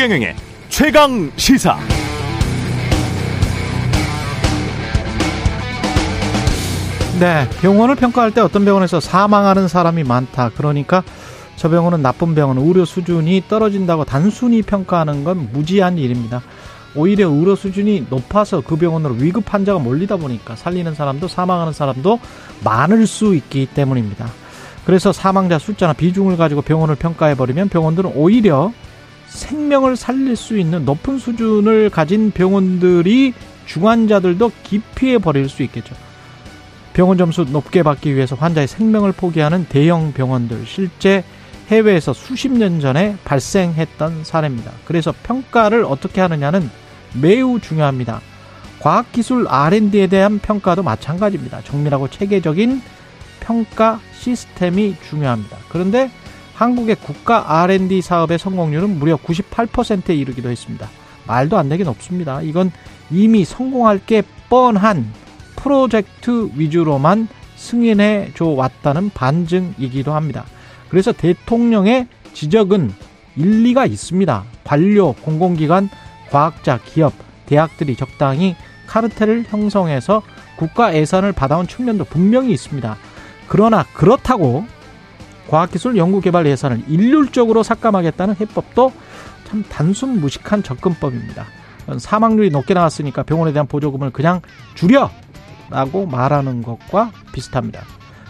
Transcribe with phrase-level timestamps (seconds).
[0.00, 0.34] 최경영의
[0.70, 1.76] 최강 시사.
[7.18, 10.52] 네, 병원을 평가할 때 어떤 병원에서 사망하는 사람이 많다.
[10.56, 11.02] 그러니까
[11.56, 16.40] 저 병원은 나쁜 병원, 의료 수준이 떨어진다고 단순히 평가하는 건 무지한 일입니다.
[16.94, 22.20] 오히려 의료 수준이 높아서 그 병원으로 위급 환자가 몰리다 보니까 살리는 사람도 사망하는 사람도
[22.64, 24.28] 많을 수 있기 때문입니다.
[24.86, 28.72] 그래서 사망자 숫자나 비중을 가지고 병원을 평가해버리면 병원들은 오히려
[29.30, 33.32] 생명을 살릴 수 있는 높은 수준을 가진 병원들이
[33.66, 35.94] 중환자들도 기피해 버릴 수 있겠죠.
[36.92, 41.24] 병원 점수 높게 받기 위해서 환자의 생명을 포기하는 대형 병원들 실제
[41.68, 44.72] 해외에서 수십 년 전에 발생했던 사례입니다.
[44.84, 46.68] 그래서 평가를 어떻게 하느냐는
[47.14, 48.20] 매우 중요합니다.
[48.80, 51.62] 과학기술 R&D에 대한 평가도 마찬가지입니다.
[51.62, 52.82] 정밀하고 체계적인
[53.38, 55.56] 평가 시스템이 중요합니다.
[55.68, 56.10] 그런데
[56.60, 60.90] 한국의 국가 R&D 사업의 성공률은 무려 98%에 이르기도 했습니다.
[61.26, 62.42] 말도 안 되게 높습니다.
[62.42, 62.70] 이건
[63.10, 65.10] 이미 성공할 게 뻔한
[65.56, 70.44] 프로젝트 위주로만 승인해 줘 왔다는 반증이기도 합니다.
[70.90, 72.92] 그래서 대통령의 지적은
[73.36, 74.44] 일리가 있습니다.
[74.62, 75.88] 관료, 공공기관,
[76.28, 77.14] 과학자, 기업,
[77.46, 78.54] 대학들이 적당히
[78.86, 80.20] 카르텔을 형성해서
[80.56, 82.98] 국가 예산을 받아온 측면도 분명히 있습니다.
[83.48, 84.66] 그러나 그렇다고
[85.50, 88.92] 과학기술 연구개발 예산을 일률적으로 삭감하겠다는 해법도
[89.48, 91.44] 참 단순 무식한 접근법입니다.
[91.98, 94.40] 사망률이 높게 나왔으니까 병원에 대한 보조금을 그냥
[94.76, 95.10] 줄여!
[95.70, 97.82] 라고 말하는 것과 비슷합니다.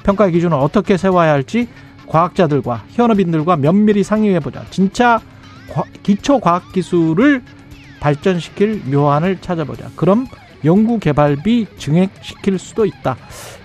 [0.02, 1.68] 평가의 기준을 어떻게 세워야 할지
[2.06, 4.64] 과학자들과 현업인들과 면밀히 상의해보자.
[4.70, 5.20] 진짜
[6.02, 7.42] 기초 과학기술을
[8.00, 9.90] 발전시킬 묘안을 찾아보자.
[9.94, 10.26] 그럼
[10.64, 13.16] 연구개발비 증액시킬 수도 있다.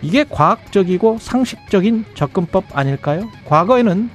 [0.01, 3.29] 이게 과학적이고 상식적인 접근법 아닐까요?
[3.45, 4.09] 과거에는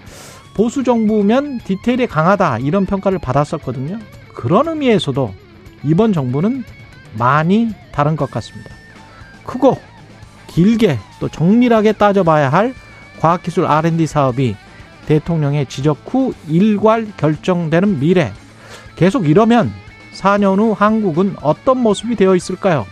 [0.55, 3.99] 보수 정부면 디테일이 강하다 이런 평가를 받았었거든요.
[4.35, 5.33] 그런 의미에서도
[5.85, 6.65] 이번 정부는
[7.17, 8.71] 많이 다른 것 같습니다.
[9.45, 9.79] 크고
[10.49, 12.75] 길게 또 정밀하게 따져봐야 할
[13.21, 14.57] 과학기술 R&D 사업이
[15.07, 18.33] 대통령의 지적 후 일괄 결정되는 미래
[18.97, 19.73] 계속 이러면
[20.13, 22.87] 4년 후 한국은 어떤 모습이 되어 있을까요?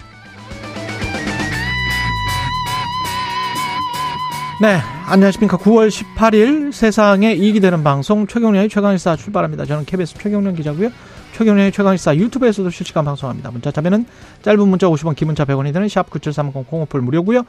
[4.61, 5.56] 네, 안녕하십니까.
[5.56, 9.65] 9월 18일 세상에 이익이 되는 방송 최경련의 최강일사 출발합니다.
[9.67, 10.91] 저는 KBS 최경련 기자고요.
[11.37, 13.53] 최경련의 최강일사 유튜브에서도 실시간 방송합니다.
[13.53, 14.05] 문자 참여는
[14.43, 17.45] 짧은 문자 50원, 긴 문자 100원이 되는 샵 9730 공오플 무료고요.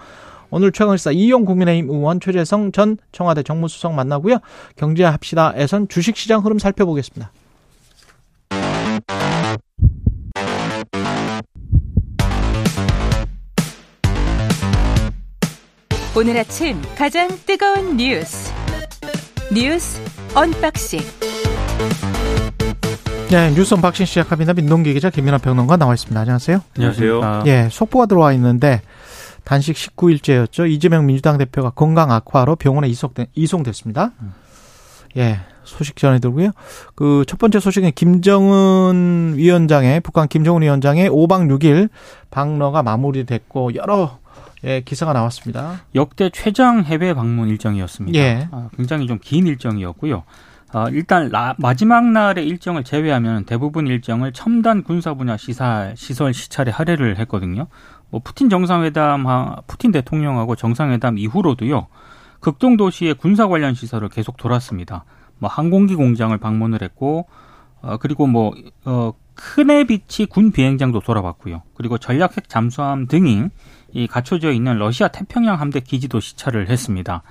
[0.51, 4.37] 오늘 최강일사 이용 국민의힘 의원 최재성 전 청와대 정무수석 만나고요.
[4.75, 7.31] 경제합시다에선 주식시장 흐름 살펴보겠습니다.
[16.19, 18.51] 오늘 아침 가장 뜨거운 뉴스
[19.53, 20.01] 뉴스
[20.35, 20.99] 언박싱
[23.29, 24.51] 네, 뉴스 언박싱 시작합니다.
[24.53, 26.19] 민동기 기자 김민아 평론가 나와 있습니다.
[26.19, 26.61] 안녕하세요.
[26.75, 27.43] 안녕하세요.
[27.45, 28.81] 예, 속보가 들어와 있는데
[29.45, 30.69] 단식 19일째였죠.
[30.69, 34.11] 이재명 민주당 대표가 건강 악화로 병원에 이송된, 이송됐습니다.
[35.15, 36.51] 예, 소식 전해드리고요.
[36.95, 41.89] 그 첫 번째 소식은 김정은 위원장의 북한 김정은 위원장의 5박 6일
[42.29, 44.18] 방러가 마무리됐고 여러
[44.65, 45.81] 예, 기사가 나왔습니다.
[45.95, 48.17] 역대 최장 해외 방문 일정이었습니다.
[48.19, 48.47] 예.
[48.51, 50.23] 아, 굉장히 좀 긴 일정이었고요.
[50.71, 56.71] 아, 일단 라, 마지막 날의 일정을 제외하면 대부분 일정을 첨단 군사 분야 시설, 시설 시찰에
[56.71, 57.67] 할애를 했거든요.
[58.09, 59.25] 뭐 푸틴 정상회담,
[59.67, 61.87] 푸틴 대통령하고 정상회담 이후로도요.
[62.39, 65.05] 극동 도시의 군사 관련 시설을 계속 돌았습니다.
[65.39, 67.27] 뭐 항공기 공장을 방문을 했고,
[67.81, 68.53] 어, 그리고 뭐,
[68.85, 71.61] 어, 크네비치 군 비행장도 돌아봤고요.
[71.75, 73.45] 그리고 전략 핵 잠수함 등이
[73.91, 77.23] 이 갖춰져 있는 러시아 태평양 함대 기지도 시찰을 했습니다.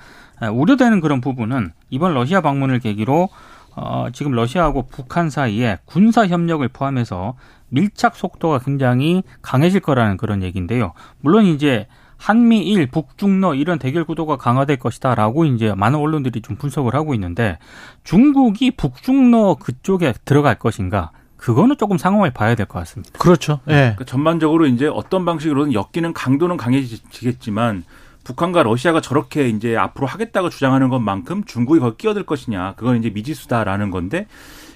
[0.52, 3.28] 우려되는 그런 부분은 이번 러시아 방문을 계기로
[3.76, 7.34] 어, 지금 러시아하고 북한 사이에 군사 협력을 포함해서
[7.69, 10.94] 밀착 속도가 굉장히 강해질 거라는 그런 얘기인데요.
[11.20, 17.14] 물론 이제 한미일, 북중러 이런 대결 구도가 강화될 것이다라고 이제 많은 언론들이 좀 분석을 하고
[17.14, 17.58] 있는데
[18.02, 23.19] 중국이 북중러 그쪽에 들어갈 것인가 그거는 조금 상황을 봐야 될 것 같습니다.
[23.19, 23.61] 그렇죠.
[23.69, 23.73] 예.
[23.73, 23.81] 네.
[23.81, 27.85] 그러니까 전반적으로 이제 어떤 방식으로든 엮이는 강도는 강해지겠지만
[28.25, 33.90] 북한과 러시아가 저렇게 이제 앞으로 하겠다고 주장하는 것만큼 중국이 거기 끼어들 것이냐 그건 이제 미지수다라는
[33.90, 34.26] 건데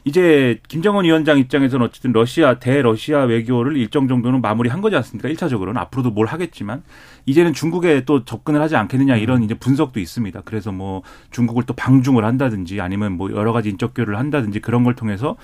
[0.04, 5.28] 이제 김정은 위원장 입장에서는 어쨌든 러시아 대러시아 외교를 일정 정도는 마무리한 거지 않습니까?
[5.28, 6.82] 일차적으로는 앞으로도 뭘 하겠지만
[7.26, 10.42] 이제는 중국에 또 접근을 하지 않겠느냐 이런 이제 분석도 있습니다.
[10.44, 14.94] 그래서 뭐 중국을 또 방중을 한다든지 아니면 뭐 여러 가지 인적 교류를 한다든지 그런 걸
[14.94, 15.36] 통해서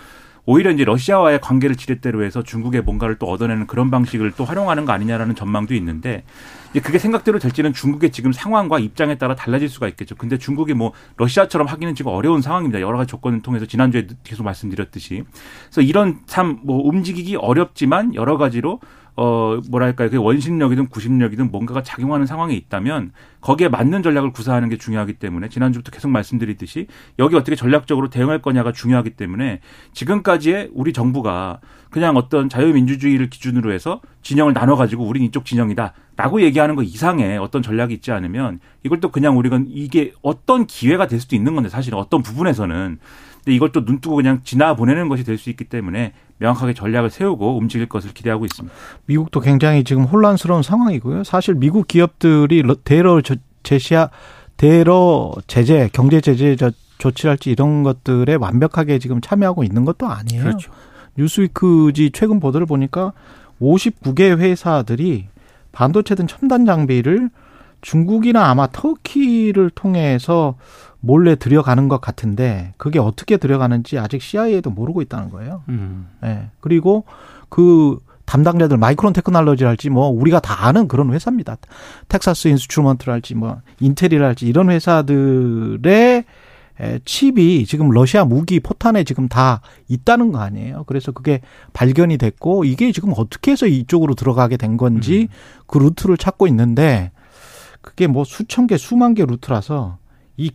[0.51, 4.93] 오히려 이제 러시아와의 관계를 지렛대로 해서 중국의 뭔가를 또 얻어내는 그런 방식을 또 활용하는 거
[4.93, 6.25] 아니냐라는 전망도 있는데
[6.71, 10.15] 이제 그게 생각대로 될지는 중국의 지금 상황과 입장에 따라 달라질 수가 있겠죠.
[10.15, 12.81] 근데 중국이 뭐 러시아처럼 하기는 지금 어려운 상황입니다.
[12.81, 15.25] 여러 가지 조건을 통해서 지난주에 계속 말씀드렸듯이.
[15.67, 18.81] 그래서 이런 참 뭐 움직이기 어렵지만 여러 가지로
[19.21, 20.11] 어, 뭐랄까요.
[20.11, 23.11] 그 원심력이든 구심력이든 뭔가가 작용하는 상황이 있다면
[23.41, 26.87] 거기에 맞는 전략을 구사하는 게 중요하기 때문에 지난주부터 계속 말씀드리듯이
[27.19, 29.59] 여기 어떻게 전략적으로 대응할 거냐가 중요하기 때문에
[29.93, 31.59] 지금까지의 우리 정부가
[31.91, 35.95] 그냥 어떤 자유민주주의를 기준으로 해서 진영을 나눠 가지고 우린 이쪽 진영이다.
[36.17, 41.09] 라고 얘기하는 거 이상의 어떤 전략이 있지 않으면 이걸 또 그냥 우리가 이게 어떤 기회가
[41.09, 42.99] 될 수도 있는 건데 사실은 어떤 부분에서는
[43.49, 47.09] 근데 이걸 또 눈 뜨고 그냥 지나 보내는 것이 될 수 있기 때문에 명확하게 전략을
[47.09, 48.77] 세우고 움직일 것을 기대하고 있습니다.
[49.07, 51.25] 미국도 굉장히 지금 혼란스러운 상황이고요.
[51.25, 53.23] 사실 미국 기업들이 대러
[53.63, 54.11] 제시하
[54.59, 56.57] 대러 제재, 경제 제재
[56.99, 60.43] 조치랄지 이런 것들에 완벽하게 지금 참여하고 있는 것도 아니에요.
[60.43, 60.71] 그렇죠.
[61.17, 63.13] 뉴스위크지 최근 보도를 보니까
[63.63, 65.29] 59개 회사들이
[65.73, 67.31] 반도체 등 첨단 장비를
[67.81, 70.57] 중국이나 아마 터키를 통해서
[71.01, 75.63] 몰래 들여가는 것 같은데 그게 어떻게 들여가는지 아직 CIA도 모르고 있다는 거예요.
[75.69, 76.09] 음.
[76.21, 76.51] 네.
[76.61, 77.05] 그리고
[77.49, 81.57] 그 담당자들 마이크론 테크놀로지랄지 뭐 우리가 다 아는 그런 회사입니다.
[82.09, 86.25] 텍사스 인스트루먼트랄지 뭐 인텔이랄지 이런 회사들의
[87.05, 90.85] 칩이 지금 러시아 무기 포탄에 지금 다 있다는 거 아니에요.
[90.87, 91.41] 그래서 그게
[91.73, 95.63] 발견이 됐고 이게 지금 어떻게 해서 이쪽으로 들어가게 된 건지 음.
[95.67, 97.11] 그 루트를 찾고 있는데
[97.81, 99.99] 그게 뭐 수천 개, 수만 개 루트라서
[100.37, 100.51] 이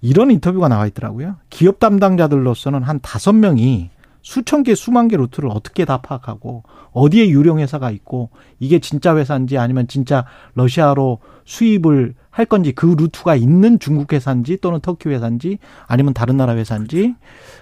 [0.00, 1.36] 이런 인터뷰가 나와 있더라고요.
[1.48, 3.90] 기업 담당자들로서는 한 다섯 명이
[4.22, 9.56] 수천 개, 수만 개 루트를 어떻게 다 파악하고 어디에 유령 회사가 있고 이게 진짜 회사인지
[9.56, 16.12] 아니면 진짜 러시아로 수입을 할 건지 그 루트가 있는 중국 회사인지 또는 터키 회사인지 아니면
[16.12, 17.14] 다른 나라 회사인지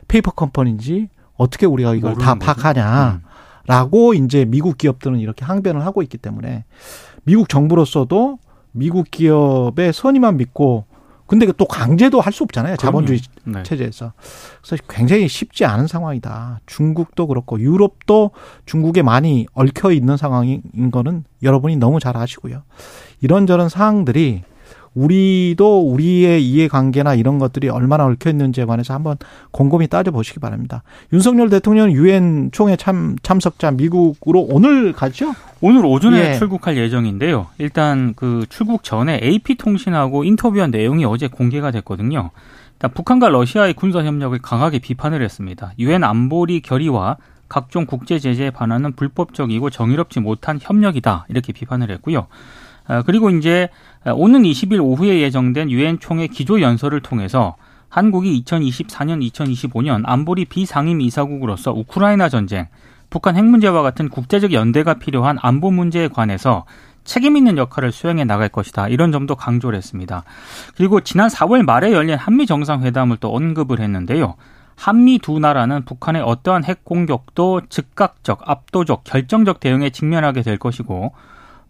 [0.09, 4.25] 페이퍼 컴퍼니인지 어떻게 우리가 이걸 다 파악하냐라고 음.
[4.25, 6.65] 이제 미국 기업들은 이렇게 항변을 하고 있기 때문에
[7.25, 8.39] 미국 정부로서도
[8.75, 10.85] 미국 기업의 선의만 믿고
[11.27, 12.77] 근데 또 강제도 할 수 없잖아요.
[12.77, 13.63] 자본주의 네.
[13.63, 14.13] 체제에서.
[14.63, 16.61] 그래서 굉장히 쉽지 않은 상황이다.
[16.67, 18.33] 중국도 그렇고 유럽도
[18.67, 22.63] 중국에 많이 얽혀 있는 상황인 거는 여러분이 너무 잘 아시고요.
[23.21, 24.43] 이런저런 사항들이
[24.95, 29.17] 우리도 우리의 이해관계나 이런 것들이 얼마나 얽혀 있는지에 관해서 한번
[29.51, 30.83] 곰곰이 따져 보시기 바랍니다.
[31.13, 35.35] 윤석열 대통령 유엔 총회 참, 참석자 미국으로 오늘 가죠?
[35.61, 36.35] 오늘 오전에 예.
[36.35, 37.47] 출국할 예정인데요.
[37.59, 42.31] 일단 그 출국 전에 AP통신하고 인터뷰한 내용이 어제 공개가 됐거든요.
[42.75, 45.73] 일단 북한과 러시아의 군사 협력을 강하게 비판을 했습니다.
[45.79, 47.17] 유엔 안보리 결의와
[47.49, 52.27] 각종 국제 제재에 반하는 불법적이고 정의롭지 못한 협력이다 이렇게 비판을 했고요.
[52.87, 53.69] 아, 그리고 이제
[54.13, 57.57] 오는 20일 오후에 예정된 유엔 총회 기조 연설을 통해서
[57.89, 62.67] 한국이 2024년, 2025년 안보리 비상임 이사국으로서 우크라이나 전쟁,
[63.09, 66.65] 북한 핵 문제와 같은 국제적 연대가 필요한 안보 문제에 관해서
[67.05, 68.89] 책임 있는 역할을 수행해 나갈 것이다.
[68.89, 70.25] 이런 점도 강조를 했습니다.
[70.77, 74.35] 그리고 지난 4월 말에 열린 한미 정상회담을 또 언급을 했는데요.
[74.77, 81.13] 한미 두 나라는 북한의 어떠한 핵 공격도 즉각적, 압도적, 결정적 대응에 직면하게 될 것이고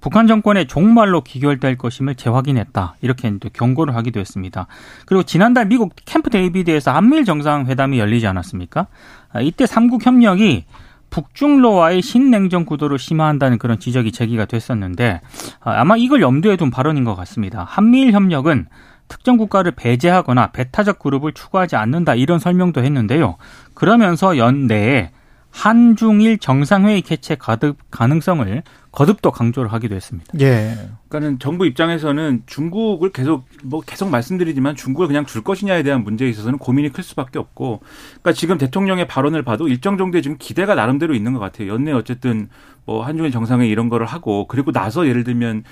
[0.04, 2.96] 북한 정권의 종말로 귀결될 것임을 재확인했다.
[3.00, 4.66] 이렇게 경고를 하기도 했습니다.
[5.06, 8.86] 그리고 지난달 미국 캠프 데이비드에서 한미일 정상회담이 열리지 않았습니까?
[9.32, 10.66] 아, 이때 삼국 협력이
[11.08, 15.22] 북중로와의 신냉전 구도를 심화한다는 그런 지적이 제기가 됐었는데
[15.60, 17.64] 아, 아마 이걸 염두에 둔 발언인 것 같습니다.
[17.66, 18.66] 한미일 협력은
[19.08, 23.36] 특정 국가를 배제하거나 배타적 그룹을 추구하지 않는다 이런 설명도 했는데요.
[23.72, 25.12] 그러면서 연내에
[25.54, 30.32] 한중일 정상회의 개최 가득 가능성을 거듭도 강조를 하기도 했습니다.
[30.40, 30.74] 예.
[31.08, 36.58] 그러니까는 정부 입장에서는 중국을 계속 뭐 계속 말씀드리지만 중국을 그냥 줄 것이냐에 대한 문제에 있어서는
[36.58, 37.80] 고민이 클 수밖에 없고,
[38.20, 41.72] 그러니까 지금 대통령의 발언을 봐도 일정 정도의 지금 기대가 나름대로 있는 것 같아요.
[41.72, 42.48] 연내 어쨌든
[42.84, 45.62] 뭐 한중일 정상회 이런 거를 하고 그리고 나서 예를 들면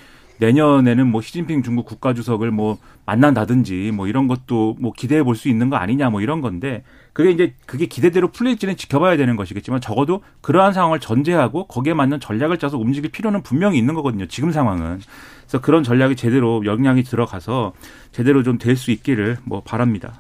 [0.43, 5.71] 내년에는 뭐 시진핑 중국 국가주석을 뭐 만난다든지 뭐 이런 것도 뭐 기대해 볼 수 있는
[5.71, 6.83] 거 아니냐 뭐 이런 건데
[7.13, 12.59] 그게 이제 그게 기대대로 풀릴지는 지켜봐야 되는 것이겠지만 적어도 그러한 상황을 전제하고 거기에 맞는 전략을
[12.59, 14.27] 짜서 움직일 필요는 분명히 있는 거거든요.
[14.27, 15.01] 지금 상황은.
[15.43, 17.73] 그래서 그런 전략이 제대로 역량이 들어가서
[18.13, 20.15] 제대로 좀 될 수 있기를 뭐 바랍니다.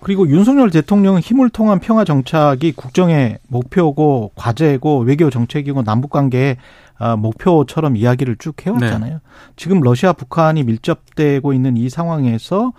[0.00, 6.56] 그리고 윤석열 대통령 힘을 통한 평화 정착이 국정의 목표고 과제고 외교 정책이고 남북 관계의
[6.98, 9.12] 어, 목표처럼 이야기를 쭉 해왔잖아요.
[9.14, 9.20] 네.
[9.56, 12.72] 지금 러시아 북한이 밀접되고 있는 이 상황에서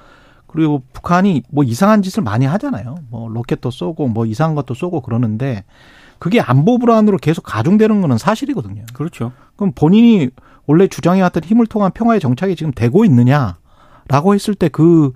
[0.48, 2.96] 그리고 북한이 뭐 이상한 짓을 많이 하잖아요.
[3.10, 5.66] 뭐 로켓도 쏘고 뭐 이상한 것도 쏘고 그러는데
[6.20, 8.84] 그게 안보 불안으로 계속 가중되는 거는 사실이거든요.
[8.94, 9.34] 그렇죠.
[9.56, 10.30] 그럼 본인이
[10.66, 15.12] 원래 주장해왔던 힘을 통한 평화의 정착이 지금 되고 있느냐라고 했을 때 그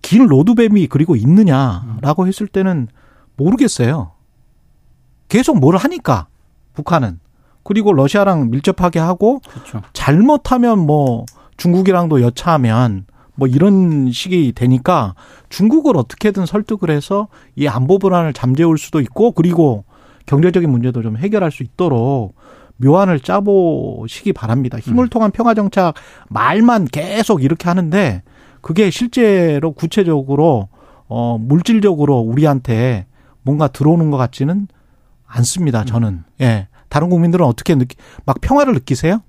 [0.00, 2.88] 긴 로드맵이 그리고 있느냐라고 했을 때는
[3.36, 4.12] 모르겠어요.
[5.28, 6.28] 계속 뭘 하니까
[6.72, 7.20] 북한은
[7.68, 9.82] 그리고 러시아랑 밀접하게 하고 그렇죠.
[9.92, 11.26] 잘못하면 뭐
[11.58, 15.14] 중국이랑도 여차하면 뭐 이런 식이 되니까
[15.50, 19.84] 중국을 어떻게든 설득을 해서 이 안보 불안을 잠재울 수도 있고 그리고
[20.24, 22.36] 경제적인 문제도 좀 해결할 수 있도록
[22.78, 24.78] 묘안을 짜보시기 바랍니다.
[24.78, 25.08] 힘을 음.
[25.10, 25.92] 통한 평화 정착
[26.30, 28.22] 말만 계속 이렇게 하는데
[28.62, 30.70] 그게 실제로 구체적으로
[31.06, 33.04] 어 물질적으로 우리한테
[33.42, 34.68] 뭔가 들어오는 것 같지는
[35.26, 35.84] 않습니다.
[35.84, 39.22] 저는 예 다른 국민들은 어떻게 느끼 막 평화를 느끼세요?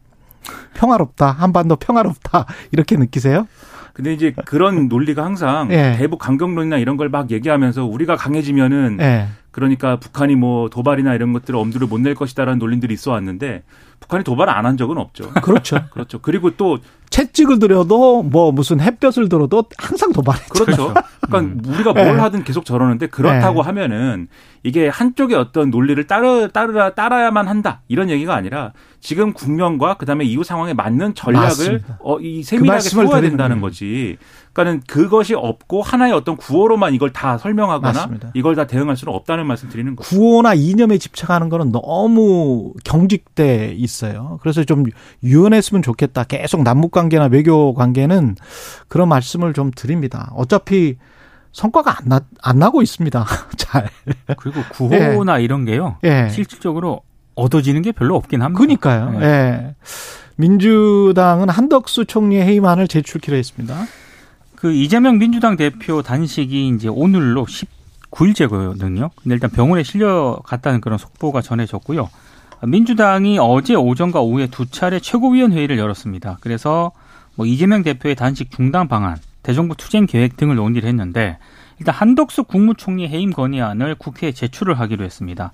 [0.74, 3.48] 평화롭다 한반도 평화롭다 이렇게 느끼세요?
[3.94, 5.96] 근데 이제 그런 논리가 항상 예.
[5.98, 9.28] 대북 강경론이나 이런 걸 막 얘기하면서 우리가 강해지면은 예.
[9.52, 13.64] 그러니까 북한이 뭐 도발이나 이런 것들을 엄두를 못 낼 것이다라는 논리들이 있어 왔는데
[14.00, 15.30] 북한이 도발을 안한 적은 없죠.
[15.42, 15.80] 그렇죠.
[15.92, 16.20] 그렇죠.
[16.20, 16.78] 그리고 또
[17.10, 20.66] 채찍을 들여도 뭐 무슨 햇볕을 들어도 항상 도발했죠.
[20.66, 20.94] 그렇죠.
[21.22, 22.22] 그러니까 우리가 뭘 네.
[22.22, 23.66] 하든 계속 저러는데 그렇다고 네.
[23.68, 24.28] 하면은
[24.64, 30.44] 이게 한쪽의 어떤 논리를 따르 따르라 따라야만 한다 이런 얘기가 아니라 지금 국면과 그다음에 이후
[30.44, 31.82] 상황에 맞는 전략을.
[32.00, 33.62] 어, 이 세밀하게 말씀을 세워야 된다는.
[33.62, 34.18] 거지.
[34.54, 38.32] 그러니까는 그것이 없고 하나의 어떤 구호로만 이걸 다 설명하거나 맞습니다.
[38.34, 40.10] 이걸 다 대응할 수는 없다는 말씀 드리는 거죠.
[40.10, 44.40] 구호나 이념에 집착하는 거는 너무 경직돼 있어요.
[44.42, 44.84] 그래서 좀
[45.24, 46.26] 유연했으면 좋겠다.
[46.26, 48.36] 계속 남북 관계나 외교 관계는
[48.88, 50.32] 그런 말씀을 좀 드립니다.
[50.36, 50.98] 어차피
[51.52, 53.26] 성과가 안, 나, 안 나고 있습니다.
[53.58, 53.90] 잘.
[54.38, 55.98] 그리고 구호나 이런 게요.
[56.04, 56.30] 예.
[56.30, 57.02] 실질적으로
[57.36, 58.60] 얻어지는 게 별로 없긴 합니다.
[58.60, 59.20] 그니까요.
[59.22, 59.26] 예.
[59.26, 59.76] 예.
[60.36, 63.86] 민주당은 한덕수 총리의 해임안을 제출키로 했습니다.
[64.56, 67.46] 그 이재명 민주당 대표 단식이 이제 오늘로
[68.12, 69.10] 19일째거든요.
[69.16, 72.10] 근데 일단 병원에 실려 갔다는 그런 속보가 전해졌고요.
[72.62, 76.38] 민주당이 어제 오전과 오후에 두 차례 최고위원 회의를 열었습니다.
[76.42, 76.92] 그래서
[77.36, 81.38] 뭐 이재명 대표의 단식 중단 방안, 대정부 투쟁 계획 등을 논의를 했는데
[81.80, 85.54] 일단 한덕수 국무총리 해임 건의안을 국회에 제출을 하기로 했습니다.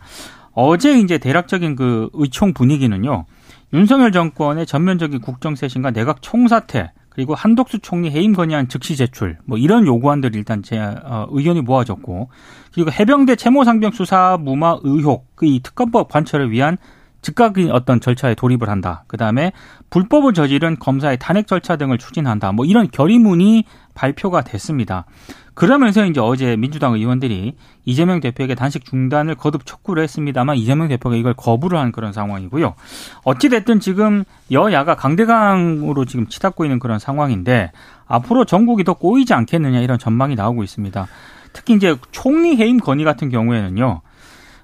[0.54, 3.26] 어제 이제 대략적인 그 의총 분위기는요.
[3.74, 9.86] 윤석열 정권의 전면적인 국정쇄신과 내각 총사퇴 그리고 한덕수 총리 해임 건의안 즉시 제출 뭐 이런
[9.86, 12.30] 요구안들이 일단 제 어, 의견이 모아졌고
[12.74, 16.78] 그리고 해병대 채모 상병 수사 무마 의혹 그 이 특검법 관철을 위한
[17.26, 19.04] 즉각인 어떤 절차에 돌입을 한다.
[19.08, 19.52] 그 다음에
[19.90, 22.52] 불법을 저지른 검사의 탄핵 절차 등을 추진한다.
[22.52, 23.64] 뭐 이런 결의문이
[23.96, 25.06] 발표가 됐습니다.
[25.56, 31.34] 그러면서 이제 어제 민주당 의원들이 이재명 대표에게 단식 중단을 거듭 촉구를 했습니다만 이재명 대표가 이걸
[31.34, 32.76] 거부를 한 그런 상황이고요.
[33.24, 37.72] 어찌됐든 지금 여야가 강대강으로 지금 치닫고 있는 그런 상황인데
[38.06, 41.08] 앞으로 전국이 더 꼬이지 않겠느냐 이런 전망이 나오고 있습니다.
[41.54, 44.02] 특히 이제 총리 해임 건의 같은 경우에는요.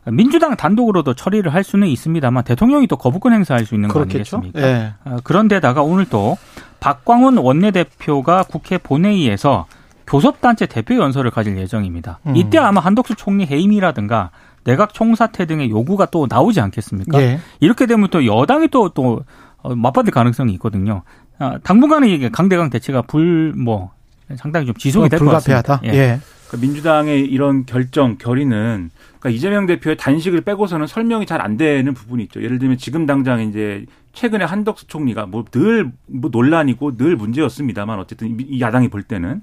[0.05, 4.37] 민주당 단독으로도 처리를 할 수는 있습니다만 대통령이 또 거부권 행사할 수 있는 거 그렇겠죠.
[4.37, 4.61] 아니겠습니까?
[4.67, 4.93] 예.
[5.05, 6.37] 어, 그런데다가 오늘 또
[6.79, 9.67] 박광훈 원내대표가 국회 본회의에서
[10.07, 12.19] 교섭단체 대표 연설을 가질 예정입니다.
[12.27, 12.35] 음.
[12.35, 14.31] 이때 아마 한덕수 총리 해임이라든가
[14.63, 17.21] 내각 총사퇴 등의 요구가 또 나오지 않겠습니까?
[17.21, 17.39] 예.
[17.59, 19.23] 이렇게 되면 또 여당이 또, 또,
[19.63, 21.03] 어, 맞받을 가능성이 있거든요.
[21.39, 23.91] 아, 당분간은 이게 강대강 대치가 불, 뭐,
[24.37, 25.61] 상당히 좀 지속이 될 것 같습니다.
[25.61, 25.95] 불가피하다.
[25.97, 26.19] 예.
[26.51, 28.89] 그러니까 민주당의 이런 결정 결의는
[29.19, 32.43] 그러니까 이재명 대표의 단식을 빼고서는 설명이 잘 안 되는 부분이 있죠.
[32.43, 38.59] 예를 들면 지금 당장 이제 최근에 한덕수 총리가 뭐 늘뭐 논란이고 늘 문제였습니다만 어쨌든 이
[38.59, 39.41] 야당이 볼 때는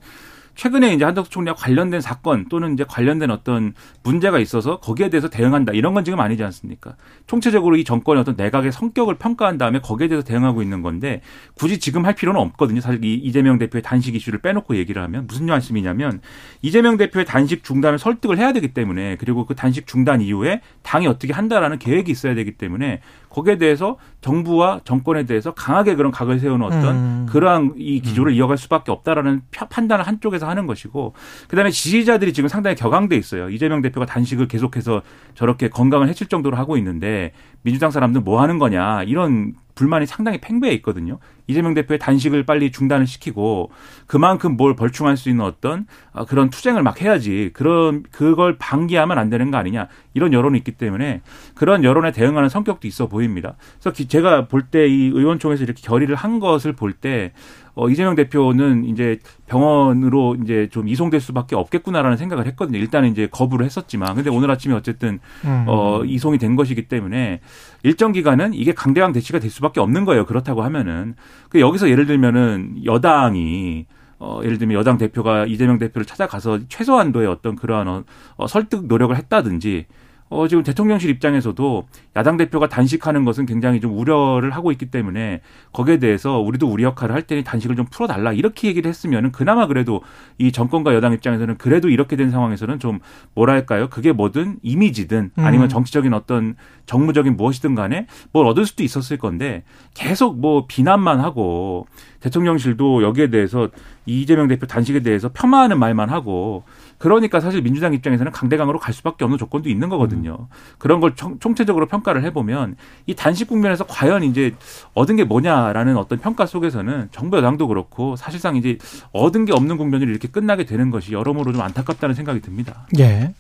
[0.59, 5.73] 최근에 이제 한덕수 총리와 관련된 사건 또는 이제 관련된 어떤 문제가 있어서 거기에 대해서 대응한다
[5.73, 6.97] 이런 건 지금 아니지 않습니까?
[7.29, 11.21] 총체적으로 이 정권의 어떤 내각의 성격을 평가한 다음에 거기에 대해서 대응하고 있는 건데
[11.55, 12.81] 굳이 지금 할 필요는 없거든요.
[12.81, 16.21] 사실 이 이재명 대표의 단식 이슈를 빼놓고 얘기를 하면 무슨 말씀이냐면
[16.61, 21.33] 이재명 대표의 단식 중단을 설득을 해야 되기 때문에 그리고 그 단식 중단 이후에 당이 어떻게
[21.33, 23.01] 한다라는 계획이 있어야 되기 때문에
[23.31, 27.27] 거기에 대해서 정부와 정권에 대해서 강하게 그런 각을 세우는 어떤 음.
[27.29, 31.15] 그러한 이 기조를 이어갈 수밖에 없다라는 펴- 판단을 한쪽에서 하는 것이고
[31.49, 33.51] 그다음에 지지자들이 지금 상당히 격앙돼 있어요.
[33.51, 35.03] 이재명 대표가 단식을 계속해서
[35.35, 37.33] 저렇게 건강을 해칠 정도로 하고 있는데
[37.63, 41.19] 민주당 사람들 뭐 하는 거냐 이런 불만이 상당히 팽배해 있거든요.
[41.49, 43.71] 이재명 대표의 단식을 빨리 중단을 시키고
[44.07, 49.29] 그만큼 뭘 벌충할 수 있는 어떤 아, 그런 투쟁을 막 해야지 그런 그걸 방기하면 안
[49.31, 51.23] 되는 거 아니냐 이런 여론이 있기 때문에
[51.55, 53.55] 그런 여론에 대응하는 성격도 있어 보입니다.
[53.81, 57.33] 그래서 기- 제가 볼 때 이 의원총회에서 이렇게 결의를 한 것을 볼때
[57.75, 62.79] 어, 이재명 대표는 이제 병원으로 이제 좀 이송될 수밖에 없겠구나라는 생각을 했거든요.
[62.79, 65.65] 일단은 이제 거부를 했었지만 근데 오늘 아침에 어쨌든 음.
[65.69, 67.41] 어, 이송이 된 것이기 때문에
[67.85, 70.27] 일정 기간은 이게 강대강 대치가 될 수밖에 없는 거예요.
[70.27, 71.15] 그렇다고 하면은
[71.49, 73.87] 그 여기서 예를 들면은 여당이
[74.21, 78.05] 어, 예를 들면 여당 대표가 이재명 대표를 찾아가서 최소한도의 어떤 그러한 어,
[78.37, 79.87] 어, 설득 노력을 했다든지
[80.31, 85.41] 어, 지금 대통령실 입장에서도 야당 대표가 단식하는 것은 굉장히 좀 우려를 하고 있기 때문에
[85.73, 90.03] 거기에 대해서 우리도 우리 역할을 할 테니 단식을 좀 풀어달라 이렇게 얘기를 했으면은 그나마 그래도
[90.37, 92.99] 이 정권과 여당 입장에서는 그래도 이렇게 된 상황에서는 좀
[93.35, 95.69] 뭐랄까요 그게 뭐든 이미지든 아니면 음.
[95.69, 96.57] 정치적인 어떤
[96.87, 101.87] 정무적인 무엇이든 간에 뭘 얻을 수도 있었을 건데 계속 뭐 비난만 하고
[102.21, 103.69] 대통령실도 여기에 대해서
[104.07, 106.65] 이재명 대표 단식에 대해서 폄하하는 말만 하고
[106.99, 110.49] 그러니까 사실 민주당 입장에서는 강대강으로 갈 수밖에 없는 조건도 있는 거거든요.
[110.79, 112.77] 그런 걸 총, 총체적으로 평가를 해보면
[113.07, 114.55] 이 단식 국면에서 과연 이제
[114.95, 118.79] 얻은 게 뭐냐라는 어떤 평가 속에서는 정부 여당도 그렇고 사실상 이제
[119.13, 122.87] 얻은 게 없는 국면으로 이렇게 끝나게 되는 것이 여러모로 좀 안타깝다는 생각이 듭니다.
[122.99, 123.33] 예.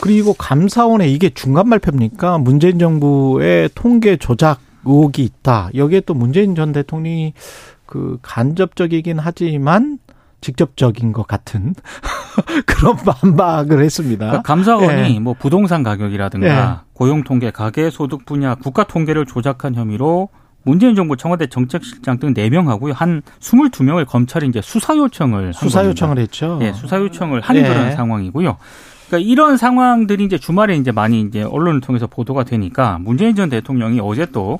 [0.00, 2.38] 그리고 감사원에 이게 중간 발표입니까?
[2.38, 5.70] 문재인 정부의 통계 조작 의혹이 있다.
[5.74, 7.34] 여기에 또 문재인 전 대통령이
[7.86, 9.98] 그 간접적이긴 하지만
[10.40, 11.74] 직접적인 것 같은
[12.66, 14.26] 그런 반박을 했습니다.
[14.26, 15.20] 그러니까 감사원이 예.
[15.20, 16.86] 뭐 부동산 가격이라든가 예.
[16.92, 20.28] 고용 통계, 가계 소득 분야 국가 통계를 조작한 혐의로
[20.62, 22.92] 문재인 정부 청와대 정책실장 등 4명하고요.
[22.92, 25.84] 한 22명을 검찰이 이제 수사 요청을 한 수사.
[25.84, 26.58] 요청을 했죠.
[26.60, 27.62] 예, 수사 요청을 한 예.
[27.62, 28.56] 그런 상황이고요.
[29.06, 34.00] 그러니까 이런 상황들이 이제 주말에 이제 많이 이제 언론을 통해서 보도가 되니까 문재인 전 대통령이
[34.02, 34.58] 어제 또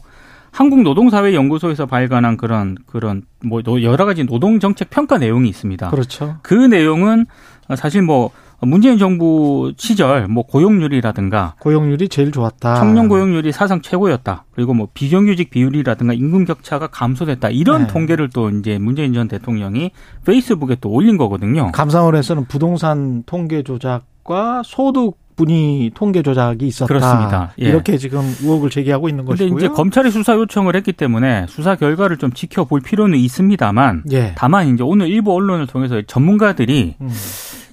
[0.53, 5.91] 한국노동사회연구소에서 발간한 그런 그런 뭐 여러 가지 노동 정책 평가 내용이 있습니다.
[5.91, 6.37] 그렇죠.
[6.43, 7.27] 그 내용은
[7.75, 8.31] 사실 뭐
[8.63, 12.77] 문재인 정부 시절 뭐 고용률이라든가 고용률이 제일 좋았다.
[12.77, 14.45] 청년 고용률이 사상 최고였다.
[14.53, 17.51] 그리고 뭐 비정규직 비율이라든가 임금 격차가 감소됐다.
[17.51, 17.87] 이런 네.
[17.89, 19.91] 통계를 또 이제 문재인 전 대통령이
[20.25, 21.71] 페이스북에 또 올린 거거든요.
[21.73, 26.87] 감사원에서는 부동산 통계 조작과 소득 분위 통계 조작이 있었다.
[26.87, 27.53] 그렇습니다.
[27.61, 27.67] 예.
[27.67, 29.59] 이렇게 지금 의혹을 제기하고 있는 근데 것이고요.
[29.59, 34.33] 이제 검찰이 수사 요청을 했기 때문에 수사 결과를 좀 지켜볼 필요는 있습니다만 예.
[34.35, 37.11] 다만 이제 오늘 일부 언론을 통해서 전문가들이 음.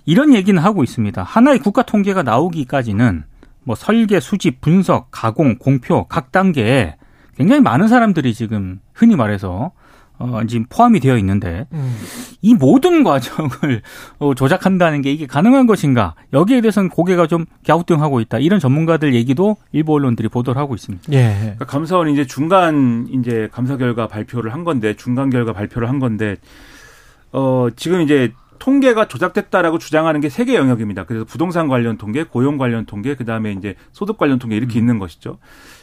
[0.05, 1.23] 이런 얘기는 하고 있습니다.
[1.23, 3.23] 하나의 국가 통계가 나오기까지는
[3.63, 6.95] 뭐 설계, 수집, 분석, 가공, 공표 각 단계에
[7.37, 9.71] 굉장히 많은 사람들이 지금 흔히 말해서
[10.19, 11.97] 어 지금 포함이 되어 있는데 음.
[12.41, 13.81] 이 모든 과정을
[14.19, 16.13] 어, 조작한다는 게 이게 가능한 것인가?
[16.33, 18.37] 여기에 대해서는 고개가 좀 갸우뚱하고 있다.
[18.37, 21.11] 이런 전문가들 얘기도 일부 언론들이 보도를 하고 있습니다.
[21.13, 21.37] 예.
[21.39, 26.35] 그러니까 감사원이 이제 중간 이제 감사 결과 발표를 한 건데 중간 결과 발표를 한 건데
[27.31, 28.31] 어 지금 이제
[28.63, 31.03] 통계가 조작됐다라고 주장하는 게 세 개 영역입니다.
[31.03, 34.99] 그래서 부동산 관련 통계, 고용 관련 통계, 그 다음에 이제 소득 관련 통계 이렇게 있는
[34.99, 35.37] 것이죠.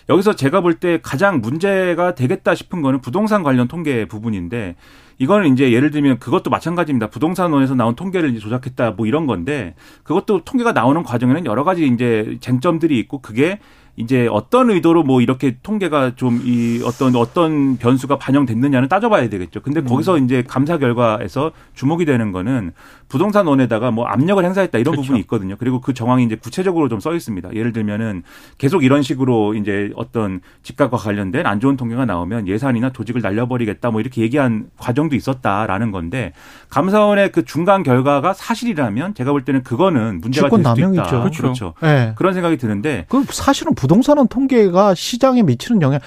[0.09, 4.77] 여기서 제가 볼 때 가장 문제가 되겠다 싶은 거는 부동산 관련 통계 부분인데
[5.19, 7.09] 이거는 이제 예를 들면 그것도 마찬가지입니다.
[7.09, 12.99] 부동산원에서 나온 통계를 조작했다 뭐 이런 건데 그것도 통계가 나오는 과정에는 여러 가지 이제 쟁점들이
[13.01, 13.59] 있고 그게
[14.01, 19.61] 이제 어떤 의도로 뭐 이렇게 통계가 좀 이 어떤 어떤 변수가 반영됐느냐는 따져봐야 되겠죠.
[19.61, 22.73] 근데 거기서 이제 감사 결과에서 주목이 되는 거는
[23.09, 25.03] 부동산 원에다가 뭐 압력을 행사했다 이런 그렇죠.
[25.09, 25.57] 부분이 있거든요.
[25.59, 27.55] 그리고 그 정황이 이제 구체적으로 좀 써 있습니다.
[27.55, 28.23] 예를 들면은
[28.59, 34.01] 계속 이런 식으로 이제 어떤 집값과 관련된 안 좋은 통계가 나오면 예산이나 조직을 날려버리겠다 뭐
[34.01, 36.33] 이렇게 얘기한 과정도 있었다라는 건데
[36.69, 41.03] 감사원의 그 중간 결과가 사실이라면 제가 볼 때는 그거는 문제가 될 수도 있다.
[41.21, 41.43] 그렇죠.
[41.43, 41.75] 그렇죠.
[41.83, 42.13] 예.
[42.17, 45.99] 그런 생각이 드는데 그 사실은 부 동산원 통계가 시장에 미치는 영향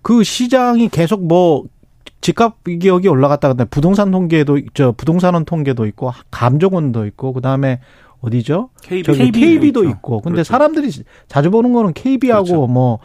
[0.00, 1.64] 그 시장이 계속 뭐
[2.20, 7.80] 집값 기억이 올라갔다 근데 부동산 통계도 저 부동산원 통계도 있고 감정원도 있고 그다음에
[8.20, 8.70] 어디죠?
[8.82, 9.90] KB, KB 도 KB도 있죠.
[9.90, 10.20] 있고.
[10.20, 10.48] 근데 그렇죠.
[10.48, 10.90] 사람들이
[11.26, 12.66] 자주 보는 거는 KB하고 그렇죠.
[12.68, 13.00] 뭐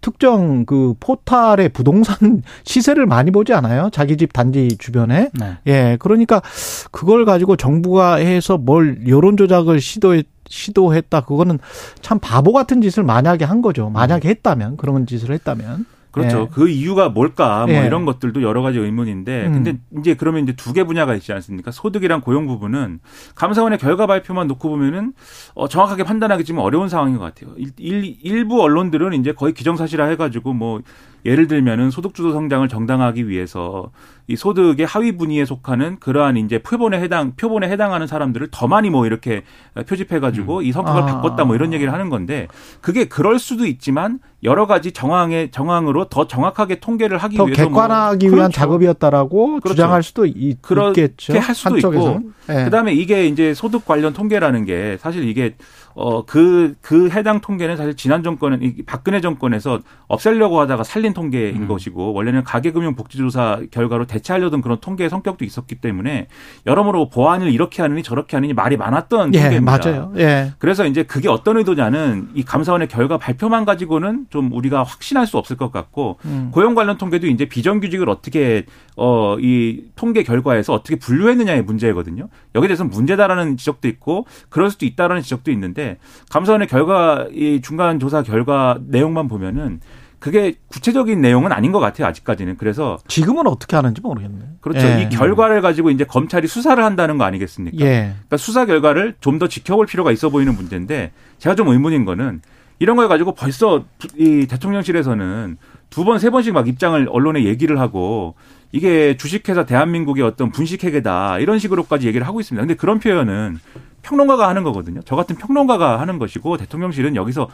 [0.00, 3.90] 특정 그 포탈의 부동산 시세를 많이 보지 않아요?
[3.92, 5.30] 자기 집 단지 주변에.
[5.38, 5.58] 네.
[5.68, 5.96] 예.
[6.00, 6.42] 그러니까
[6.90, 11.22] 그걸 가지고 정부가 해서 뭘 여론 조작을 시도해 시도했다.
[11.22, 11.58] 그거는
[12.00, 13.90] 참 바보 같은 짓을 만약에 한 거죠.
[13.90, 15.86] 만약에 했다면 그런 짓을 했다면.
[16.12, 16.42] 그렇죠.
[16.42, 16.48] 예.
[16.50, 17.66] 그 이유가 뭘까?
[17.66, 17.84] 뭐 예.
[17.84, 19.52] 이런 것들도 여러 가지 의문인데, 음.
[19.52, 21.70] 근데 이제 그러면 이제 두 개 분야가 있지 않습니까?
[21.70, 23.00] 소득이랑 고용 부분은
[23.34, 25.12] 감사원의 결과 발표만 놓고 보면은
[25.54, 27.54] 어, 정확하게 판단하기 좀 어려운 상황인 것 같아요.
[27.58, 30.80] 일, 일, 일부 언론들은 이제 거의 기정사실화 해가지고 뭐
[31.26, 33.90] 예를 들면은 소득주도 성장을 정당화하기 위해서
[34.28, 39.06] 이 소득의 하위 분위에 속하는 그러한 이제 표본에 해당 표본에 해당하는 사람들을 더 많이 뭐
[39.06, 39.42] 이렇게
[39.88, 41.06] 표집해 가지고 이 성격을 아.
[41.06, 42.48] 바꿨다 뭐 이런 얘기를 하는 건데
[42.80, 47.70] 그게 그럴 수도 있지만 여러 가지 정황의 정황으로 더 정확하게 통계를 하기 더 위해서 뭐
[47.70, 48.52] 객관화하기 위한 그렇죠.
[48.52, 49.68] 작업이었다라고 그렇죠.
[49.70, 51.38] 주장할 수도 있, 그렇게 있겠죠.
[51.38, 52.32] 할 수도 한쪽에서는.
[52.50, 52.64] 예.
[52.64, 55.56] 그다음에 이게 이제 소득 관련 통계라는 게 사실 이게
[55.96, 61.68] 어그그 그 해당 통계는 사실 지난 정권은 이 박근혜 정권에서 없애려고 하다가 살린 통계인 음.
[61.68, 66.28] 것이고 원래는 가계금융복지조사 결과로 대체하려던 그런 통계의 성격도 있었기 때문에
[66.66, 69.78] 여러모로 보안을 이렇게 하느니 저렇게 하느니 말이 많았던 예, 통계입니다.
[69.78, 70.12] 맞아요.
[70.18, 70.52] 예.
[70.58, 75.56] 그래서 이제 그게 어떤 의도냐는 이 감사원의 결과 발표만 가지고는 좀 우리가 확신할 수 없을
[75.56, 76.50] 것 같고 음.
[76.52, 82.28] 고용 관련 통계도 이제 비정규직을 어떻게 어 이 통계 결과에서 어떻게 분류했느냐의 문제거든요.
[82.54, 85.85] 여기에 대해서 는 문제다라는 지적도 있고 그럴 수도 있다라는 지적도 있는데
[86.30, 89.80] 감사원의 결과 이 중간 조사 결과 내용만 보면은
[90.18, 94.44] 그게 구체적인 내용은 아닌 것 같아요 아직까지는 그래서 지금은 어떻게 하는지 모르겠네.
[94.60, 95.02] 그렇죠 예.
[95.02, 97.76] 이 결과를 가지고 이제 검찰이 수사를 한다는 거 아니겠습니까?
[97.84, 98.12] 예.
[98.14, 102.40] 그러니까 수사 결과를 좀 더 지켜볼 필요가 있어 보이는 문제인데 제가 좀 의문인 거는
[102.78, 103.84] 이런 걸 가지고 벌써
[104.16, 105.58] 이 대통령실에서는
[105.90, 108.34] 두 번 세 번씩 막 입장을 언론에 얘기를 하고
[108.72, 112.60] 이게 주식회사 대한민국의 어떤 분식회계다 이런 식으로까지 얘기를 하고 있습니다.
[112.62, 113.58] 근데 그런 표현은
[114.06, 115.00] 평론가가 하는 거거든요.
[115.04, 117.48] 저 같은 평론가가 하는 것이고 대통령실은 여기서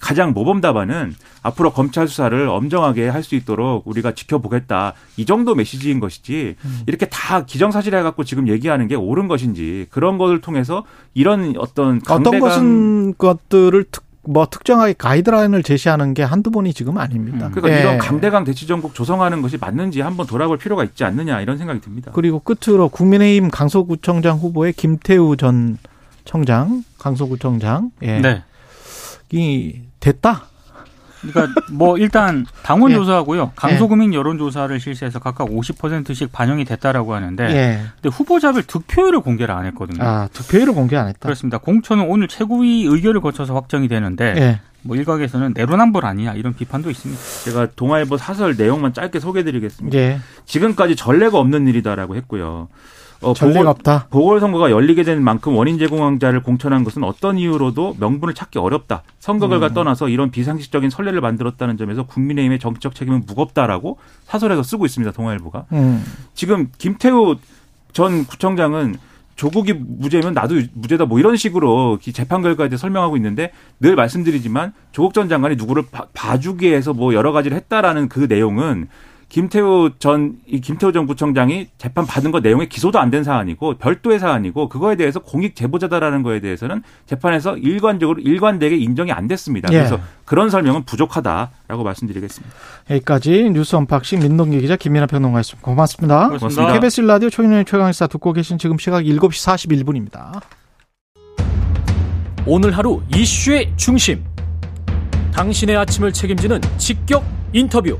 [0.00, 6.00] 가장 모범 답안은 앞으로 검찰 수사를 엄정하게 할 수 있도록 우리가 지켜보겠다 이 정도 메시지인
[6.00, 6.54] 것이지
[6.86, 12.00] 이렇게 다 기정사실 해 갖고 지금 얘기하는 게 옳은 것인지 그런 것을 통해서 이런 어떤
[12.08, 17.50] 어떤 것은 것들을 특, 뭐 특정하게 가이드라인을 제시하는 게 한두 번이 지금 아닙니다.
[17.52, 17.80] 그러니까 예.
[17.80, 22.12] 이런 강대강 대치정국 조성하는 것이 맞는지 한번 돌아볼 필요가 있지 않느냐 이런 생각이 듭니다.
[22.14, 25.76] 그리고 끝으로 국민의힘 강서구청장 후보의 김태우 전
[26.28, 28.20] 청장, 강서구청장, 예.
[28.20, 28.42] 네.
[29.32, 30.42] 이 됐다.
[31.22, 32.96] 그러니까 뭐 일단 당원 예.
[32.96, 33.52] 조사하고요.
[33.56, 37.80] 강소구민 여론 조사를 실시해서 각각 50%씩 반영이 됐다라고 하는데 예.
[37.94, 40.04] 근데 후보자별 득표율을 공개를 안 했거든요.
[40.04, 41.20] 아 득표율을 공개 안 했다.
[41.20, 41.56] 그렇습니다.
[41.56, 44.60] 공천은 오늘 최고위 의결을 거쳐서 확정이 되는데 예.
[44.82, 47.20] 뭐 일각에서는 내로남불 아니냐 이런 비판도 있습니다.
[47.46, 49.96] 제가 동아일보 사설 내용만 짧게 소개해드리겠습니다.
[49.96, 50.20] 예.
[50.44, 52.68] 지금까지 전례가 없는 일이다라고 했고요.
[53.20, 54.06] 어, 전례가 없다.
[54.10, 59.02] 보궐선거가 열리게 된 만큼 원인 제공자를 공천한 것은 어떤 이유로도 명분을 찾기 어렵다.
[59.18, 59.50] 선거 음.
[59.50, 65.12] 결과 떠나서 이런 비상식적인 선례를 만들었다는 점에서 국민의힘의 정치적 책임은 무겁다라고 사설에서 쓰고 있습니다.
[65.12, 65.64] 동아일보가.
[65.72, 66.04] 음.
[66.34, 67.36] 지금 김태우
[67.92, 68.96] 전 구청장은
[69.34, 74.72] 조국이 무죄면 나도 무죄다 뭐 이런 식으로 이 재판 결과에 대해 설명하고 있는데 늘 말씀드리지만
[74.90, 78.88] 조국 전 장관이 누구를 봐- 봐주기 위해서 뭐 여러 가지를 했다라는 그 내용은
[79.28, 84.18] 김태우 전, 이 김태우 전 구청장이 재판 받은 것 내용에 기소도 안 된 사안이고 별도의
[84.18, 89.68] 사안이고 그거에 대해서 공익 제보자다라는 거에 대해서는 재판에서 일관적으로 일관되게 인정이 안 됐습니다.
[89.72, 89.78] 예.
[89.78, 92.54] 그래서 그런 설명은 부족하다라고 말씀드리겠습니다.
[92.90, 95.64] 여기까지 뉴스 unboxing 민동기 기자 김민아 평론가였습니다.
[95.64, 96.26] 고맙습니다.
[96.28, 96.72] 고맙습니다.
[96.72, 99.46] KBS 라디오 초인의 최강시사 듣고 계신 지금 시각 7시
[100.10, 100.40] 41분입니다.
[102.46, 104.24] 오늘 하루 이슈의 중심.
[105.32, 107.98] 당신의 아침을 책임지는 직격 인터뷰.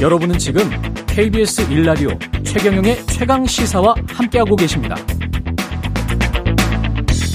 [0.00, 0.62] 여러분은 지금
[1.08, 2.10] KBS 일라디오
[2.44, 4.94] 최경영의 최강 시사와 함께하고 계십니다.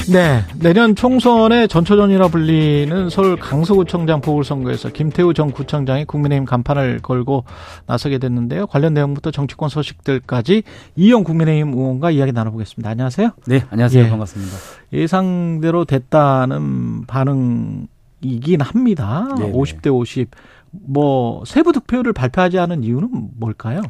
[0.09, 7.43] 네, 내년 총선의 전초전이라 불리는 서울 강서구청장 보궐선거에서 김태우 전 구청장이 국민의힘 간판을 걸고
[7.85, 8.67] 나서게 됐는데요.
[8.67, 10.63] 관련 내용부터 정치권 소식들까지
[10.95, 12.89] 이영 국민의힘 의원과 이야기 나눠보겠습니다.
[12.89, 13.31] 안녕하세요.
[13.45, 14.05] 네, 안녕하세요.
[14.05, 14.09] 예.
[14.09, 14.55] 반갑습니다.
[14.93, 17.87] 예상대로 됐다는 반응
[18.21, 19.27] 이긴 합니다.
[19.37, 19.51] 네네.
[19.51, 20.31] 50대 50.
[20.73, 23.81] 뭐 세부 득표율을 발표하지 않은 이유는 뭘까요?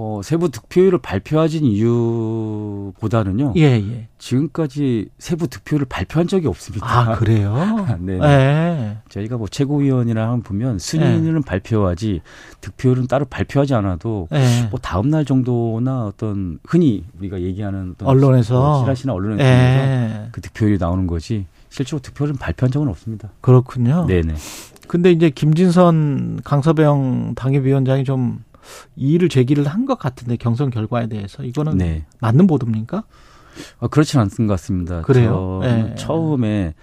[0.00, 3.54] 어, 세부 득표율을 발표하진 이유보다는요.
[3.56, 4.06] 예, 예.
[4.18, 6.86] 지금까지 세부 득표율을 발표한 적이 없습니다.
[6.86, 7.84] 아, 그래요?
[7.98, 8.20] 네.
[8.22, 8.96] 예.
[9.08, 12.20] 저희가 뭐 최고위원이랑 보면 순위는 발표하지
[12.60, 14.68] 득표율은 따로 발표하지 않아도 예.
[14.70, 18.82] 뭐 다음 날 정도나 어떤 흔히 우리가 얘기하는 언론에서?
[18.82, 20.28] 실하시나 언론에 통해서 예.
[20.30, 23.30] 그 득표율이 나오는 거지 실제로 득표율은 발표한 적은 없습니다.
[23.40, 24.06] 그렇군요.
[24.06, 24.34] 네네.
[24.88, 28.42] 근데 이제 김진선 강서병 당협위원장이 좀
[28.96, 32.04] 이의를 제기를 한 것 같은데 경선 결과에 대해서 이거는 네.
[32.20, 33.04] 맞는 보도입니까?
[33.78, 35.02] 어, 그렇지는 않은 것 같습니다.
[35.02, 35.60] 그래요?
[35.64, 35.94] 예.
[35.96, 36.74] 처음에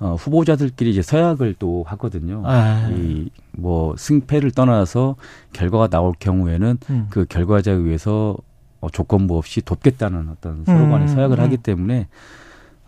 [0.00, 2.42] 어, 후보자들끼리 이제 서약을 또 하거든요.
[2.44, 2.90] 아.
[2.90, 5.16] 이뭐 승패를 떠나서
[5.52, 7.06] 결과가 나올 경우에는 음.
[7.08, 8.36] 그 결과자에 의해서
[8.80, 11.44] 어, 조건부 없이 돕겠다는 어떤 서로 간의 음, 서약을 음.
[11.44, 12.08] 하기 때문에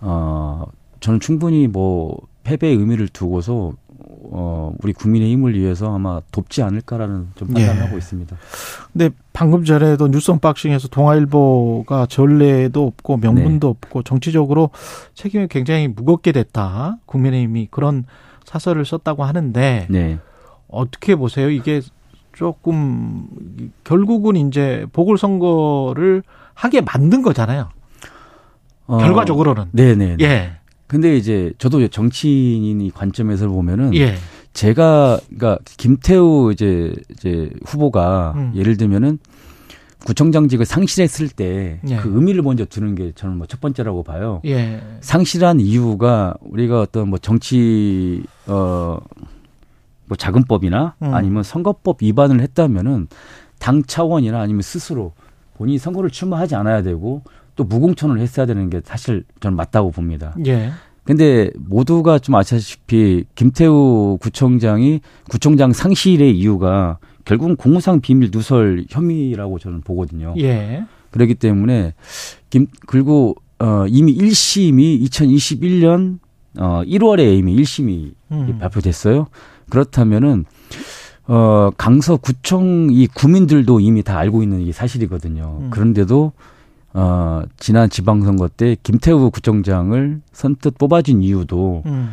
[0.00, 0.64] 어
[1.00, 7.76] 저는 충분히 뭐 패배의 의미를 두고서 어 우리 국민의힘을 위해서 아마 돕지 않을까라는 좀 판단을
[7.76, 7.84] 예.
[7.84, 8.36] 하고 있습니다.
[8.92, 14.70] 근데 방금 전에도 뉴스 언박싱에서 동아일보가 전례도 없고 명분도 없고 정치적으로
[15.14, 16.98] 책임이 굉장히 무겁게 됐다.
[17.06, 18.04] 국민의힘이 그런
[18.44, 20.18] 사설을 썼다고 하는데 네.
[20.68, 21.50] 어떻게 보세요?
[21.50, 21.80] 이게
[22.32, 23.28] 조금
[23.84, 26.22] 결국은 이제 보궐선거를
[26.54, 27.68] 하게 만든 거잖아요.
[28.86, 29.66] 어, 결과적으로는.
[29.72, 30.16] 네네.
[30.20, 30.58] 예.
[30.94, 34.14] 근데 이제 저도 정치인이 관점에서 보면은 예.
[34.52, 38.52] 제가 그러니까 김태우 이제 이제 후보가 음.
[38.54, 39.18] 예를 들면은
[40.06, 41.98] 구청장직을 상실했을 때그 예.
[42.04, 44.40] 의미를 먼저 두는 게 저는 뭐 첫 번째라고 봐요.
[44.44, 44.80] 예.
[45.00, 49.00] 상실한 이유가 우리가 어떤 뭐 정치 어
[50.06, 51.14] 뭐 자금법이나 음.
[51.14, 53.08] 아니면 선거법 위반을 했다면은
[53.58, 55.12] 당 차원이나 아니면 스스로
[55.56, 57.22] 본인이 선거를 출마하지 않아야 되고
[57.56, 60.34] 또 무공천을 했어야 되는 게 사실 저는 맞다고 봅니다.
[60.46, 60.70] 예.
[61.04, 69.82] 근데 모두가 좀 아시다시피 김태우 구청장이 구청장 상실의 이유가 결국은 공무상 비밀 누설 혐의라고 저는
[69.82, 70.34] 보거든요.
[70.38, 70.84] 예.
[71.10, 71.94] 그렇기 때문에
[72.50, 76.18] 김 그리고 어, 이미 1심이 2021년
[76.58, 78.58] 어, 1월에 이미 1심이 음.
[78.58, 79.26] 발표됐어요.
[79.70, 80.44] 그렇다면은
[81.26, 85.58] 어, 강서구청 이 구민들도 이미 다 알고 있는 이 사실이거든요.
[85.62, 85.70] 음.
[85.70, 86.32] 그런데도
[86.94, 92.10] 어, 지난 지방선거 때 김태우 구청장을 선뜻 뽑아준 이유도 음.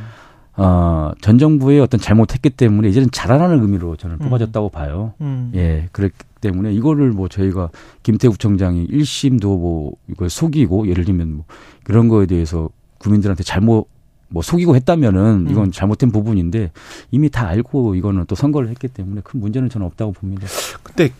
[0.57, 4.25] 어, 전 정부의 어떤 잘못했기 때문에 이제는 잘하라는 의미로 저는 음.
[4.25, 5.13] 뽑아줬다고 봐요.
[5.21, 5.51] 음.
[5.55, 7.69] 예, 그렇기 때문에 이거를 뭐 저희가
[8.01, 11.45] 김태우 구청장이 1심도 뭐 이걸 속이고 예를 들면 뭐
[11.83, 13.87] 그런 거에 대해서 국민들한테 잘못
[14.29, 15.71] 뭐 속이고 했다면은 이건 음.
[15.71, 16.71] 잘못된 부분인데
[17.11, 20.47] 이미 다 알고 이거는 또 선거를 했기 때문에 큰 문제는 저는 없다고 봅니다.
[20.83, 21.11] 근데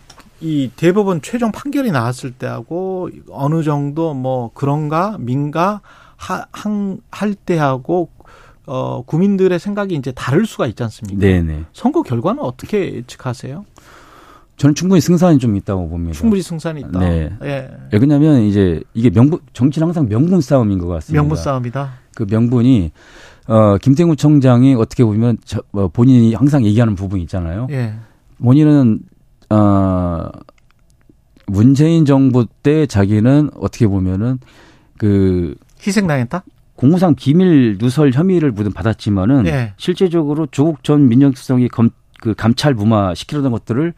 [0.42, 5.80] 이 대법원 최종 판결이 나왔을 때하고 어느 정도 뭐 그런가 민가
[6.16, 8.10] 하, 한, 할 때하고
[8.66, 11.20] 어 국민들의 생각이 이제 다를 수가 있지 않습니까?
[11.20, 11.64] 네네.
[11.72, 13.64] 선거 결과는 어떻게 예측하세요?
[14.56, 16.12] 저는 충분히 승산이 좀 있다고 봅니다.
[16.16, 16.98] 충분히 승산이 있다.
[17.00, 17.32] 네.
[17.42, 17.70] 예.
[17.92, 21.20] 왜 그러냐면 이제 이게 명분 정치는 항상 명분 싸움인 것 같습니다.
[21.20, 21.92] 명분 싸움이다.
[22.14, 22.92] 그 명분이
[23.48, 27.66] 어 김태구 청장이 어떻게 보면 저, 어, 본인이 항상 얘기하는 부분 있잖아요.
[27.70, 27.94] 예.
[28.38, 29.00] 본인은
[29.52, 30.30] 어
[31.46, 34.38] 문재인 정부 때 자기는 어떻게 보면은
[34.96, 36.44] 그 희생당했다?
[36.76, 39.74] 공무상 비밀 누설 혐의를 무든 받았지만은 예.
[39.76, 43.92] 실제적으로 조국 전 민정수석이 검, 그 감찰 무마 시키려던 것들을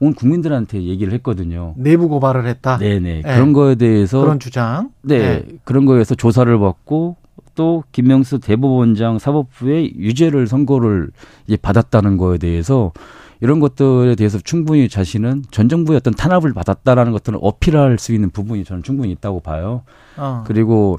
[0.00, 1.74] 온 국민들한테 얘기를 했거든요.
[1.76, 2.78] 내부 고발을 했다.
[2.78, 3.22] 네네 예.
[3.22, 4.90] 그런 거에 대해서 그런 주장.
[5.02, 5.46] 네 예.
[5.64, 7.16] 그런 거에서 조사를 받고
[7.54, 11.10] 또 김명수 대법원장 사법부의 유죄를 선고를
[11.46, 12.92] 이제 받았다는 거에 대해서
[13.40, 18.64] 이런 것들에 대해서 충분히 자신은 전 정부의 어떤 탄압을 받았다라는 것들을 어필할 수 있는 부분이
[18.64, 19.82] 저는 충분히 있다고 봐요.
[20.16, 20.44] 어.
[20.46, 20.98] 그리고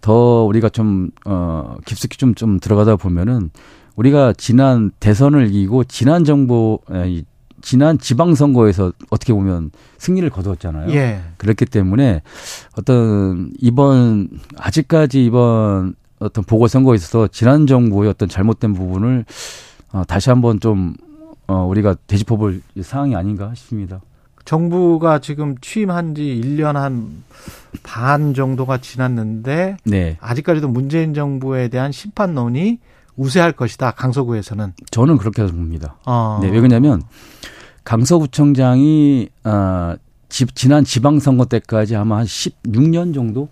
[0.00, 3.50] 더 우리가 좀, 어, 깊숙이 좀, 좀 들어가다 보면은
[3.96, 7.24] 우리가 지난 대선을 이기고 지난 정부, 아니,
[7.60, 10.92] 지난 지방선거에서 어떻게 보면 승리를 거두었잖아요.
[10.94, 11.20] 예.
[11.36, 12.22] 그렇기 때문에
[12.76, 19.24] 어떤 이번, 아직까지 이번 어떤 보궐선거에 있어서 지난 정부의 어떤 잘못된 부분을
[19.92, 20.94] 어, 다시 한번 좀,
[21.46, 24.00] 어, 우리가 되짚어볼 사항이 아닌가 싶습니다.
[24.44, 27.22] 정부가 지금 취임한 지 1년 한
[27.82, 30.16] 반 정도가 지났는데 네.
[30.20, 32.78] 아직까지도 문재인 정부에 대한 심판론이
[33.16, 33.92] 우세할 것이다.
[33.92, 34.72] 강서구에서는.
[34.90, 35.96] 저는 그렇게 봅니다.
[36.06, 36.38] 어.
[36.42, 37.02] 네, 왜 그러냐면
[37.84, 39.94] 강서구청장이 어,
[40.28, 43.48] 집, 지난 지방선거 때까지 아마 한 16년 정도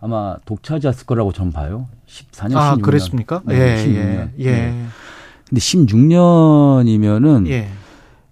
[0.00, 1.86] 아마 독차지했을 거라고 전 봐요.
[2.08, 2.82] 14년, 아, 16년.
[2.82, 3.42] 그랬습니까?
[3.44, 4.30] 네, 예, 16년.
[4.40, 4.86] 예, 예, 네.
[5.48, 7.68] 근데 16년이면은 예.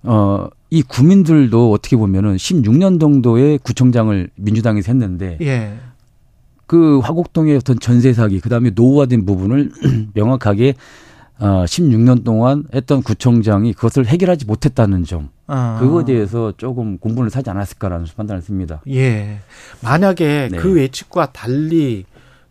[0.03, 5.75] 어, 이 구민들도 어떻게 보면은 16년 정도의 구청장을 민주당에서 했는데 예.
[6.66, 9.70] 그 화곡동의 어떤 전세 사기 그다음에 노후화된 부분을
[10.14, 10.75] 명확하게
[11.38, 15.29] 어, 16년 동안 했던 구청장이 그것을 해결하지 못했다는 점.
[15.48, 15.77] 어.
[15.81, 18.81] 그거에 대해서 조금 공분을 사지 않았을까라는 판단을 씁니다.
[18.88, 19.40] 예.
[19.83, 20.57] 만약에 네.
[20.57, 22.05] 그 예측과 달리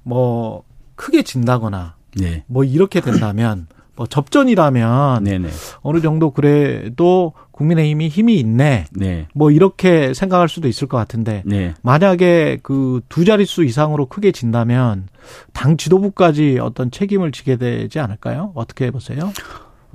[0.04, 0.64] 뭐
[0.96, 2.44] 크게 진다거나 네.
[2.48, 3.68] 뭐 이렇게 된다면
[4.02, 5.50] 뭐 접전이라면 네네.
[5.82, 8.86] 어느 정도 그래도 국민의힘이 힘이 있네.
[8.92, 9.28] 네.
[9.36, 11.76] 뭐 이렇게 생각할 수도 있을 것 같은데 네.
[11.84, 15.08] 만약에 그 두 자릿수 이상으로 크게 진다면
[15.54, 18.52] 당 지도부까지 어떤 책임을 지게 되지 않을까요?
[18.56, 19.32] 어떻게 보세요?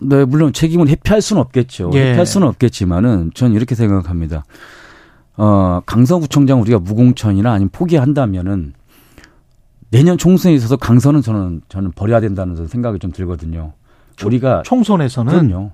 [0.00, 1.90] 네, 물론 책임은 회피할 수는 없겠죠.
[1.94, 2.10] 예.
[2.10, 4.44] 회피할 수는 없겠지만은 저는 이렇게 생각합니다.
[5.36, 8.74] 어, 강서구청장 우리가 무공천이나 아니면 포기한다면은
[9.90, 13.72] 내년 총선에 있어서 강서는 저는 저는 버려야 된다는 생각이 좀 들거든요.
[14.24, 15.70] 우리가 총선에서는 그럼요.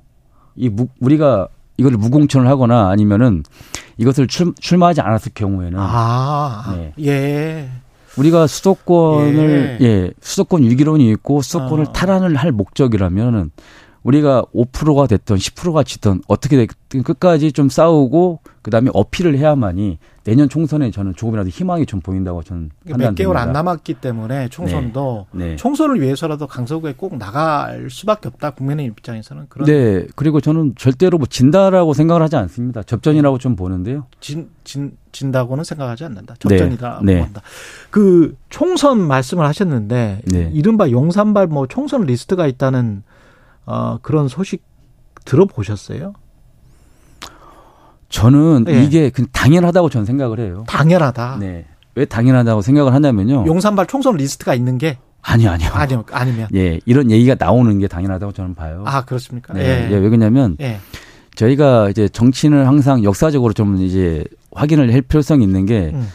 [0.57, 3.42] 이 무, 우리가 이걸 무공천을 하거나 아니면은
[3.96, 6.92] 이것을 출, 출마하지 않았을 경우에는 아, 네.
[7.05, 7.68] 예.
[8.18, 11.92] 우리가 수도권을 예, 수도권 유기론이 있고 수도권을 어.
[11.92, 13.50] 탈환을 할 목적이라면은
[14.02, 20.90] 우리가 5%가 됐던 10%가 지던 어떻게 됐든 끝까지 좀 싸우고 그다음에 어필을 해야만이 내년 총선에
[20.90, 23.40] 저는 조금이라도 희망이 좀 보인다고 저는 몇 개월 판단됩니다.
[23.40, 25.56] 안 남았기 때문에 총선도 네.
[25.56, 28.50] 총선을 위해서라도 강서구에 꼭 나갈 수밖에 없다.
[28.50, 30.06] 국민의 입장에서는 그런 네.
[30.14, 32.82] 그리고 저는 절대로 뭐 진다라고 생각을 하지 않습니다.
[32.82, 34.06] 접전이라고 좀 보는데요.
[34.20, 36.37] 진, 진, 진다고는 생각하지 않는다.
[36.38, 37.00] 접전이다.
[37.02, 37.18] 네.
[37.18, 37.42] 고 한다.
[37.90, 40.50] 그 총선 말씀을 하셨는데 네.
[40.52, 43.02] 이른바 용산발 뭐 총선 리스트가 있다는
[43.66, 44.62] 어, 그런 소식
[45.24, 46.14] 들어보셨어요?
[48.12, 48.85] 저는 네.
[48.85, 50.64] 이게 그냥 당연하다고 저는 생각을 해요.
[50.68, 51.38] 당연하다.
[51.40, 51.64] 네.
[51.94, 53.44] 왜 당연하다고 생각을 하냐면요.
[53.46, 55.70] 용산발 총선 리스트가 있는 게 아니요, 아니요.
[55.72, 58.83] 아니요 아니면 예, 이런 얘기가 나오는 게 당연하다고 저는 봐요.
[58.87, 59.55] 아 그렇습니까?
[59.55, 59.88] 네.
[59.88, 59.90] 예.
[59.90, 60.79] 예, 왜 그러냐면 예.
[61.35, 66.09] 저희가 이제 정치는 항상 역사적으로 좀 이제 확인을 할 필요성이 있는 게 음.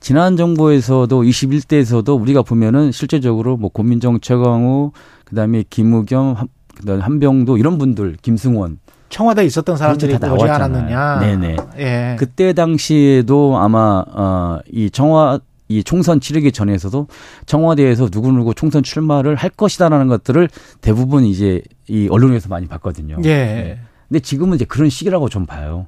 [0.00, 4.92] 지난 정부에서도 21대에서도 우리가 보면은 실제적으로 뭐 고민정 최강우
[5.24, 8.78] 그다음에 김우겸 한- 그다음에 한병도 이런 분들 김승원
[9.12, 10.44] 청와대에 있었던 사람들이 다 오지.
[10.44, 11.18] 않았느냐.
[11.20, 11.56] 네네.
[11.78, 12.16] 예.
[12.18, 17.06] 그때 당시에도 아마 어 이 청와 이 총선 치르기 전에서도
[17.46, 20.48] 청와대에서 누구누구 총선 출마를 할 것이다라는 것들을
[20.80, 23.16] 대부분 이제 이 언론에서 많이 봤거든요.
[23.24, 23.28] 예.
[23.28, 23.78] 네.
[24.08, 25.86] 근데 지금은 이제 그런 시기라고 좀 봐요.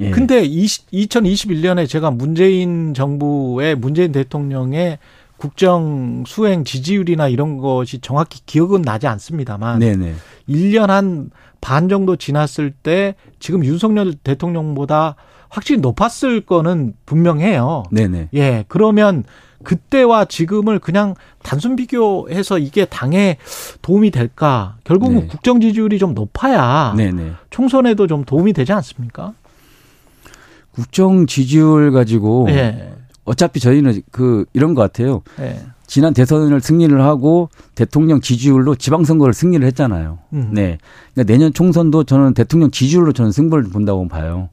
[0.00, 0.10] 예.
[0.10, 4.98] 근데 20, 2021년에 제가 문재인 정부의 문재인 대통령의
[5.36, 10.14] 국정 수행 지지율이나 이런 것이 정확히 기억은 나지 않습니다만 네네.
[10.48, 11.30] 1년 한
[11.62, 15.14] 반 정도 지났을 때 지금 윤석열 대통령보다
[15.48, 17.84] 확실히 높았을 거는 분명해요.
[17.90, 18.28] 네네.
[18.34, 18.64] 예.
[18.68, 19.24] 그러면
[19.62, 23.36] 그때와 지금을 그냥 단순 비교해서 이게 당에
[23.80, 24.76] 도움이 될까?
[24.82, 25.26] 결국은 네.
[25.28, 27.32] 국정 지지율이 좀 높아야 네네.
[27.50, 29.32] 총선에도 좀 도움이 되지 않습니까?
[30.72, 32.92] 국정 지지율 가지고 예.
[33.24, 35.22] 어차피 저희는 그 이런 것 같아요.
[35.38, 35.60] 예.
[35.92, 40.20] 지난 대선을 승리를 하고 대통령 지지율로 지방선거를 승리를 했잖아요.
[40.32, 40.48] 음.
[40.50, 40.78] 네.
[41.12, 44.48] 그러니까 내년 총선도 저는 대통령 지지율로 저는 승부를 본다고 봐요.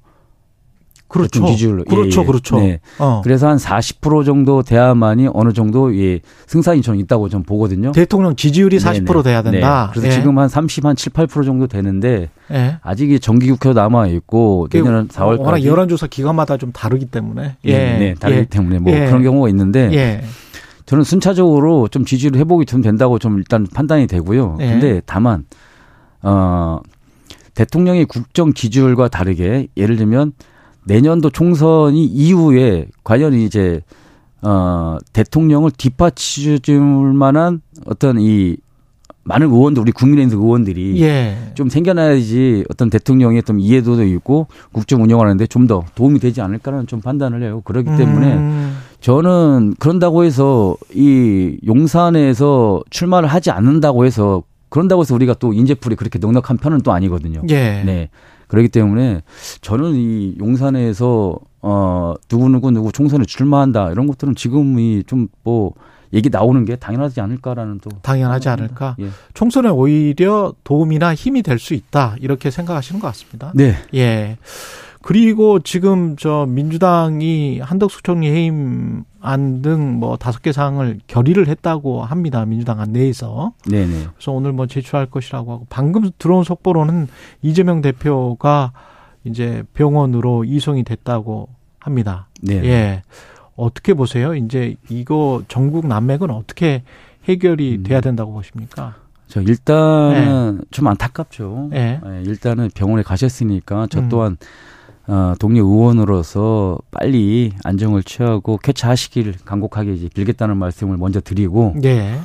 [1.08, 1.46] 그렇죠.
[1.46, 1.86] 지지율로.
[1.86, 2.20] 그렇죠.
[2.20, 2.28] 예, 예.
[2.28, 2.60] 그렇죠.
[2.60, 2.80] 네.
[2.98, 3.22] 어.
[3.24, 7.94] 그래서 한 40% 정도 돼야만이 어느 정도 예, 승산이 저는 있다고 좀 보거든요.
[7.94, 9.24] 대통령 지지율이 40% 네네.
[9.24, 9.86] 돼야 된다.
[9.86, 9.92] 네.
[9.94, 10.20] 그래서 예.
[10.20, 12.80] 지금 한 30, 한 7, 8% 정도 되는데 예.
[12.82, 17.56] 아직 이 정기국회도 남아 있고 내년 4월까지 워낙 여론조사 기관마다 좀 다르기 때문에.
[17.64, 17.72] 예.
[17.72, 18.46] 네, 네, 다르기 예.
[18.46, 19.06] 때문에 뭐 예.
[19.06, 20.22] 그런 경우가 있는데 예.
[20.90, 24.58] 저는 순차적으로 좀 지지를 회복이 좀 된다고 좀 일단 판단이 되고요.
[24.60, 24.72] 예.
[24.72, 25.46] 근데 다만
[26.24, 26.80] 어
[27.54, 30.34] 대통령의 국정 지지율과 다르게 예를 들면
[30.86, 33.82] 내년도 총선이 이후에 과연 이제
[34.42, 36.60] 어 대통령을 뒷받칠
[37.14, 38.58] 만한 어떤 이
[39.26, 41.38] 많은 의원들 우리 국민의힘 의원들이 예.
[41.54, 47.00] 좀 생겨나야지 어떤 대통령의 좀 이해도도 있고 국정 운영하는데 좀 더 도움이 되지 않을까라는 좀
[47.00, 47.62] 판단을 해요.
[47.64, 48.76] 그렇기 때문에 음.
[49.02, 56.20] 저는 그런다고 해서 이 용산에서 출마를 하지 않는다고 해서 그런다고 해서 우리가 또 인재풀이 그렇게
[56.20, 57.42] 넉넉한 편은 또 아니거든요.
[57.50, 57.84] 예.
[57.84, 58.10] 네.
[58.48, 59.22] 그렇기 때문에
[59.62, 65.74] 저는 이 용산에서 어 누구 누구 누구 총선에 출마한다 이런 것들은 지금이 좀 뭐
[66.14, 68.96] 얘기 나오는 게 당연하지 않을까라는 또 당연하지 않을까.
[69.00, 69.10] 예.
[69.34, 72.16] 총선에 오히려 도움이나 힘이 될 수 있다.
[72.20, 73.52] 이렇게 생각하시는 것 같습니다.
[73.54, 73.76] 네.
[73.94, 74.38] 예.
[75.10, 82.04] 그리고 지금 저 민주당이 한덕수 총리 해임 안 등 뭐 다섯 개 사항을 결의를 했다고
[82.04, 82.46] 합니다.
[82.46, 83.54] 민주당 안 내에서.
[83.66, 84.06] 네, 네.
[84.14, 87.08] 그래서 오늘 뭐 제출할 것이라고 하고 방금 들어온 속보로는
[87.42, 88.72] 이재명 대표가
[89.24, 92.28] 이제 병원으로 이송이 됐다고 합니다.
[92.44, 92.64] 네.
[92.66, 93.02] 예.
[93.56, 94.36] 어떻게 보세요?
[94.36, 96.84] 이제 이거 전국 난맥은 어떻게
[97.28, 97.84] 해결이 음.
[97.84, 98.94] 돼야 된다고 보십니까?
[99.28, 101.72] 저 일단은 좀 안타깝죠.
[101.74, 102.00] 예.
[102.06, 104.10] 예, 일단은 병원에 가셨으니까 저 음.
[104.10, 104.38] 또한
[105.10, 112.20] 어, 동료 의원으로서 빨리 안정을 취하고 쾌차하시길 간곡하게 이제 빌겠다는 말씀을 먼저 드리고 예.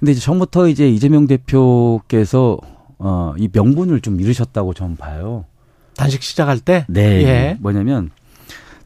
[0.00, 2.58] 근데 이제 처음부터 이제 이재명 대표께서
[2.98, 5.44] 어, 이 명분을 좀 잃으셨다고 저는 봐요.
[5.96, 6.84] 단식 시작할 때?
[6.88, 7.22] 네.
[7.22, 7.56] 예.
[7.60, 8.10] 뭐냐면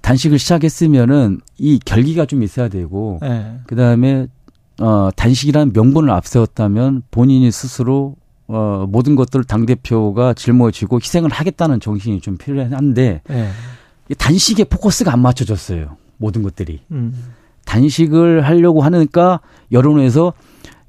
[0.03, 3.55] 단식을 시작했으면은 이 결기가 좀 있어야 되고 예.
[3.67, 4.27] 그다음에
[4.81, 8.17] 어 단식이라는 명분을 앞세웠다면 본인이 스스로
[8.49, 13.49] 어 모든 것들을 당 대표가 짊어지고 희생을 하겠다는 정신이 좀 필요한데 예.
[14.09, 15.97] 이 단식에 포커스가 안 맞춰졌어요.
[16.17, 17.35] 모든 것들이 음.
[17.65, 20.33] 단식을 하려고 하니까 여론에서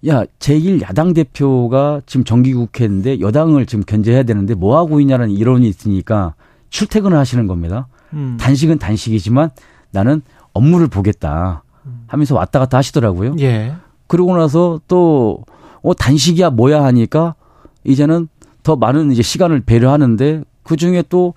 [0.07, 6.33] 야 제1 야당 대표가 지금 정기국회인데 여당을 지금 견제해야 되는데 뭐 하고 있냐는 이론이 있으니까
[6.69, 7.87] 출퇴근을 하시는 겁니다.
[8.13, 8.37] 음.
[8.39, 9.51] 단식은 단식이지만
[9.91, 10.21] 나는
[10.53, 11.63] 업무를 보겠다
[12.07, 13.35] 하면서 왔다 갔다 하시더라고요.
[13.39, 13.73] 예.
[14.07, 15.43] 그러고 나서 또,
[15.81, 17.35] 어, 단식이야 뭐야 하니까
[17.83, 18.27] 이제는
[18.63, 21.33] 더 많은 이제 시간을 배려하는데 그 중에 또,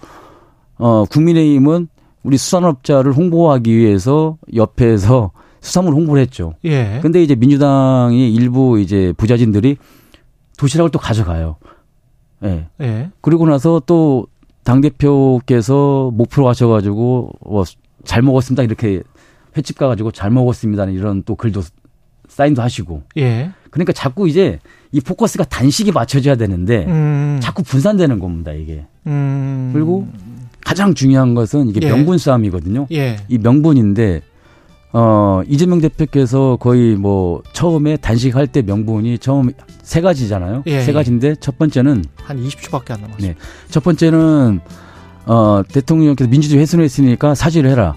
[0.79, 1.89] 어, 국민의힘은
[2.23, 6.55] 우리 수산업자를 홍보하기 위해서 옆에서 수산물 홍보를 했죠.
[6.65, 7.01] 예.
[7.03, 9.77] 근데 이제 민주당이 일부 이제 부자진들이
[10.59, 11.57] 도시락을 또 가져가요.
[12.45, 12.67] 예.
[12.81, 13.11] 예.
[13.21, 14.27] 그리고 나서 또
[14.65, 17.65] 당대표께서 목표로 하셔가지고, 뭐,
[18.05, 18.63] 잘 먹었습니다.
[18.63, 19.03] 이렇게
[19.57, 20.85] 횟집 가가지고 잘 먹었습니다.
[20.87, 21.63] 이런 또 글도
[22.29, 23.03] 사인도 하시고.
[23.17, 23.53] 예.
[23.71, 24.59] 그러니까 자꾸 이제
[24.93, 27.39] 이 포커스가 단식이 맞춰져야 되는데 음.
[27.43, 28.53] 자꾸 분산되는 겁니다.
[28.53, 28.87] 이게.
[29.07, 29.71] 음.
[29.73, 30.07] 그리고
[30.65, 31.89] 가장 중요한 것은 이게 예.
[31.89, 32.87] 명분 싸움이거든요.
[32.93, 33.17] 예.
[33.29, 34.23] 이 명분인데
[34.93, 39.51] 어 이재명 대표께서 거의 뭐 처음에 단식할 때 명분이 처음
[39.83, 40.63] 세 가지잖아요.
[40.67, 40.93] 예, 세 예.
[40.93, 43.29] 가지인데 첫 번째는 한 20초밖에 안 남았어요.
[43.29, 43.35] 네.
[43.69, 44.61] 첫 번째는
[45.27, 47.95] 어 대통령께서 민주주의 훼손했으니까 사죄를 해라.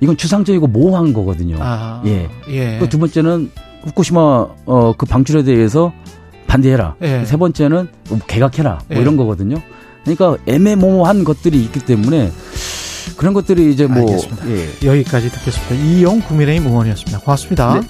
[0.00, 1.56] 이건 추상적이고 모호한 거거든요.
[1.60, 2.02] 아.
[2.06, 2.28] 예.
[2.48, 2.78] 예.
[2.78, 3.50] 그두 번째는
[3.84, 5.92] 후쿠시마 어 그 방출에 대해서
[6.46, 6.96] 반대해라.
[7.02, 7.24] 예.
[7.24, 8.80] 세 번째는 뭐 개각해라.
[8.88, 9.00] 뭐 예.
[9.00, 9.56] 이런 거거든요.
[10.04, 12.30] 그러니까 애매모호한 것들이 있기 때문에
[13.16, 14.48] 그런 것들이 이제 뭐 알겠습니다.
[14.50, 14.68] 예.
[14.84, 15.74] 여기까지 듣겠습니다.
[15.76, 17.20] 이용 국민의힘 의원이었습니다.
[17.20, 17.80] 고맙습니다.
[17.80, 17.86] 네.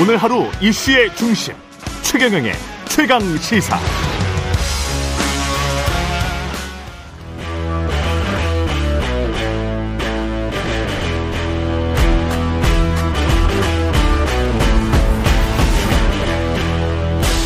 [0.00, 1.54] 오늘 하루 이슈의 중심
[2.02, 2.52] 최경영의
[2.88, 3.78] 최강 시사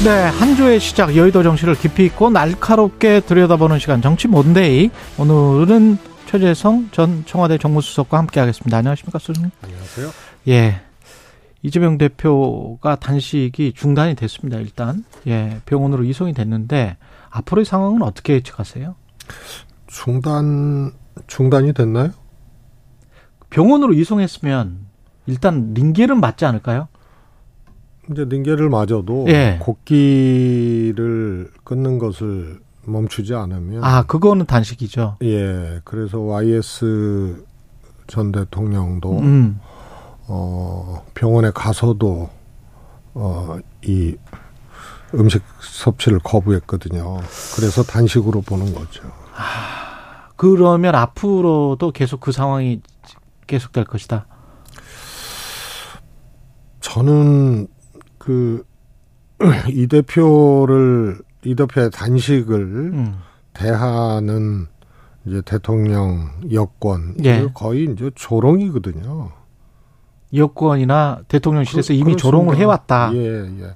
[0.05, 4.90] 네, 한 주의 시작 여의도 정치를 깊이 있고 날카롭게 들여다보는 시간 정치 몬데이.
[5.16, 5.96] 오늘은
[6.26, 8.78] 최재성 전 청와대 정무수석과 함께하겠습니다.
[8.78, 9.53] 안녕하십니까, 수석님?
[9.62, 10.11] 안녕하세요.
[10.48, 10.80] 예.
[11.62, 14.59] 이재명 대표가 단식이 중단이 됐습니다.
[14.59, 16.96] 일단 예 병원으로 이송이 됐는데
[17.30, 18.96] 앞으로의 상황은 어떻게 예측하세요?
[19.86, 20.90] 중단
[21.28, 22.11] 중단이 됐나요?
[23.50, 24.80] 병원으로 이송했으면
[25.26, 26.88] 일단 링겔은 맞지 않을까요?
[28.11, 29.59] 이제 링겔을 맞아도 예.
[29.61, 35.18] 곡기를 끊는 것을 멈추지 않으면 아 그거는 단식이죠.
[35.22, 37.44] 예 그래서 YS
[38.09, 39.61] 전 대통령도 음.
[40.26, 42.28] 어 병원에 가서도
[43.14, 44.16] 어이
[45.14, 47.18] 음식 섭취를 거부했거든요.
[47.55, 49.03] 그래서 단식으로 보는 거죠.
[50.36, 52.80] 그러면 앞으로도 계속 그 상황이
[53.46, 54.26] 계속될 것이다.
[56.80, 57.68] 저는
[58.22, 58.64] 그
[59.68, 63.16] 이 대표를 이 대표의 단식을 음.
[63.52, 64.66] 대하는
[65.26, 67.48] 이제 대통령 여권 예.
[67.52, 69.30] 거의 이제 조롱이거든요.
[70.34, 73.08] 여권이나 대통령실에서 그- 이미 조롱을 그렇습니다.
[73.08, 73.14] 해왔다.
[73.16, 73.74] 예, 예.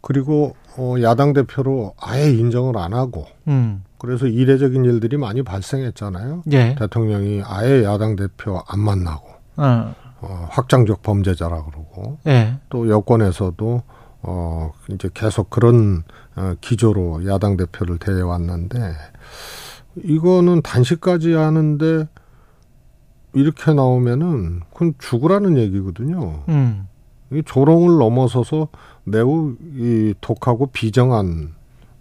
[0.00, 3.82] 그리고 어 야당 대표로 아예 인정을 안 하고 음.
[3.98, 6.44] 그래서 이례적인 일들이 많이 발생했잖아요.
[6.52, 6.76] 예.
[6.78, 9.94] 대통령이 아예 야당 대표 안 만나고 어.
[10.20, 12.58] 어 확장적 범죄자라 그러고 예.
[12.68, 13.82] 또 여권에서도
[14.22, 16.04] 어 이제 계속 그런
[16.36, 18.76] 어 기조로 야당 대표를 대해 왔는데
[20.02, 22.08] 이거는 단식까지 하는데
[23.34, 26.44] 이렇게 나오면은 그건 죽으라는 얘기거든요.
[26.48, 26.88] 음.
[27.32, 28.68] 이 조롱을 넘어서서
[29.04, 31.54] 매우 이 독하고 비정한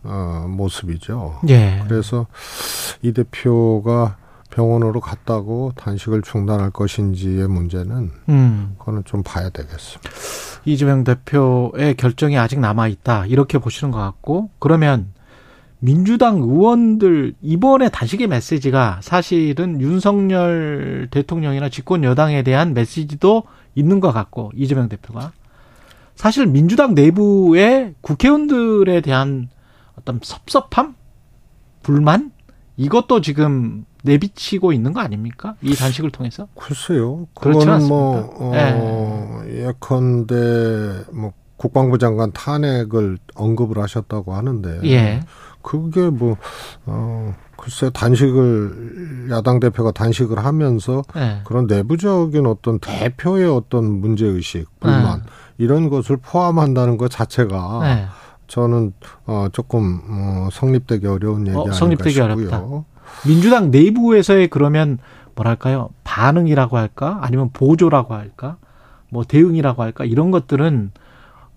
[0.03, 1.39] 어 모습이죠.
[1.49, 1.83] 예.
[1.87, 2.27] 그래서
[3.01, 4.17] 이 대표가
[4.55, 8.75] 병원으로 갔다고 단식을 중단할 것인지의 문제는 음.
[8.79, 10.09] 그거는 좀 봐야 되겠습니다.
[10.63, 15.13] 이재명 대표의 결정이 아직 남아 있다 이렇게 보시는 것 같고 그러면
[15.79, 23.43] 민주당 의원들 이번에 단식의 메시지가 사실은 윤석열 대통령이나 집권 여당에 대한 메시지도
[23.75, 25.33] 있는 것 같고 이재명 대표가
[26.15, 29.49] 사실 민주당 내부의 국회의원들에 대한
[29.99, 30.95] 어떤 섭섭함,
[31.83, 32.31] 불만
[32.77, 35.55] 이것도 지금 내비치고 있는 거 아닙니까?
[35.61, 36.47] 이 단식을 통해서?
[36.55, 37.27] 글쎄요.
[37.33, 38.35] 그렇지 그거는 뭐?
[38.39, 44.79] 어, 예컨대, 뭐, 국방부 장관 탄핵을 언급을 하셨다고 하는데.
[44.85, 45.21] 예.
[45.61, 46.37] 그게 뭐,
[46.85, 51.41] 어, 글쎄, 단식을, 야당 대표가 단식을 하면서 예.
[51.43, 55.23] 그런 내부적인 어떤 대표의 어떤 문제 의식, 불만,
[55.57, 58.05] 이런 것을 포함한다는 것 자체가 예.
[58.47, 58.93] 저는,
[59.25, 62.85] 어, 조금, 어, 성립되기 어려운 얘기 어, 아닌가 성립되기 싶고요.
[63.25, 64.97] 민주당 내부에서의 그러면
[65.35, 65.89] 뭐랄까요?
[66.03, 67.19] 반응이라고 할까?
[67.21, 68.57] 아니면 보조라고 할까?
[69.09, 70.05] 뭐 대응이라고 할까?
[70.05, 70.91] 이런 것들은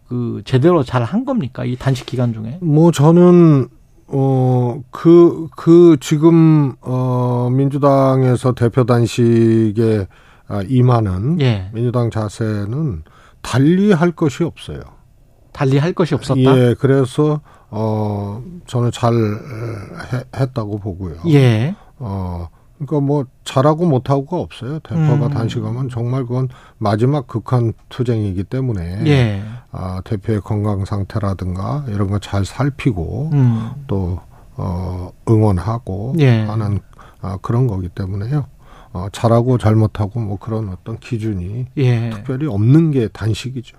[0.08, 1.64] 그 제대로 잘 한 겁니까?
[1.64, 2.58] 이 단식 기간 중에?
[2.60, 3.68] 뭐 저는
[4.08, 10.06] 어그그 지금 어 민주당에서 대표 단식에
[10.48, 11.68] 아, 임하는 예.
[11.74, 13.02] 민주당 자세는
[13.42, 14.80] 달리 할 것이 없어요.
[15.52, 16.40] 달리 할 것이 없었다?
[16.40, 17.40] 예, 그래서
[17.70, 21.16] 어 저는 잘 해, 했다고 보고요.
[21.28, 21.74] 예.
[21.98, 22.48] 어
[22.78, 24.78] 그러니까 뭐 잘하고 못하고가 없어요.
[24.80, 25.30] 대표가 음.
[25.30, 26.48] 단식하면 정말 그건
[26.78, 29.42] 마지막 극한 투쟁이기 때문에 예.
[29.72, 33.70] 아, 대표의 건강 상태라든가 이런 거 잘 살피고 음.
[33.86, 34.20] 또
[34.56, 36.42] 어, 응원하고 예.
[36.42, 36.78] 하는
[37.20, 38.46] 아, 그런 거기 때문에요.
[38.92, 42.10] 어, 잘하고 잘못하고 뭐 그런 어떤 기준이 예.
[42.10, 43.76] 특별히 없는 게 단식이죠.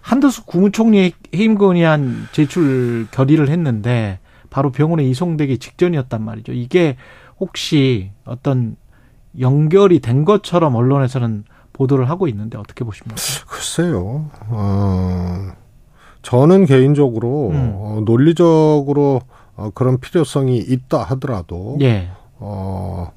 [0.00, 6.52] 한덕수 국무총리 해임 건의안 제출 결의를 했는데 바로 병원에 이송되기 직전이었단 말이죠.
[6.52, 6.96] 이게
[7.38, 8.76] 혹시 어떤
[9.40, 13.20] 연결이 된 것처럼 언론에서는 보도를 하고 있는데 어떻게 보십니까?
[13.48, 14.30] 글쎄요.
[14.48, 15.52] 어,
[16.22, 17.72] 저는 개인적으로 음.
[17.74, 19.20] 어, 논리적으로
[19.56, 22.08] 어, 그런 필요성이 있다 하더라도 예.
[22.38, 23.12] 어,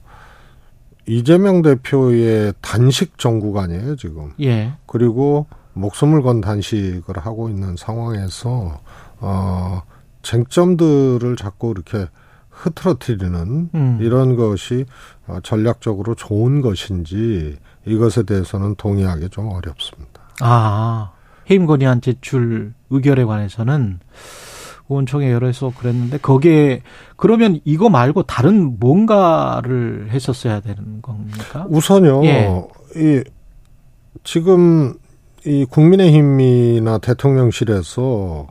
[1.05, 4.33] 이재명 대표의 단식 정국 아니에요 지금.
[4.41, 4.73] 예.
[4.85, 5.47] 그리고
[5.79, 8.79] 목숨을 건 단식을 하고 있는 상황에서
[9.19, 9.81] 어
[10.21, 12.07] 쟁점들을 자꾸 이렇게
[12.49, 13.99] 흐트러뜨리는 음.
[14.01, 14.85] 이런 것이
[15.27, 20.21] 어, 전략적으로 좋은 것인지 이것에 대해서는 동의하기 좀 어렵습니다.
[20.41, 21.11] 아,
[21.49, 23.99] 해임 건의안 제출 의결에 관해서는
[24.89, 26.81] 의원총회 열어서 그랬는데 거기에
[27.15, 31.65] 그러면 이거 말고 다른 뭔가를 했었어야 되는 겁니까?
[31.69, 32.67] 우선요, 예.
[32.95, 33.23] 이
[34.23, 34.95] 지금
[35.49, 38.47] 이 국민의힘이나 대통령실에서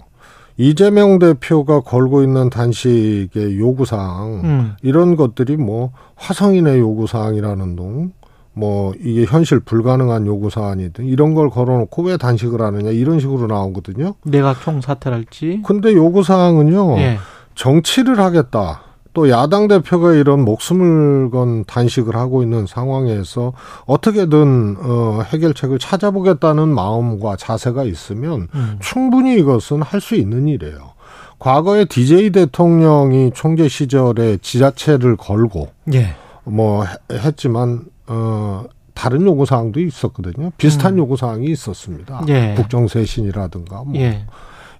[0.56, 4.72] 이재명 대표가 걸고 있는 단식의 요구사항 음.
[4.82, 8.10] 이런 것들이 뭐 화성인의 요구사항이라는 둥,
[8.52, 14.14] 뭐 이게 현실 불가능한 요구 사안이든 이런 걸 걸어놓고 왜 단식을 하느냐 이런 식으로 나오거든요.
[14.24, 15.62] 내각 총사퇴랄지.
[15.64, 16.98] 근데 요구 사항은요.
[16.98, 17.18] 예.
[17.54, 18.82] 정치를 하겠다.
[19.18, 23.52] 또 야당 대표가 이런 목숨을 건 단식을 하고 있는 상황에서
[23.86, 28.78] 어떻게든 어 해결책을 찾아보겠다는 마음과 자세가 있으면 음.
[28.80, 30.92] 충분히 이것은 할 수 있는 일이에요.
[31.40, 36.14] 과거에 DJ 대통령이 총재 시절에 지자체를 걸고 예.
[36.44, 40.52] 뭐 해- 했지만 어 다른 요구 사항도 있었거든요.
[40.58, 42.20] 비슷한 요구 사항이 있었습니다.
[42.20, 42.28] 음.
[42.28, 42.54] 예.
[42.56, 44.24] 국정쇄신이라든가 뭐 예.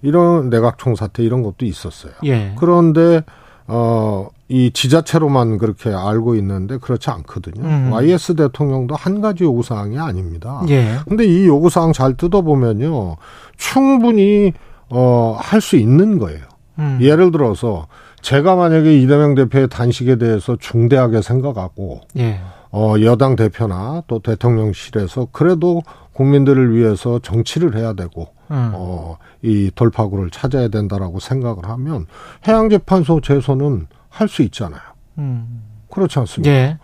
[0.01, 2.13] 이런 내각 총사퇴 이런 것도 있었어요.
[2.23, 2.53] 예.
[2.57, 3.21] 그런데
[3.71, 7.63] 어, 이 지자체로만 그렇게 알고 있는데 그렇지 않거든요.
[7.63, 7.89] 음.
[7.93, 10.61] YS 대통령도 한 가지 요구사항이 아닙니다.
[10.69, 10.95] 예.
[11.07, 13.17] 근데 이 요구사항 잘 뜯어보면요.
[13.57, 14.53] 충분히,
[14.89, 16.41] 어, 할 수 있는 거예요.
[16.79, 16.97] 음.
[16.99, 17.85] 예를 들어서
[18.21, 22.39] 제가 만약에 이재명 대표의 단식에 대해서 중대하게 생각하고, 예.
[22.71, 25.83] 어, 여당 대표나 또 대통령실에서 그래도
[26.19, 28.71] 국민들을 위해서 정치를 해야 되고, 음.
[28.73, 32.07] 어, 이 돌파구를 찾아야 된다라고 생각을 하면
[32.45, 34.81] 해양재판소 제소는 할 수 있잖아요.
[35.17, 35.63] 음.
[35.89, 36.53] 그렇지 않습니까?
[36.53, 36.77] 예.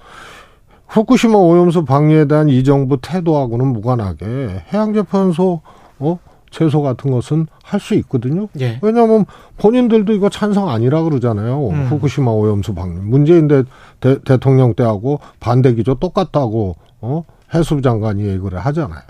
[0.87, 5.61] 후쿠시마 오염수 방류에 대한 이 정부 태도하고는 무관하게 해양재판소
[5.99, 6.19] 어?
[6.49, 8.47] 제소 같은 것은 할 수 있거든요.
[8.61, 8.79] 예.
[8.81, 9.25] 왜냐하면
[9.57, 11.67] 본인들도 이거 찬성 아니라 그러잖아요.
[11.67, 11.85] 음.
[11.87, 13.01] 후쿠시마 오염수 방류.
[13.01, 13.63] 문재인 대,
[13.99, 17.23] 대, 대통령 때하고 반대 기조 똑같다고 어?
[17.53, 19.01] 해수부 장관이 얘기를 하잖아요.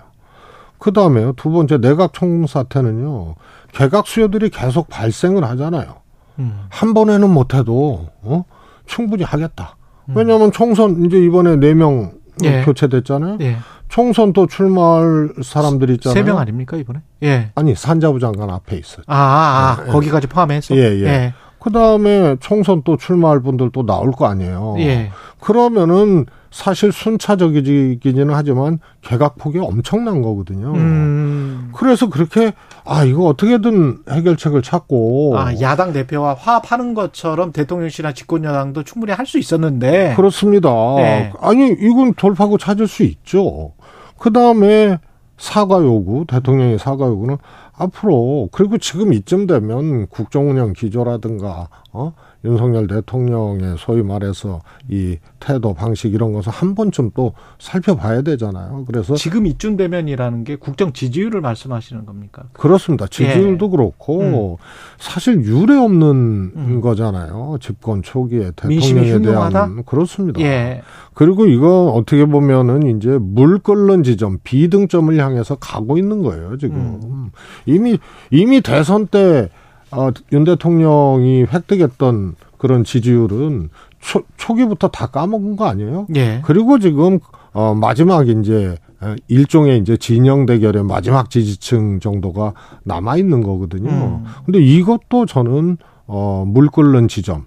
[0.78, 3.34] 그 다음에 두 번째 내각 총사 태는요.
[3.72, 5.96] 개각 수요들이 계속 발생을 하잖아요.
[6.38, 6.60] 음.
[6.68, 8.44] 한 번에는 못해도 어?
[8.86, 9.76] 충분히 하겠다.
[10.10, 10.16] 음.
[10.16, 12.12] 왜냐하면 총선 이제 이번에 네명
[12.44, 12.62] 예.
[12.64, 13.38] 교체됐잖아요.
[13.40, 13.56] 예.
[13.88, 16.14] 총선 또 출마할 사람들 있잖아요.
[16.14, 17.00] 세 명 아닙니까, 이번에?
[17.22, 17.50] 예.
[17.54, 19.04] 아니 산자부 장관 앞에 있어요.
[19.06, 20.76] 아, 아, 아 거기까지 포함해서?
[20.76, 21.34] 예, 예.
[21.60, 24.76] 그 다음에 총선 또 출마할 분들 또 나올 거 아니에요.
[24.78, 25.10] 예.
[25.40, 26.26] 그러면은
[26.56, 30.72] 사실 순차적이기는 하지만 개각 폭이 엄청난 거거든요.
[30.72, 31.70] 음.
[31.74, 32.54] 그래서 그렇게
[32.86, 39.38] 아 이거 어떻게든 해결책을 찾고 아, 야당 대표와 화합하는 것처럼 대통령실이나 집권여당도 충분히 할 수
[39.38, 40.14] 있었는데.
[40.14, 40.70] 그렇습니다.
[40.96, 41.32] 네.
[41.40, 43.72] 아니 이건 돌파구 찾을 수 있죠.
[44.18, 44.98] 그 다음에
[45.36, 47.36] 사과 요구, 대통령의 사과 요구는
[47.76, 52.14] 앞으로 그리고 지금 이쯤 되면 국정운영 기조라든가 어
[52.44, 58.84] 윤석열 대통령의 소위 말해서 이 태도 방식 이런 것을 한 번쯤 또 살펴봐야 되잖아요.
[58.86, 62.44] 그래서 지금 이쯤 되면이라는 게 국정 지지율을 말씀하시는 겁니까?
[62.52, 63.06] 그렇습니다.
[63.06, 64.58] 지지율도 그렇고
[64.98, 66.80] 사실 유례 없는 음.
[66.80, 67.58] 거잖아요.
[67.60, 68.80] 집권 초기에 대통령에?
[69.22, 70.40] 대한 그렇습니다.
[70.40, 70.82] 예.
[71.14, 77.00] 그리고 이거 어떻게 보면은 이제 물 끓는 지점, 비등점을 향해서 가고 있는 거예요, 지금.
[77.02, 77.30] 음.
[77.66, 77.98] 이미,
[78.30, 79.48] 이미 대선 때,
[79.90, 86.06] 어, 윤 대통령이 획득했던 그런 지지율은 초, 초기부터 다 까먹은 거 아니에요?
[86.16, 86.40] 예.
[86.44, 87.18] 그리고 지금,
[87.52, 92.54] 어, 마지막 이제, 어, 일종의 이제 진영 대결의 마지막 지지층 정도가
[92.84, 93.90] 남아 있는 거거든요.
[93.90, 94.24] 음.
[94.44, 97.46] 근데 이것도 저는, 어, 물 끓는 지점,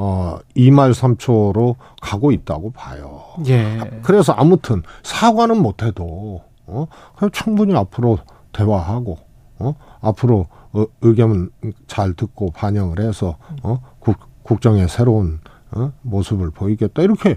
[0.00, 3.20] 어, 2말 3초로 가고 있다고 봐요.
[3.48, 3.78] 예.
[4.02, 8.18] 그래서 아무튼 사과는 못 해도 어 그냥 충분히 앞으로
[8.52, 9.18] 대화하고
[9.60, 11.50] 어 앞으로 어, 의견
[11.86, 15.40] 잘 듣고 반영을 해서 어 국, 국정의 새로운
[15.72, 15.92] 어?
[16.02, 17.36] 모습을 보이겠다 이렇게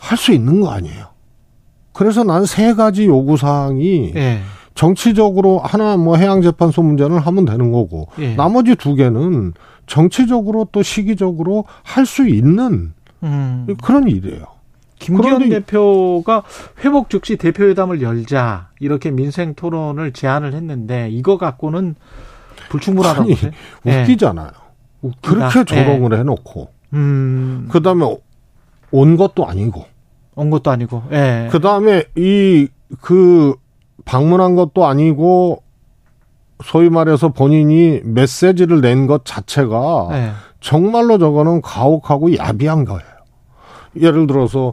[0.00, 1.06] 할 수 있는 거 아니에요.
[1.92, 4.40] 그래서 난 세 가지 요구 사항이 예.
[4.74, 8.36] 정치적으로 하나 뭐 해양재판소 문제는 하면 되는 거고 예.
[8.36, 9.54] 나머지 두 개는
[9.86, 12.92] 정치적으로 또 시기적으로 할 수 있는
[13.24, 13.66] 음.
[13.82, 14.44] 그런 일이에요.
[14.98, 16.42] 김기현 대표가
[16.84, 21.94] 회복 즉시 대표회담을 열자 이렇게 민생 토론을 제안을 했는데 이거 갖고는
[22.70, 23.36] 불충분하다고 아니?
[23.86, 24.02] 예.
[24.02, 24.50] 웃기잖아요.
[25.22, 27.68] 그렇게 조롱을 해놓고 음.
[27.70, 28.16] 그 다음에
[28.90, 29.84] 온 것도 아니고
[30.34, 31.02] 온 것도 아니고.
[31.12, 31.48] 예.
[31.50, 32.68] 그 다음에 이
[33.02, 33.54] 그
[34.06, 35.62] 방문한 것도 아니고
[36.64, 40.30] 소위 말해서 본인이 메시지를 낸 것 자체가 예.
[40.60, 43.02] 정말로 저거는 가혹하고 야비한 거예요.
[44.00, 44.72] 예를 들어서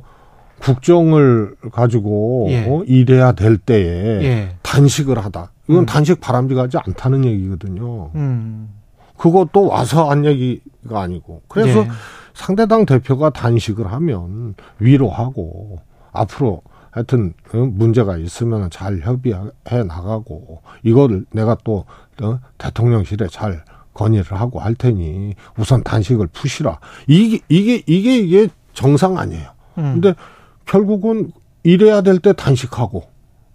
[0.60, 2.66] 국정을 가지고 예.
[2.68, 4.56] 어, 일해야 될 때에 예.
[4.62, 5.52] 단식을 하다.
[5.68, 5.86] 이건 음.
[5.86, 8.12] 단식 바람직하지 않다는 얘기거든요.
[8.16, 8.70] 음.
[9.18, 11.44] 그것도 와서 한 얘기가 아니고.
[11.48, 11.88] 그래서 예.
[12.34, 15.80] 상대당 대표가 단식을 하면 위로하고
[16.12, 21.86] 앞으로 하여튼 어, 문제가 있으면 잘 협의해 나가고 이거를 내가 또
[22.22, 26.80] 어, 대통령실에 잘 건의를 하고 할 테니 우선 단식을 푸시라.
[27.08, 29.50] 이게 이게 이게 이게 정상 아니에요.
[29.78, 30.00] 음.
[30.00, 30.14] 근데
[30.66, 31.32] 결국은
[31.64, 33.04] 일해야 될 때 단식하고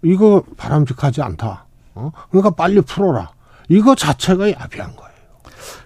[0.03, 1.65] 이거 바람직하지 않다.
[1.95, 2.11] 어?
[2.29, 3.31] 그러니까 빨리 풀어라.
[3.69, 5.11] 이거 자체가 야비한 거예요.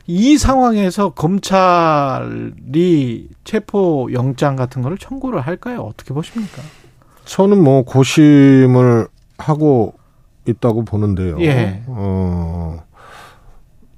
[0.07, 5.81] 이 상황에서 검찰이 체포 영장 같은 거를 청구를 할까요?
[5.81, 6.61] 어떻게 보십니까?
[7.25, 9.07] 저는 뭐 고심을
[9.37, 9.93] 하고
[10.47, 11.39] 있다고 보는데요.
[11.41, 11.83] 예.
[11.87, 12.77] 어,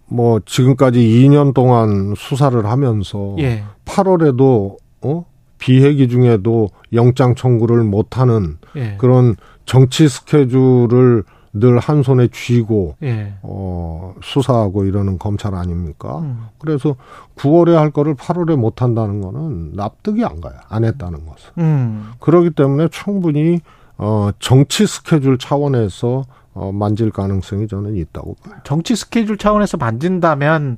[0.06, 3.64] 뭐 지금까지 2년 동안 수사를 하면서 예.
[3.86, 5.26] 8월에도 어?
[5.58, 8.96] 비회기 중에도 영장 청구를 못하는 예.
[8.98, 9.36] 그런
[9.66, 11.24] 정치 스케줄을
[11.60, 13.34] 늘 한 손에 쥐고 예.
[13.42, 16.20] 어, 수사하고 이러는 검찰 아닙니까?
[16.20, 16.46] 음.
[16.60, 16.96] 그래서
[17.36, 20.56] 9월에 할 거를 8월에 못 한다는 거는 납득이 안 가요.
[20.70, 21.52] 안 했다는 것은.
[21.58, 22.12] 음.
[22.20, 23.62] 그렇기 때문에 충분히
[23.98, 28.56] 어, 정치 스케줄 차원에서 어, 만질 가능성이 저는 있다고 봐요.
[28.64, 30.78] 정치 스케줄 차원에서 만진다면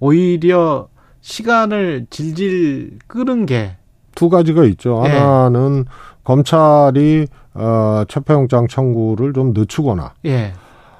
[0.00, 0.88] 오히려
[1.20, 3.77] 시간을 질질 끄는 게
[4.18, 5.00] 두 가지가 있죠.
[5.06, 5.10] 예.
[5.10, 5.84] 하나는
[6.24, 10.52] 검찰이 어, 체포영장 청구를 좀 늦추거나 예.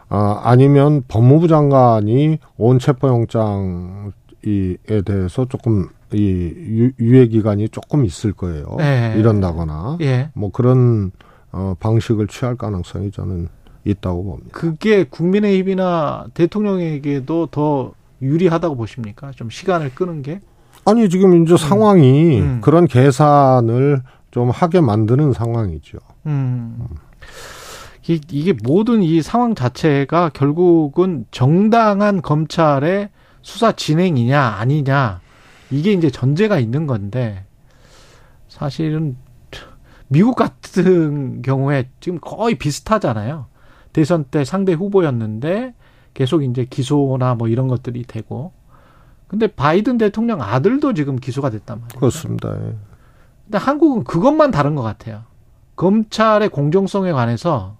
[0.08, 4.12] 아, 아니면 법무부 장관이 온 체포영장
[4.46, 8.76] 이에 대해서 조금 이 유- 유예 기간이 조금 있을 거예요.
[8.78, 9.14] 네.
[9.18, 10.30] 이런다거나 예.
[10.34, 11.10] 뭐 그런
[11.50, 13.48] 어, 방식을 취할 가능성이 저는
[13.84, 14.50] 있다고 봅니다.
[14.52, 17.92] 그게 국민의힘이나 대통령에게도 더
[18.22, 19.32] 유리하다고 보십니까?
[19.32, 20.40] 좀 시간을 끄는 게?
[20.88, 22.60] 아니 지금 이제 상황이 음.
[22.62, 25.98] 그런 계산을 좀 하게 만드는 상황이죠.
[26.26, 26.86] 음.
[28.08, 33.10] 이- 이게 모든 이 상황 자체가 결국은 정당한 검찰의
[33.42, 35.20] 수사 진행이냐 아니냐
[35.70, 37.44] 이게 이제 전제가 있는 건데
[38.48, 39.16] 사실은
[40.08, 43.46] 미국 같은 경우에 지금 거의 비슷하잖아요.
[43.92, 45.74] 대선 때 상대 후보였는데
[46.14, 48.52] 계속 이제 기소나 뭐 이런 것들이 되고
[49.28, 51.98] 근데 바이든 대통령 아들도 지금 기소가 됐단 말이에요.
[52.00, 52.50] 그렇습니다.
[52.60, 52.74] 예.
[53.44, 55.22] 근데 한국은 그것만 다른 것 같아요.
[55.76, 57.76] 검찰의 공정성에 관해서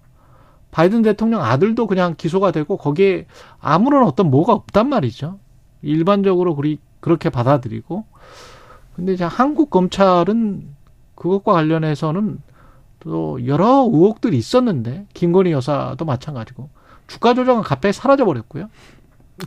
[0.71, 3.25] 바이든 대통령 아들도 그냥 기소가 되고 거기에
[3.59, 5.39] 아무런 어떤 뭐가 없단 말이죠.
[5.81, 8.05] 일반적으로 그리 그렇게 받아들이고.
[8.95, 10.67] 근데 이제 한국 검찰은
[11.15, 12.39] 그것과 관련해서는
[12.99, 16.69] 또 여러 의혹들이 있었는데 김건희 여사도 마찬가지고
[17.07, 18.69] 주가 조정은 갑자기 사라져 버렸고요.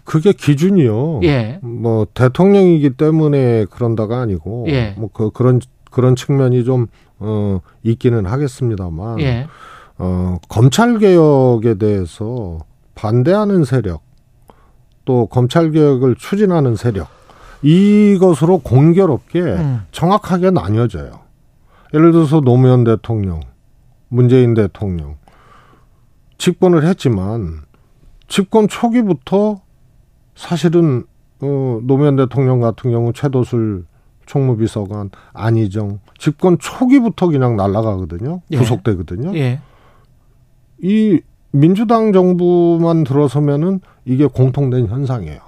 [0.05, 1.21] 그게 기준이요.
[1.25, 1.59] 예.
[1.63, 4.95] 뭐 대통령이기 때문에 그런다가 아니고 예.
[4.97, 6.87] 뭐 그, 그런 그런 측면이 좀
[7.19, 9.47] 어, 있기는 하겠습니다만 예.
[9.99, 12.59] 어, 검찰 개혁에 대해서
[12.95, 14.03] 반대하는 세력
[15.05, 17.09] 또 검찰 개혁을 추진하는 세력
[17.63, 19.83] 이것으로 공교롭게 음.
[19.93, 21.21] 정확하게 나뉘어져요.
[21.95, 23.41] 예를 들어서 노무현 대통령,
[24.09, 25.17] 문재인 대통령
[26.39, 27.63] 집권을 했지만
[28.27, 29.62] 집권 초기부터
[30.35, 31.05] 사실은
[31.41, 33.85] 어, 노무현 대통령 같은 경우 최도술
[34.27, 38.41] 총무비서관 안희정 집권 초기부터 그냥 날아가거든요.
[38.51, 38.59] 예.
[38.59, 39.37] 구속되거든요.
[39.37, 39.61] 예.
[40.81, 41.21] 이
[41.51, 45.41] 민주당 정부만 들어서면은 이게 공통된 현상이에요.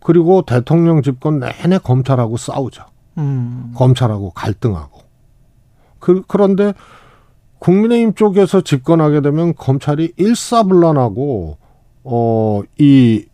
[0.00, 2.84] 그리고 대통령 집권 내내 검찰하고 싸우죠.
[3.18, 3.72] 음.
[3.76, 5.00] 검찰하고 갈등하고.
[5.98, 6.74] 그, 그런데
[7.60, 11.58] 국민의힘 쪽에서 집권하게 되면 검찰이 일사불란하고,
[12.02, 13.24] 어, 이,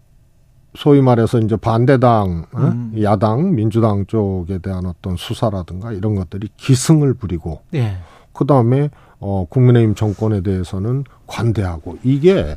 [0.78, 2.58] 소위 말해서 이제 반대당, 어?
[2.60, 2.92] 음.
[3.02, 7.96] 야당, 민주당 쪽에 대한 어떤 수사라든가 이런 것들이 기승을 부리고, 예.
[8.32, 12.56] 그 다음에 어, 국민의힘 정권에 대해서는 관대하고 이게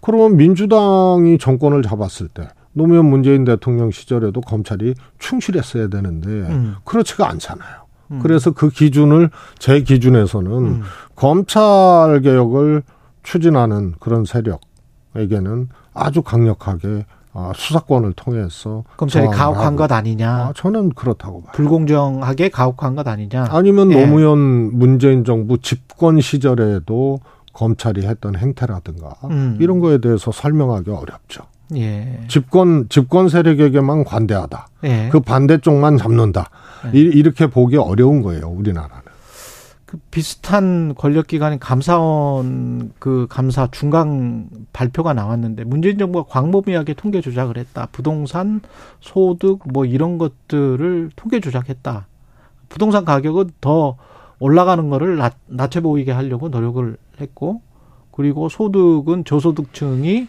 [0.00, 6.74] 그러면 민주당이 정권을 잡았을 때 노무현 문재인 대통령 시절에도 검찰이 충실했어야 되는데 음.
[6.82, 7.84] 그렇지가 않잖아요.
[8.10, 8.18] 음.
[8.20, 9.30] 그래서 그 기준을
[9.60, 10.82] 제 기준에서는 음.
[11.14, 12.82] 검찰 개혁을
[13.22, 17.06] 추진하는 그런 세력에게는 아주 강력하게
[17.36, 19.74] 아, 수사권을 통해서 검찰이 가혹한.
[19.74, 20.30] 것 아니냐.
[20.30, 21.52] 아, 저는 그렇다고 봐요.
[21.52, 23.46] 불공정하게 가혹한 것 아니냐.
[23.50, 24.06] 아니면 예.
[24.06, 27.18] 노무현 문재인 정부 집권 시절에도
[27.52, 29.58] 검찰이 했던 행태라든가 음.
[29.60, 31.42] 이런 거에 대해서 설명하기 어렵죠.
[31.76, 32.20] 예.
[32.28, 34.68] 집권 집권 세력에게만 관대하다.
[34.84, 35.08] 예.
[35.10, 36.50] 그 반대쪽만 잡는다.
[36.92, 36.98] 네.
[37.00, 39.03] 이- 이렇게 보기 어려운 거예요, 우리나라는.
[39.94, 47.86] 그 비슷한 권력기관인 감사원 그 감사 중간 발표가 나왔는데 문재인 정부가 광범위하게 통계 조작을 했다.
[47.92, 48.60] 부동산,
[49.00, 52.06] 소득 뭐 이런 것들을 통계 조작했다.
[52.68, 53.96] 부동산 가격은 더
[54.40, 57.62] 올라가는 거를 낮, 낮춰 보이게 하려고 노력을 했고
[58.10, 60.26] 그리고 소득은 저소득층이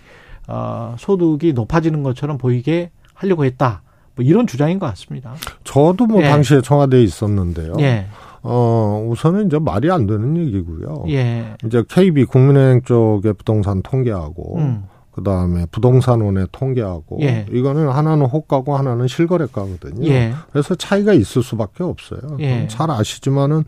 [0.48, 3.82] 어, 소득이 높아지는 것처럼 보이게 하려고 했다.
[4.16, 5.34] 뭐 이런 주장인 것 같습니다.
[5.64, 6.30] 저도 뭐 예.
[6.30, 7.74] 당시에 청와대에 있었는데요.
[7.80, 8.06] 예,
[8.48, 11.06] 어, 우선은 이제 말이 안 되는 얘기고요.
[11.10, 17.48] 예, 이제 KB 국민은행 쪽의 부동산 통계하고 음, 그 다음에 부동산원의 통계하고 예.
[17.52, 20.06] 이거는 하나는 호가고 하나는 실거래가거든요.
[20.08, 22.38] 예, 그래서 차이가 있을 수밖에 없어요.
[22.40, 22.68] 예.
[22.68, 23.64] 잘 아시지만은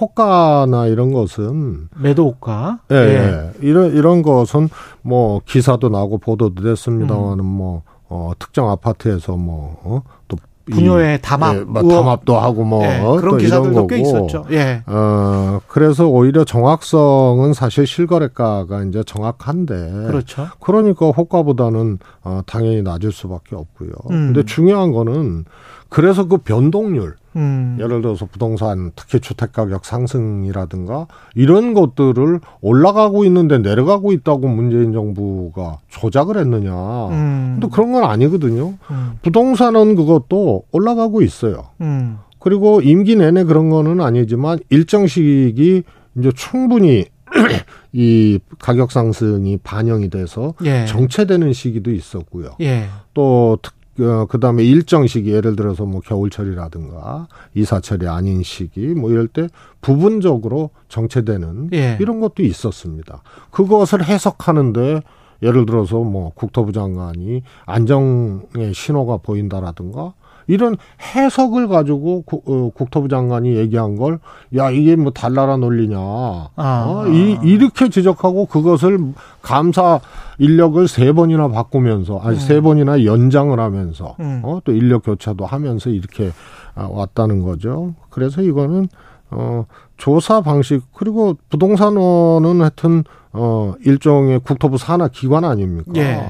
[0.00, 3.50] 호가나 이런 것은 매도가 예, 예.
[3.62, 4.68] 이런 이런 것은
[5.02, 7.46] 뭐 기사도 나고 보도도 됐습니다만은 음.
[7.46, 12.98] 뭐 어, 특정 아파트에서 뭐 어, 또 분뇨의 담합, 예, 뭐 담합도 하고 뭐 예,
[13.00, 14.00] 어, 그런 또 기사들도 꽤.
[14.00, 14.46] 있었죠.
[14.50, 14.82] 예.
[14.86, 20.06] 어, 그래서 오히려 정확성은 사실 실거래가가 이제 정확한데.
[20.06, 20.48] 그렇죠.
[20.60, 23.90] 그러니까 호가보다는 어, 당연히 낮을 수밖에 없고요.
[24.10, 24.32] 음.
[24.32, 25.44] 근데 중요한 거는
[25.90, 27.76] 그래서 그 변동률, 음.
[27.80, 35.78] 예를 들어서 부동산 특히 주택 가격 상승이라든가 이런 것들을 올라가고 있는데 내려가고 있다고 문재인 정부가
[35.88, 36.72] 조작을 했느냐.
[37.08, 37.58] 음.
[37.60, 38.74] 근데 그런 건 아니거든요.
[38.90, 39.12] 음.
[39.22, 41.66] 부동산은 그것도 올라가고 있어요.
[41.80, 42.18] 음.
[42.38, 45.82] 그리고 임기 내내 그런 거는 아니지만 일정 시기
[46.16, 47.06] 이제 충분히
[47.92, 50.84] 이 가격 상승이 반영이 돼서 예.
[50.86, 52.56] 정체되는 시기도 있었고요.
[52.60, 52.86] 예.
[53.14, 59.10] 또 특, 어, 그 다음에 일정 시기 예를 들어서 뭐 겨울철이라든가 이사철이 아닌 시기 뭐
[59.10, 59.48] 이럴 때
[59.80, 61.96] 부분적으로 정체되는 예.
[62.00, 63.22] 이런 것도 있었습니다.
[63.50, 65.02] 그것을 해석하는데
[65.42, 70.14] 예를 들어서 뭐 국토부 장관이 안정의 신호가 보인다라든가
[70.50, 70.76] 이런
[71.14, 74.18] 해석을 가지고 구- 어, 국토부 장관이 얘기한 걸
[74.56, 76.84] 야 이게 뭐 달나라 논리냐 아.
[76.86, 78.98] 어, 이, 이렇게 지적하고 그것을
[79.42, 80.00] 감사
[80.38, 84.40] 인력을 세 번이나 바꾸면서 아니 세 번이나 연장을 하면서 음.
[84.44, 86.30] 어, 또 인력 교체도 하면서 이렇게
[86.74, 87.94] 아, 왔다는 거죠.
[88.10, 88.88] 그래서 이거는
[89.30, 95.92] 어, 조사 방식 그리고 부동산원은 하여튼 어, 일종의 국토부 산하 기관 아닙니까?
[95.96, 96.28] 예.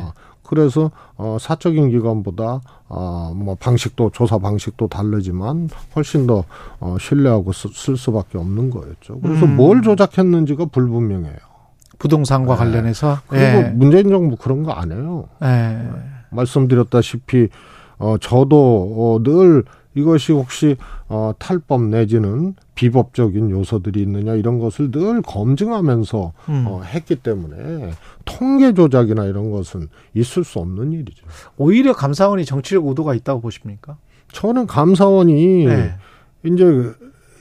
[0.50, 6.42] 그래서 어, 사적인 기관보다 어, 뭐 방식도 조사 방식도 다르지만 훨씬 더
[6.80, 9.20] 어, 신뢰하고 쓰, 쓸 수밖에 없는 거였죠.
[9.20, 9.54] 그래서 음.
[9.56, 11.36] 뭘 조작했는지가 불분명해요.
[12.00, 13.62] 부동산과 관련해서 그리고 예.
[13.76, 15.28] 문재인 정부 그런 거 안 해요.
[15.44, 15.78] 예.
[16.30, 17.48] 말씀드렸다시피
[17.98, 18.56] 어 저도
[18.98, 19.62] 어, 늘
[19.94, 20.76] 이것이 혹시
[21.08, 26.64] 어 탈법 내지는 비법적인 요소들이 있느냐 이런 것을 늘 검증하면서 음.
[26.68, 27.90] 어 했기 때문에
[28.24, 31.26] 통계 조작이나 이런 것은 있을 수 없는 일이죠.
[31.56, 33.96] 오히려 감사원이 정치적 의도가 있다고 보십니까?
[34.32, 35.94] 저는 감사원이 네.
[36.44, 36.92] 이제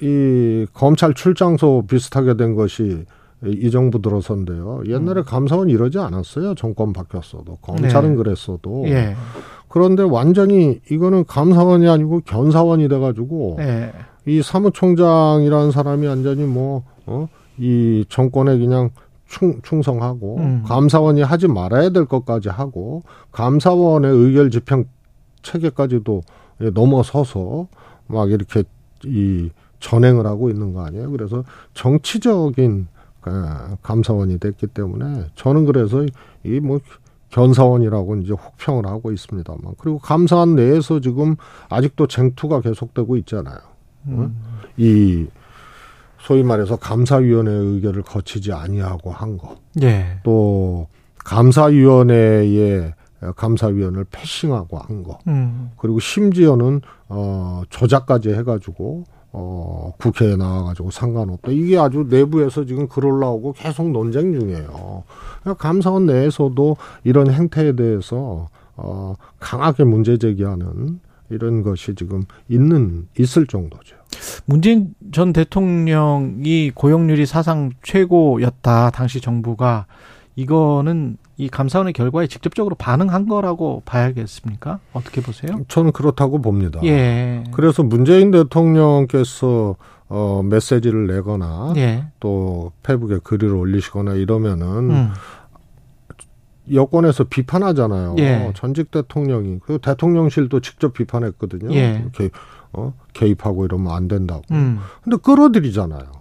[0.02, 3.06] 이 검찰 출장소 비슷하게 된 것이
[3.46, 4.84] 이 정부 들어서인데요.
[4.88, 6.56] 옛날에 감사원 이러지 않았어요.
[6.56, 8.16] 정권 바뀌었어도 검찰은 네.
[8.16, 9.16] 그랬어도 예.
[9.70, 13.94] 그런데 완전히 이거는 감사원이 아니고 견사원이 돼가지고 예.
[14.26, 18.90] 이 사무총장이라는 사람이 완전히 뭐, 어, 이 정권에 그냥
[19.28, 20.64] 충, 충성하고 음.
[20.66, 24.86] 감사원이 하지 말아야 될 것까지 하고 감사원의 의결 집행
[25.44, 26.22] 체계까지도
[26.62, 27.68] 예, 넘어서서
[28.08, 28.64] 막 이렇게
[29.06, 29.50] 이
[29.80, 31.12] 전행을 하고 있는 거 아니에요.
[31.12, 31.44] 그래서
[31.74, 32.88] 정치적인
[33.22, 36.06] 아, 감사원이 됐기 때문에 저는 그래서
[36.44, 36.80] 이뭐
[37.30, 41.36] 견사원이라고 이제 혹평을 하고 있습니다만 그리고 감사원 내에서 지금
[41.70, 43.58] 아직도 쟁투가 계속되고 있잖아요.
[44.08, 44.32] 어?
[44.78, 45.28] 이
[46.20, 49.58] 소위 말해서 감사위원회 의결을 거치지 아니하고 한 거.
[49.82, 50.20] 예.
[50.24, 50.88] 또
[51.24, 52.94] 감사위원회의
[53.36, 55.20] 감사위원을 패싱하고 한 거.
[55.28, 55.72] 음.
[55.78, 61.52] 그리고 심지어는 어 조작까지 해가지고 어 국회에 나와가지고 상관없다.
[61.52, 65.04] 이게 아주 내부에서 지금 글 올라오고 계속 논쟁 중이에요.
[65.42, 71.00] 그러니까 감사원 내에서도 이런 행태에 대해서 어 강하게 문제 제기하는
[71.30, 73.96] 이런 것이 지금 있는 있을 정도죠.
[74.46, 78.90] 문재인 전 대통령이 고용률이 사상 최고였다.
[78.90, 79.86] 당시 정부가
[80.36, 84.80] 이거는 이 감사원의 결과에 직접적으로 반응한 거라고 봐야겠습니까?
[84.92, 85.62] 어떻게 보세요?
[85.70, 86.82] 저는 그렇다고 봅니다.
[86.84, 87.46] 예.
[87.54, 89.78] 그래서 문재인 대통령께서
[90.10, 92.08] 어 메시지를 내거나 예.
[92.20, 95.10] 또 페북에 글을 올리시거나 이러면은 음.
[96.74, 98.16] 여권에서 비판하잖아요.
[98.18, 98.52] 예.
[98.54, 101.74] 전직 대통령이 그 대통령실도 직접 비판했거든요.
[101.74, 102.02] 예.
[102.02, 102.32] 이렇게
[102.74, 104.42] 어 개입하고 이러면 안 된다고.
[104.52, 104.80] 음.
[105.06, 106.20] 근데 끌어들이잖아요.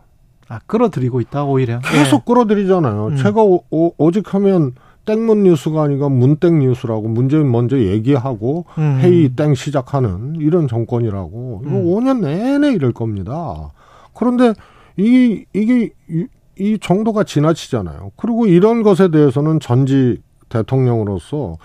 [0.51, 1.81] 아, 끌어들이고 있다, 오히려.
[1.81, 3.07] 계속 끌어들이잖아요.
[3.09, 3.17] 음.
[3.17, 4.73] 제가 오, 직 하면
[5.09, 8.83] 땡문 뉴스가 아니라 문땡 뉴스라고 문재인 먼저 얘기하고 예.
[8.83, 8.99] 음.
[9.01, 11.85] 회의 땡 시작하는 이런 정권이라고 이거 음.
[11.87, 13.73] 5년 내내 이럴 겁니다.
[14.13, 14.53] 그런데
[14.99, 16.27] 이 이게 이,
[16.59, 18.13] 이 정도가 지나치잖아요.
[18.17, 21.57] 그리고 이런 것에 대해서는 전직 대통령으로서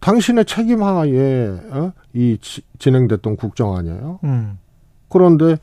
[0.00, 1.92] 당신의 책임 하에 어?
[2.14, 4.20] 이 지- 진행됐던 국정 아니에요?
[4.24, 4.58] 음.
[5.10, 5.56] 그런데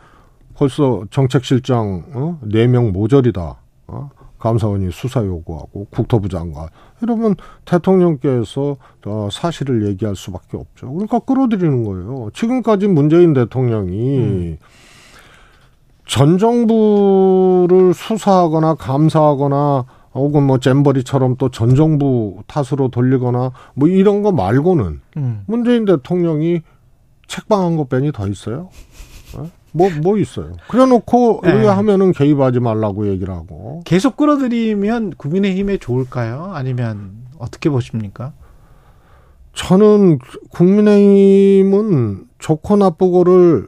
[0.54, 2.40] 벌써 정책실장 어?
[2.44, 3.56] 4명 모자리다.
[3.88, 4.10] 어?
[4.40, 6.68] 감사원이 수사 요구하고 국토부 장관
[7.02, 7.36] 이러면
[7.66, 10.92] 대통령께서 어, 사실을 얘기할 수밖에 없죠.
[10.92, 12.30] 그러니까 끌어들이는 거예요.
[12.34, 14.58] 지금까지 문재인 대통령이 음.
[16.06, 24.32] 전 정부를 수사하거나 감사하거나 혹은 뭐 잼버리처럼 또 전 정부 탓으로 돌리거나 뭐 이런 거
[24.32, 25.44] 말고는 음.
[25.46, 26.62] 문재인 대통령이
[27.28, 28.70] 책방한 것 빼니 더 있어요?
[29.36, 29.50] 어?
[29.78, 30.54] 뭐, 뭐 있어요?
[30.68, 31.60] 그래 놓고, 네.
[31.60, 33.82] 이거 하면은 개입하지 말라고 얘기를 하고.
[33.86, 36.52] 계속 끌어들이면 국민의힘에 좋을까요?
[36.54, 38.34] 아니면 어떻게 보십니까?
[39.54, 40.20] 저는
[40.52, 43.68] 국민의힘은 좋고 나쁘고를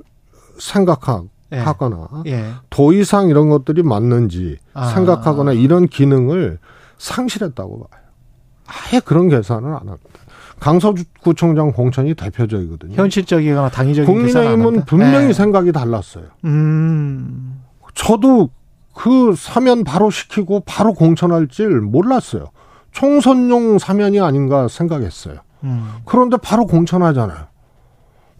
[0.59, 2.31] 생각하거나 예.
[2.31, 2.51] 예.
[2.69, 4.89] 도의상 이런 것들이 맞는지 아.
[4.89, 6.59] 생각하거나 이런 기능을
[6.97, 8.01] 상실했다고 봐요.
[8.67, 10.19] 아예 그런 계산을 안 합니다.
[10.59, 12.95] 강서구청장 공천이 대표적이거든요.
[12.95, 14.85] 현실적이거나 당위적인 국민의힘은.
[14.85, 15.33] 분명히 예.
[15.33, 16.25] 생각이 달랐어요.
[16.45, 17.61] 음.
[17.95, 18.49] 저도
[18.93, 22.47] 그 사면 바로 시키고 바로 공천할 줄 몰랐어요.
[22.91, 25.39] 총선용 사면이 아닌가 생각했어요.
[25.63, 25.89] 음.
[26.05, 27.47] 그런데 바로 공천하잖아요.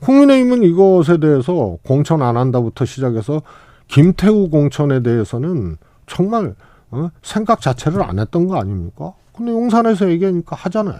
[0.02, 3.42] 국민의힘은 이것에 대해서 공천 안 한다부터 시작해서
[3.88, 6.56] 김태우 공천에 대해서는 정말
[6.92, 7.10] 어?
[7.22, 9.14] 생각 자체를 안 했던 거 아닙니까?
[9.36, 11.00] 근데 용산에서 얘기하니까 하잖아요.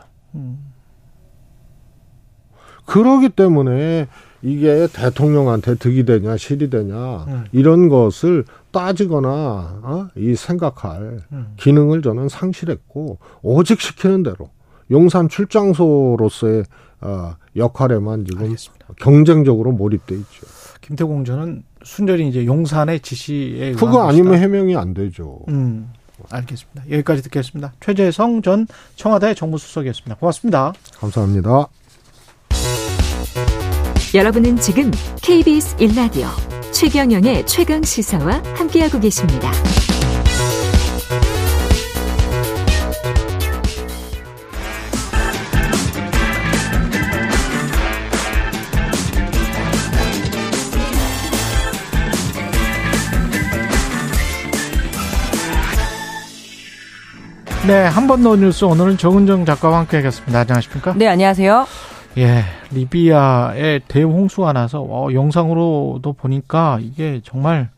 [2.90, 4.08] 그러기 때문에
[4.42, 7.46] 이게 대통령한테 득이 되냐 실이 되냐 음.
[7.52, 10.08] 이런 것을 따지거나 어?
[10.16, 11.54] 이 생각할 음.
[11.58, 14.50] 기능을 저는 상실했고 오직 시키는 대로
[14.92, 16.64] 용산 출장소로서의
[17.02, 18.88] 어, 역할에만 지금 알겠습니다.
[19.00, 20.48] 경쟁적으로 몰입돼 있죠.
[20.82, 24.42] 김태우 공전은 순전히 이제 용산의 지시에 그거 아니면 것이다.
[24.42, 25.40] 해명이 안 되죠.
[25.50, 25.92] 음.
[26.30, 26.84] 알겠습니다.
[26.92, 27.74] 여기까지 듣겠습니다.
[27.80, 30.16] 최재성 전 청와대 정무수석이었습니다.
[30.16, 30.74] 고맙습니다.
[31.00, 31.68] 감사합니다.
[34.14, 34.92] 여러분은 지금
[35.22, 36.28] KBS 1라디오
[36.72, 39.52] 최경영의 최강 시사와 함께하고 계십니다.
[57.68, 60.40] 네, 한 번 더 뉴스 오늘은 정은정 작가와 함께 하겠습니다.
[60.40, 60.94] 안녕하십니까?
[60.96, 61.68] 네, 안녕하세요.
[62.18, 62.42] 예,
[62.72, 67.70] 리비아에 대홍수가 나서 어, 영상으로도 보니까 이게 정말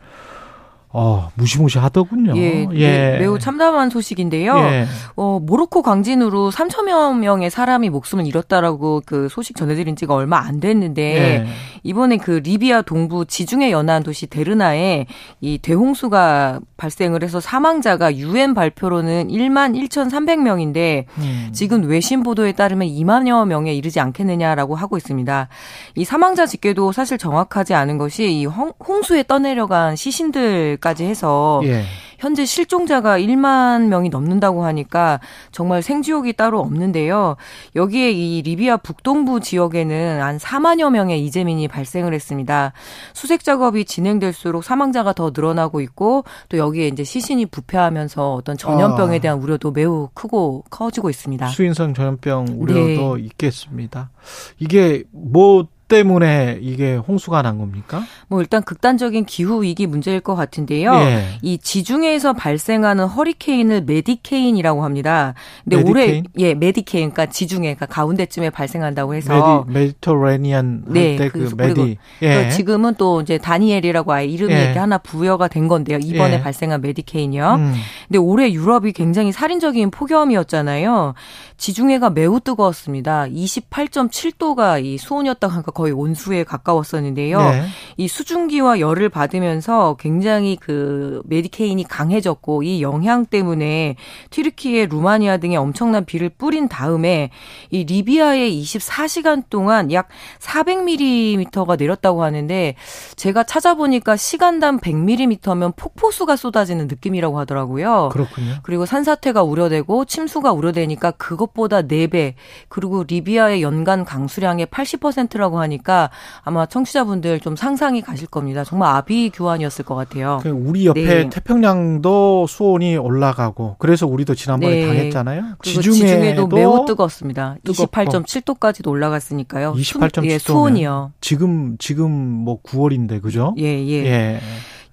[0.94, 2.34] 어, 무시무시하더군요.
[2.36, 4.58] 예, 네, 매우 참담한 소식인데요.
[4.58, 4.86] 예.
[5.16, 11.02] 어, 모로코 강진으로 3천여 명의 사람이 목숨을 잃었다라고 그 소식 전해드린 지가 얼마 안 됐는데
[11.04, 11.48] 예.
[11.84, 15.06] 이번에 그 리비아 동부 지중해 연안 도시 데르나에
[15.40, 21.50] 이 대홍수가 발생을 해서 사망자가 유엔 발표로는 1만 1,300명인데 음.
[21.54, 25.48] 지금 외신 보도에 따르면 2만여 명에 이르지 않겠느냐라고 하고 있습니다.
[25.96, 31.84] 이 사망자 집계도 사실 정확하지 않은 것이 이 홍- 홍수에 떠내려간 시신들 까지 해서 예.
[32.22, 35.20] 현재 실종자가 1만 명이 넘는다고 하니까
[35.52, 37.36] 정말 생지옥이 따로 없는데요.
[37.76, 42.74] 여기에 이 리비아 북동부 지역에는 한 4만여 명의 이재민이 발생을 했습니다.
[43.14, 49.20] 수색 작업이 진행될수록 사망자가 더 늘어나고 있고 또 여기에 이제 시신이 부패하면서 어떤 전염병에 아.
[49.20, 51.48] 대한 우려도 매우 크고 커지고 있습니다.
[51.48, 52.54] 수인성 전염병 네.
[52.56, 54.12] 우려도 있겠습니다.
[54.60, 58.04] 이게 뭐 때문에 이게 홍수가 난 겁니까?
[58.30, 60.94] 뭐 일단 극단적인 기후 위기 문제일 것 같은데요.
[60.94, 61.26] 예.
[61.42, 65.34] 이 지중해에서 발생하는 허리케인을 medicane이라고 합니다.
[65.64, 66.26] 근데 올해 medicane?
[66.38, 71.56] 예 medicane 그러니까 지중해 그러니까 가운데쯤에 발생한다고 해서 Medi Mediterranean 네, 할 때 그 그래서
[71.56, 71.98] Medi.
[72.22, 72.50] 예.
[72.50, 74.64] 지금은 또 이제 다니엘이라고 아예 이름이 예.
[74.64, 76.00] 이렇게 하나 부여가 된 건데요.
[76.02, 76.42] 이번에 예.
[76.42, 77.56] 발생한 medicane이요.
[77.56, 77.74] 음.
[78.08, 81.16] 근데 올해 유럽이 굉장히 살인적인 폭염이었잖아요.
[81.58, 83.26] 지중해가 매우 뜨거웠습니다.
[83.26, 87.40] 28.7도가 이 수온이었다가 하니까 거의 온수에 가까웠었는데요.
[87.40, 87.64] 네.
[87.98, 93.96] 이 수증기와 열을 받으면서 굉장히 그 medicane이 강해졌고 이 영향 때문에
[94.30, 97.32] 튀르키예, 루마니아 등에 엄청난 비를 뿌린 다음에
[97.72, 102.76] 이 리비아에 24시간 동안 약 400mm가 내렸다고 하는데
[103.16, 108.10] 제가 찾아보니까 시간당 100mm면 폭포수가 쏟아지는 느낌이라고 하더라고요.
[108.12, 108.58] 그렇군요.
[108.62, 112.36] 그리고 산사태가 우려되고 침수가 우려되니까 그것보다 4배
[112.70, 116.10] 그리고 리비아의 연간 강수량의 80%라고 하니 까
[116.44, 118.64] 아마 청취자분들 좀 상상이 가실 겁니다.
[118.64, 120.40] 정말 아비규환이었을 것 같아요.
[120.42, 121.30] 그 우리 옆에 네.
[121.30, 124.88] 태평양도 수온이 올라가고 그래서 우리도 지난번에 네.
[124.88, 125.44] 당했잖아요.
[125.64, 127.58] 지중해도, 지중해도 매우 뜨겁습니다.
[127.64, 127.92] 뜨겁고.
[127.92, 129.74] 28.7도까지도 올라갔으니까요.
[129.74, 130.38] 28.7 예.
[130.38, 131.14] 수온이요.
[131.22, 133.56] 지금 지금 뭐 9월인데 그죠?
[133.58, 134.06] 예, 예.
[134.06, 134.40] 예.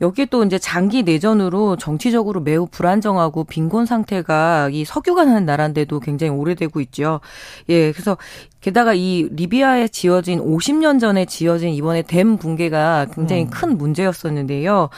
[0.01, 6.33] 여기에 또 이제 장기 내전으로 정치적으로 매우 불안정하고 빈곤 상태가 이 석유가 나는 나라인데도 굉장히
[6.33, 7.21] 오래되고 있죠.
[7.69, 8.17] 예, 그래서
[8.61, 13.51] 게다가 이 리비아에 지어진 50년 전에 지어진 이번에 댐 붕괴가 굉장히 음.
[13.51, 14.89] 큰 문제였었는데요.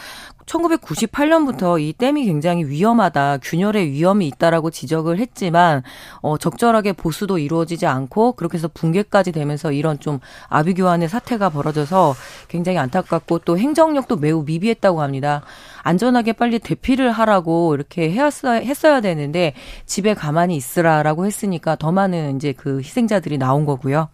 [0.50, 5.82] 1998년부터 이 댐이 굉장히 위험하다, 균열의 위험이 있다라고 지적을 했지만
[6.22, 12.14] 어 적절하게 보수도 이루어지지 않고 그렇게 해서 붕괴까지 되면서 이런 좀 아비규환의 사태가 벌어져서
[12.48, 15.42] 굉장히 안타깝고 또 행정력도 매우 미비했다고 합니다.
[15.82, 19.54] 안전하게 빨리 대피를 하라고 이렇게 해야 했어야 되는데
[19.86, 24.08] 집에 가만히 있으라라고 했으니까 더 많은 이제 그 희생자들이 나온 거고요.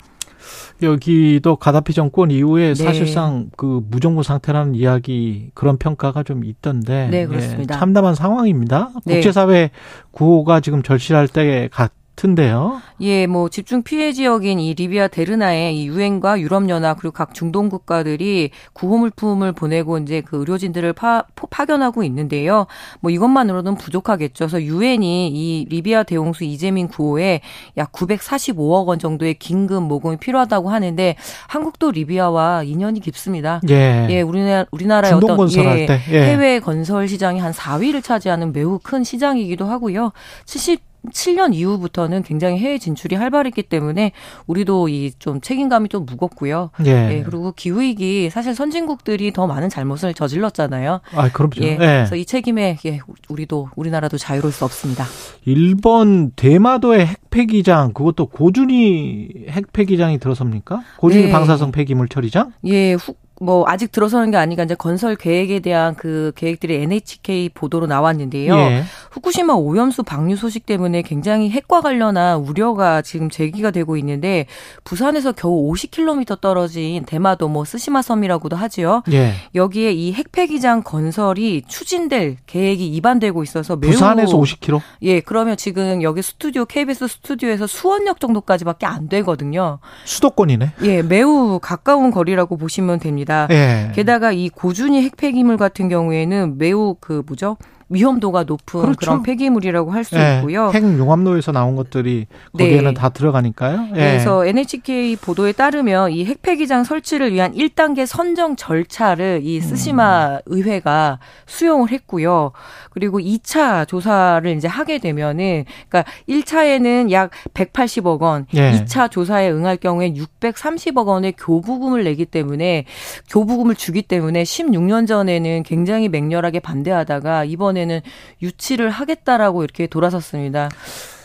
[0.82, 2.74] 여기도 가다피 정권 이후에 네.
[2.74, 7.78] 사실상 그 무정부 상태라는 이야기 그런 평가가 좀 있던데 네, 예, 그렇습니다.
[7.78, 8.90] 참담한 상황입니다.
[9.04, 9.14] 네.
[9.14, 9.70] 국제사회
[10.10, 12.80] 구호가 지금 절실할 때에 가, 같은데요.
[13.00, 17.68] 예, 뭐 집중 피해 지역인 이 리비아 데르나에 이 유엔과 유럽 연합 그리고 각 중동
[17.68, 22.66] 국가들이 구호 물품을 보내고 이제 그 의료진들을 파, 파견하고 있는데요.
[23.00, 24.46] 뭐 이것만으로는 부족하겠죠.
[24.46, 27.42] 그래서 유엔이 이 리비아 대홍수 이재민 구호에
[27.76, 31.16] 약 945억 원 정도의 긴급 모금이 필요하다고 하는데
[31.48, 33.60] 한국도 리비아와 인연이 깊습니다.
[33.68, 34.06] 예.
[34.10, 36.00] 예, 우리나라 우리나라의 어떤 건설할 예, 때.
[36.10, 36.22] 예.
[36.22, 40.12] 해외 건설 시장이 한 4위를 차지하는 매우 큰 시장이기도 하고요.
[40.46, 44.12] 70 7년 이후부터는 굉장히 해외 진출이 활발했기 때문에
[44.46, 46.70] 우리도 이 좀 책임감이 좀 무겁고요.
[46.84, 46.90] 예.
[47.18, 51.00] 예, 그리고 기후 위기 사실 선진국들이 더 많은 잘못을 저질렀잖아요.
[51.14, 51.52] 아, 그럼요.
[51.62, 51.68] 예.
[51.72, 51.76] 예.
[51.76, 55.04] 그래서 이 책임에 예, 우리도 우리나라도 자유로울 수 없습니다.
[55.44, 60.82] 일본 대마도의 핵 폐기장 그것도 고준희 핵 폐기장이 들어섭니까?
[60.98, 61.32] 고준희 네.
[61.32, 62.52] 방사성 폐기물 처리장?
[62.64, 67.86] 예, 후, 뭐 아직 들어서는 게 아니라 이제 건설 계획에 대한 그 계획들이 NHK 보도로
[67.86, 68.56] 나왔는데요.
[68.56, 68.84] 예.
[69.10, 74.46] 후쿠시마 오염수 방류 소식 때문에 굉장히 핵과 관련한 우려가 지금 제기가 되고 있는데
[74.84, 79.02] 부산에서 겨우 50km 떨어진 대마도 뭐 스시마 섬이라고도 하지요.
[79.12, 79.32] 예.
[79.54, 84.80] 여기에 이 핵폐기장 건설이 추진될 계획이 입안되고 있어서 매우 부산에서 50km?
[85.02, 89.78] 예, 그러면 지금 여기 스튜디오 KBS 스튜디오에서 수원역 정도까지밖에 안 되거든요.
[90.04, 90.72] 수도권이네.
[90.84, 93.25] 예, 매우 가까운 거리라고 보시면 됩니다.
[93.50, 93.92] 예.
[93.94, 97.56] 게다가 이 고준위 핵폐기물 같은 경우에는 매우 그 뭐죠?
[97.88, 98.96] 위험도가 높은 그렇죠.
[98.98, 100.38] 그런 폐기물이라고 할수 예.
[100.38, 100.70] 있고요.
[100.70, 102.94] 핵 융합로에서 나온 것들이 거기에는 네.
[102.94, 103.88] 다 들어가니까요.
[103.90, 103.94] 예.
[103.94, 109.60] 그래서 NHK 보도에 따르면 이 핵폐기장 설치를 위한 1단계 선정 절차를 이 음.
[109.60, 112.50] 스시마 의회가 수용을 했고요.
[112.90, 118.72] 그리고 2차 조사를 이제 하게 되면은 그러니까 1차에는 약 180억 원, 예.
[118.72, 122.84] 2차 조사에 응할 경우에 630억 원의 교부금을 내기 때문에
[123.30, 128.00] 교부금을 주기 때문에 16년 전에는 굉장히 맹렬하게 반대하다가 이번 에는
[128.42, 130.68] 유치를 하겠다라고 이렇게 돌아섰습니다.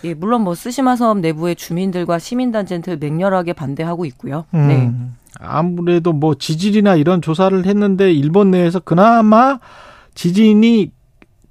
[0.03, 4.45] 예, 물론 뭐 스시마 섬 내부의 주민들과 시민단체들 맹렬하게 반대하고 있고요.
[4.53, 4.67] 음.
[4.67, 4.91] 네.
[5.39, 9.59] 아무래도 뭐 지질이나 이런 조사를 했는데 일본 내에서 그나마
[10.15, 10.91] 지진이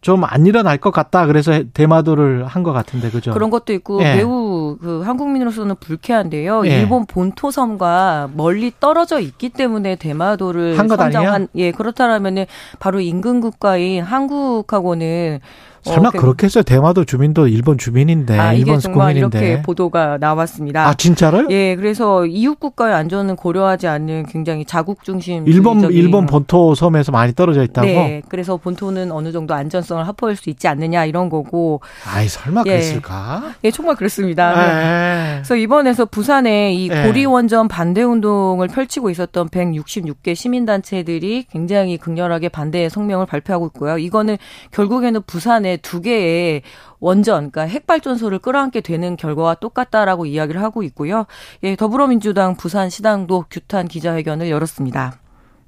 [0.03, 1.27] 좀 안 일어날 것 같다.
[1.27, 3.33] 그래서 대마도를 한 것 같은데 그죠?
[3.33, 4.17] 그런 것도 있고 예.
[4.17, 6.67] 매우 그 한국민으로서는 불쾌한데요.
[6.67, 6.81] 예.
[6.81, 10.77] 일본 본토 섬과 멀리 떨어져 있기 때문에 대마도를?
[10.77, 12.47] 선정한 예 그렇다라면은
[12.79, 15.41] 바로 인근 국가인 한국하고는
[15.83, 19.39] 설마 어, 그- 그렇게 해서 대마도 주민도 일본 주민인데 아, 이게 일본 정말 국민인데.
[19.39, 20.87] 이렇게 보도가 나왔습니다.
[20.87, 21.49] 아 진짜로요?
[21.51, 27.33] 예, 그래서 이웃 국가의 안전은 고려하지 않는 굉장히 자국 중심 일본 일본 본토 섬에서 많이
[27.35, 27.87] 떨어져 있다고?
[27.87, 31.81] 네, 그래서 본토는 어느 정도 안전성을 확보할 수 있지 않느냐 이런 거고.
[32.07, 32.71] 아이 설마 예.
[32.73, 33.55] 그랬을까?
[33.65, 34.51] 예, 정말 그렇습니다.
[34.53, 35.35] 예.
[35.37, 37.03] 그래서 이번에서 부산에 이 예.
[37.05, 43.99] 고리 원전 반대 운동을 펼치고 있었던 166개 시민 단체들이 굉장히 극렬하게 반대 성명을 발표하고 있고요.
[43.99, 44.37] 이거는
[44.73, 46.63] 결국에는 부산에 두 개의
[46.99, 51.27] 원전, 그러니까 핵발전소를 끌어안게 되는 결과와 똑같다라고 이야기를 하고 있고요.
[51.63, 55.21] 예, 더불어민주당 부산시당도 규탄 기자회견을 열었습니다.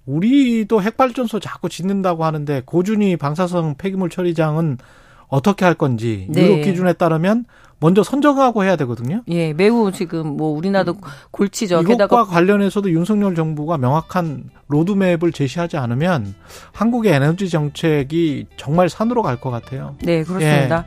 [0.07, 4.79] 우리도 핵발전소 자꾸 짓는다고 하는데 고준희 방사성 폐기물 처리장은
[5.29, 6.45] 어떻게 할 건지 네.
[6.45, 7.47] 유럽 기준에 따르면
[7.83, 9.23] 먼저 선정하고 해야 되거든요.
[9.29, 10.95] 예, 매우 지금 뭐 우리나라도
[11.33, 11.81] 골치죠.
[11.83, 16.35] 이것과 게다가 관련해서도 윤석열 정부가 명확한 로드맵을 제시하지 않으면
[16.73, 19.97] 한국의 에너지 정책이 정말 산으로 갈 것 같아요.
[20.03, 20.85] 네, 그렇습니다.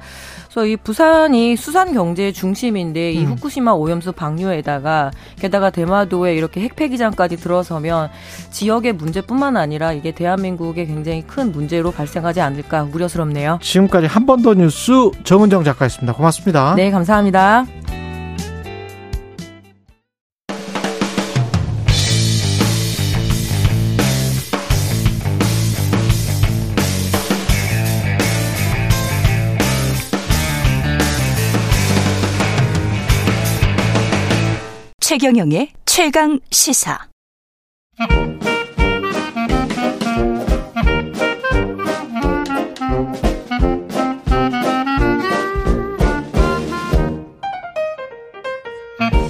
[0.47, 3.31] 그래서 이 부산이 수산 경제의 중심인데 이 음.
[3.33, 8.09] 후쿠시마 오염수 방류에다가 게다가 대마도에 이렇게 핵폐기장까지 들어서면
[8.51, 13.59] 지역의 문제뿐만 아니라 이게 대한민국에 굉장히 큰 문제로 발생하지 않을까 우려스럽네요.
[13.61, 14.91] 지금까지 한 번 더 뉴스
[15.23, 16.13] 정은정 작가였습니다.
[16.13, 16.75] 고맙습니다.
[16.75, 17.65] 네, 감사합니다.
[34.99, 37.07] 최경영의 최강 시사.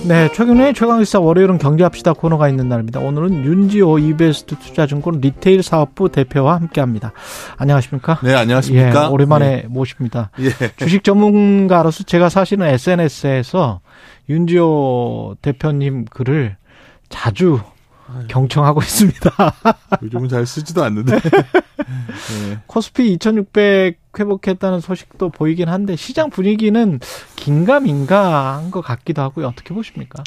[0.07, 2.99] 네, 최근에 최강시사 월요일은 경제합시다 코너가 있는 날입니다.
[2.99, 7.11] 오늘은 윤지호 이베스트 투자증권 리테일 사업부 대표와 함께합니다.
[7.57, 8.19] 안녕하십니까?
[8.23, 9.05] 네, 안녕하십니까?
[9.05, 10.29] 예, 오랜만에 모십니다.
[10.41, 10.51] 예.
[10.77, 13.81] 주식 전문가로서 제가 사실은 SNS에서
[14.29, 16.55] 윤지호 대표님 글을
[17.09, 17.59] 자주
[18.27, 19.31] 경청하고 있습니다.
[20.03, 21.17] 요즘은 잘 쓰지도 않는데.
[21.19, 22.59] 네.
[22.67, 26.99] 코스피 2600 회복했다는 소식도 보이긴 한데 시장 분위기는
[27.35, 29.47] 긴가민가한 것 같기도 하고요.
[29.47, 30.23] 어떻게 보십니까?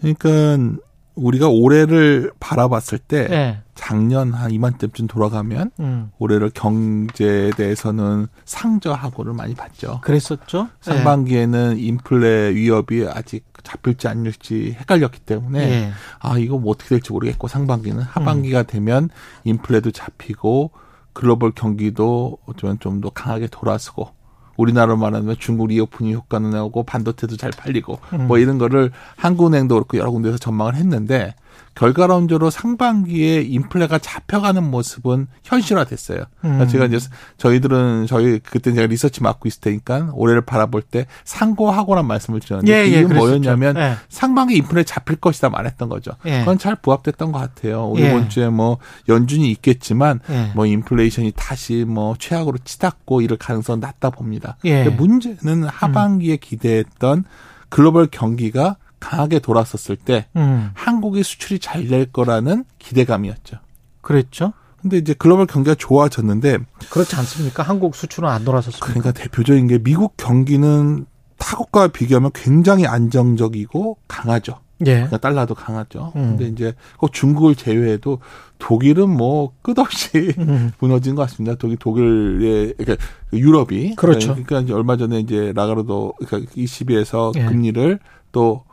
[0.00, 0.78] 그러니까
[1.18, 3.58] 우리가 올해를 바라봤을 때 네.
[3.74, 6.10] 작년 한 이맘때쯤 돌아가면 음.
[6.18, 10.00] 올해를 경제에 대해서는 상저하고를 많이 봤죠.
[10.02, 10.68] 그랬었죠.
[10.80, 15.92] 상반기에는 인플레 위협이 아직 잡힐지 아닐지 헷갈렸기 때문에 예.
[16.20, 19.10] 아 이거 뭐 어떻게 될지 모르겠고 상반기는 하반기가 되면
[19.44, 20.70] 인플레도 잡히고
[21.18, 24.10] 글로벌 경기도 어쩌면 좀 더 강하게 돌아서고
[24.56, 28.28] 우리나라로 말하면 중국 reopening 효과는 나오고 반도체도 잘 팔리고 음.
[28.28, 31.34] 뭐 이런 거를 한국은행도 그렇고 여러 군데서 전망을 했는데
[31.78, 36.24] 결과론적으로 상반기에 인플레가 잡혀가는 모습은 현실화됐어요.
[36.40, 36.68] 그러니까 음.
[36.68, 36.98] 제가 이제
[37.36, 42.78] 저희들은 저희 그때 제가 리서치 맡고 있을 테니까 올해를 바라볼 때 상고하고란 말씀을 드렸는데 예,
[42.78, 43.24] 예, 이게 그랬었죠.
[43.24, 43.94] 뭐였냐면 예.
[44.08, 46.10] 상반기 인플레 잡힐 것이다 말했던 거죠.
[46.26, 46.40] 예.
[46.40, 47.94] 그건 잘 부합됐던 것 같아요.
[47.98, 48.08] 예.
[48.08, 50.50] 이번 주에 뭐 연준이 있겠지만 예.
[50.56, 54.56] 뭐 인플레이션이 다시 뭐 최악으로 치닫고 이럴 가능성은 낮다 봅니다.
[54.64, 54.88] 예.
[54.88, 57.22] 문제는 하반기에 기대했던
[57.68, 60.70] 글로벌 경기가 강하게 돌았었을 때 음.
[60.74, 63.58] 한국의 수출이 잘 될 거라는 기대감이었죠.
[64.00, 64.52] 그랬죠.
[64.80, 66.58] 근데 이제 글로벌 경기가 좋아졌는데
[66.90, 67.62] 그렇지 않습니까?
[67.62, 68.86] 한국 수출은 안 돌아섰습니다.
[68.86, 71.06] 그러니까 대표적인 게 미국 경기는
[71.38, 74.60] 타국과 비교하면 굉장히 안정적이고 강하죠.
[74.82, 74.94] 예.
[74.94, 76.12] 그러니까 달러도 강하죠.
[76.16, 76.36] 음.
[76.36, 78.20] 근데 이제 꼭 중국을 제외해도
[78.58, 80.70] 독일은 뭐 끝없이 음.
[80.78, 81.56] 무너진 것 같습니다.
[81.56, 84.28] 독일 독일의 그러니까 유럽이 그렇죠.
[84.34, 87.44] 그러니까 이제 얼마 전에 이제 라가르도 그러니까 ECB에서 예.
[87.46, 87.98] 금리를
[88.30, 88.64] 또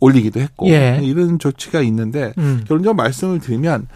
[0.00, 1.00] 올리기도 했고 예.
[1.02, 2.64] 이런 조치가 있는데 음.
[2.66, 3.88] 결론적으로 말씀을 드리면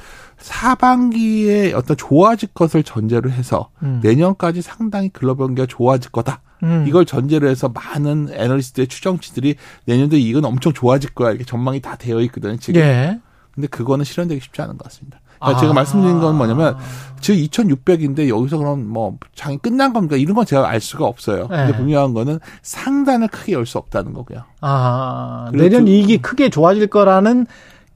[0.46, 4.00] 하반기에 어떤 좋아질 것을 전제로 해서 음.
[4.02, 6.42] 내년까지 상당히 글로벌 경기가 좋아질 거다.
[6.62, 6.84] 음.
[6.88, 12.20] 이걸 전제로 해서 많은 애널리스트의 추정치들이 내년도 이건 엄청 좋아질 거야 이렇게 전망이 다 되어
[12.22, 12.80] 있거든요 지금.
[12.80, 13.20] 예.
[13.54, 15.20] 근데 그거는 실현되기 쉽지 않은 것 같습니다.
[15.38, 15.60] 그러니까 아.
[15.60, 16.76] 제가 말씀드린 건 뭐냐면
[17.20, 21.48] 지금 2,600인데 여기서 그럼 뭐 장이 끝난 겁니까 이런 건 제가 알 수가 없어요.
[21.48, 21.76] 근데 네.
[21.76, 24.42] 분명한 거는 상단을 크게 열 수 없다는 거고요.
[24.60, 27.46] 아, 내년 좀- 이익이 크게 좋아질 거라는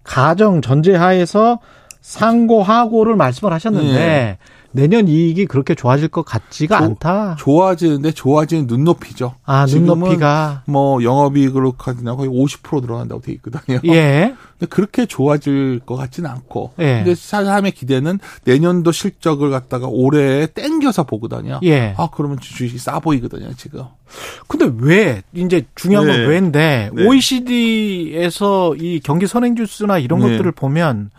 [0.04, 1.60] 가정 전제하에서
[2.00, 4.38] 상고하고를 말씀을 하셨는데 네.
[4.72, 7.36] 내년 이익이 그렇게 좋아질 것 같지가 조- 않다.
[7.38, 9.34] 좋아지는데 좋아지는 눈높이죠.
[9.44, 10.62] 아, 눈높이가.
[10.66, 13.78] 뭐 영업이익으로 카드나 거의 50% 들어간다고 돼 있거든요.
[13.86, 14.34] 예.
[14.58, 16.72] 근데 그렇게 좋아질 것 같지는 않고.
[16.78, 16.96] 예.
[17.04, 21.60] 근데 사람의 기대는 내년도 실적을 갖다가 올해 땡겨서 보거든요.
[21.64, 21.94] 예.
[21.98, 23.84] 아 그러면 주식이 싸 보이거든요 지금.
[24.48, 26.26] 근데 왜 이제 중요한 건 네.
[26.26, 27.06] 왜인데 네.
[27.06, 30.30] OECD에서 이 경기 선행 지수나 이런 네.
[30.30, 31.10] 것들을 보면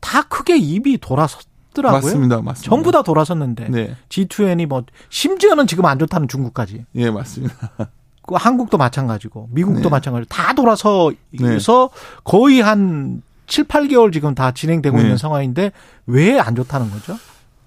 [0.00, 1.40] 다 크게 입이 돌아섰
[1.82, 2.00] 더라고요.
[2.02, 2.68] 맞습니다, 맞습니다.
[2.70, 6.84] 전부 다 돌아섰는데 네, G20이 뭐 심지어는 지금 안 좋다는 중국까지.
[6.96, 7.70] 예 맞습니다.
[8.26, 9.88] 그 한국도 마찬가지고 미국도 네.
[9.88, 11.58] 마찬가지고 다 돌아서 네.
[11.58, 11.88] 서
[12.24, 15.02] 거의 한 7, 8개월 지금 다 진행되고 네.
[15.02, 15.72] 있는 상황인데
[16.06, 17.16] 왜 안 좋다는 거죠?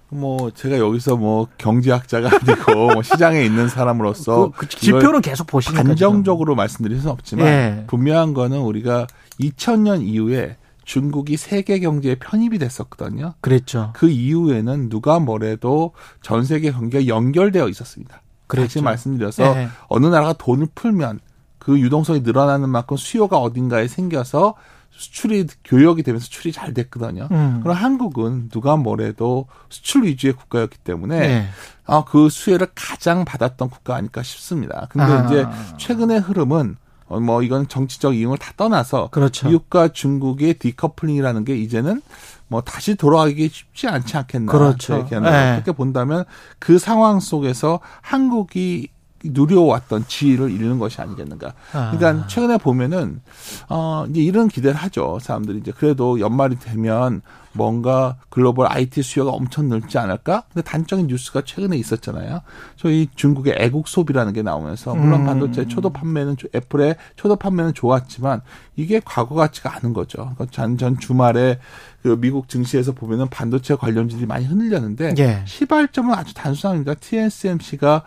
[0.09, 5.83] 뭐 제가 여기서 뭐 경제학자가 아니고 뭐 시장에 있는 사람으로서 그, 그 지표는 계속 보시니까.
[5.83, 7.83] 단정적으로 말씀드릴 수는 없지만 예.
[7.87, 9.07] 분명한 거는 우리가
[9.39, 13.33] 2000년 이후에 중국이 세계 경제에 편입이 됐었거든요.
[13.41, 13.91] 그랬죠.
[13.93, 18.21] 그 이후에는 누가 뭐래도 전 세계 경기가 연결되어 있었습니다.
[18.47, 19.69] 다시 말씀드려서 예.
[19.87, 21.19] 어느 나라가 돈을 풀면
[21.57, 24.55] 그 유동성이 늘어나는 만큼 수요가 어딘가에 생겨서
[24.91, 27.27] 수출이 교역이 되면서 수출이 잘 됐거든요.
[27.31, 27.59] 음.
[27.63, 31.47] 그럼 한국은 누가 뭐래도 수출 위주의 국가였기 때문에 예.
[31.85, 34.87] 아, 그 수혜를 가장 받았던 국가 아닐까 싶습니다.
[34.89, 35.25] 근데 아.
[35.25, 35.45] 이제
[35.77, 36.80] 최근의 흐름은 어,
[37.19, 39.47] 뭐 이건 정치적 이용을 다 떠나서 그렇죠.
[39.47, 42.01] 미국과 중국의 디커플링이라는 게 이제는
[42.47, 44.51] 뭐 다시 돌아가기 쉽지 않지 않겠나.
[44.51, 44.95] 그렇죠.
[44.95, 45.53] 이렇게 네.
[45.53, 46.25] 그렇게 본다면
[46.59, 48.89] 그 상황 속에서 한국이
[49.23, 51.53] 누려왔던 지위를 잃는 것이 아니겠는가.
[51.73, 51.91] 아.
[51.91, 53.21] 그러니까 최근에 보면은
[53.69, 55.19] 어 이제 이런 기대를 하죠.
[55.21, 57.21] 사람들이 이제 그래도 연말이 되면
[57.53, 60.43] 뭔가 글로벌 IT 수요가 엄청 늘지 않을까?
[60.53, 62.41] 근데 단적인 뉴스가 최근에 있었잖아요.
[62.77, 65.25] 저희 중국의 애국 소비라는 게 나오면서 물론 음.
[65.25, 68.41] 반도체 초도 판매는 조- 애플의 초도 판매는 좋았지만
[68.75, 70.17] 이게 과거 같지가 않은 거죠.
[70.35, 71.59] 그러니까 전, 전 주말에
[72.01, 75.43] 그 미국 증시에서 보면은 반도체 관련주들이 많이 흔들렸는데 예.
[75.45, 76.93] 시발점은 아주 단순합니다.
[76.95, 78.03] TSMC가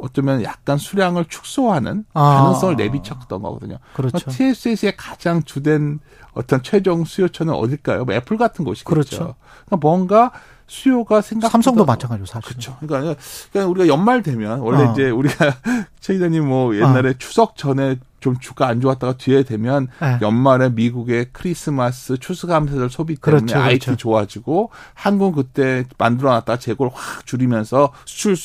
[0.00, 2.42] 어쩌면 약간 수량을 축소하는 아.
[2.42, 3.78] 가능성을 내비쳤던 거거든요.
[3.94, 4.30] 그렇죠.
[4.30, 5.98] TSMC의 가장 주된
[6.32, 8.04] 어떤 최종 수요처는 어딜까요?
[8.04, 8.88] 뭐 애플 같은 곳이겠죠.
[8.88, 9.34] 그렇죠.
[9.66, 10.32] 그러니까 뭔가
[10.68, 12.48] 수요가 생각보다 삼성도 마찬가지로 사실.
[12.50, 12.76] 그렇죠.
[12.80, 13.14] 그러니까,
[13.50, 14.92] 그러니까 우리가 연말 되면 원래 어.
[14.92, 15.56] 이제 우리가
[15.98, 20.18] 최 기자님 뭐 옛날에 추석 전에 좀 주가 안 좋았다가 뒤에 되면 네.
[20.20, 23.96] 연말에 미국의 크리스마스 추수감사절 소비 때문에 그렇죠, IT 그렇죠.
[23.96, 28.36] 좋아지고 한국 그때 만들어놨다가 재고를 확 줄이면서 수출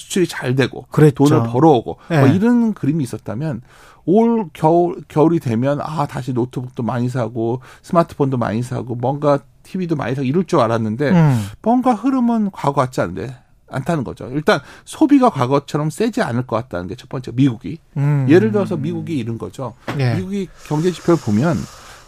[0.00, 1.24] 수출이 잘 되고 그랬죠.
[1.26, 2.20] 돈을 벌어오고 네.
[2.20, 3.60] 뭐 이런 그림이 있었다면
[4.04, 10.14] 올 겨울 겨울이 되면 아 다시 노트북도 많이 사고 스마트폰도 많이 사고 뭔가 TV도 많이
[10.14, 11.46] 사고 이럴 줄 알았는데 음.
[11.62, 13.36] 뭔가 흐름은 과거 같지 않은데
[13.72, 14.28] 않다는 거죠.
[14.32, 18.26] 일단 소비가 과거처럼 세지 않을 것 같다는 게 첫 번째 미국이 음.
[18.28, 19.74] 예를 들어서 미국이 이런 거죠.
[19.98, 20.14] 예.
[20.16, 21.56] 미국이 경제 지표를 보면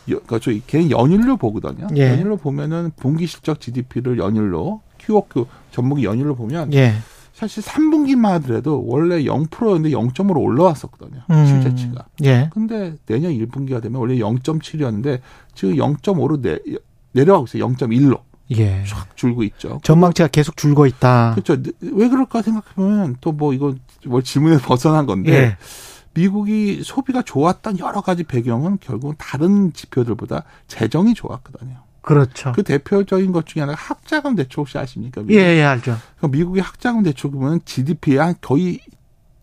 [0.04, 1.86] 그러니까 저희 걔 연율로 보거든요.
[1.96, 2.10] 예.
[2.10, 6.94] 연율로 보면은 분기 실적 GDP를 연율로 QOQ 전목이 연율로 보면 예.
[7.42, 11.22] 사실 3분기만 하더라도 원래 0%였는데 0.5로 올라왔었거든요.
[11.28, 11.44] 음.
[11.46, 12.04] 실제치가.
[12.22, 12.48] 예.
[12.52, 15.20] 근데 내년 1분기가 되면 원래 0.7이었는데
[15.52, 16.60] 지금 0.5로 내,
[17.10, 17.66] 내려가고 있어요.
[17.68, 18.20] 0.1로.
[18.52, 18.84] 예.
[18.86, 19.80] 쫙 줄고 있죠.
[19.82, 21.32] 전망치가 계속 줄고 있다.
[21.34, 21.60] 그렇죠.
[21.80, 23.74] 왜 그럴까 생각해보면 또 뭐 이거
[24.06, 25.56] 뭐 질문에 벗어난 건데 예.
[26.14, 31.81] 미국이 소비가 좋았던 여러 가지 배경은 결국은 다른 지표들보다 재정이 좋았거든요.
[32.02, 32.52] 그렇죠.
[32.52, 35.22] 그 대표적인 것 중에 하나가 학자금 대출 혹시 아십니까?
[35.22, 35.34] 미국?
[35.34, 35.96] 예, 예, 알죠.
[36.20, 38.80] 그 미국의 학자금 대출 보면 GDP의 한 거의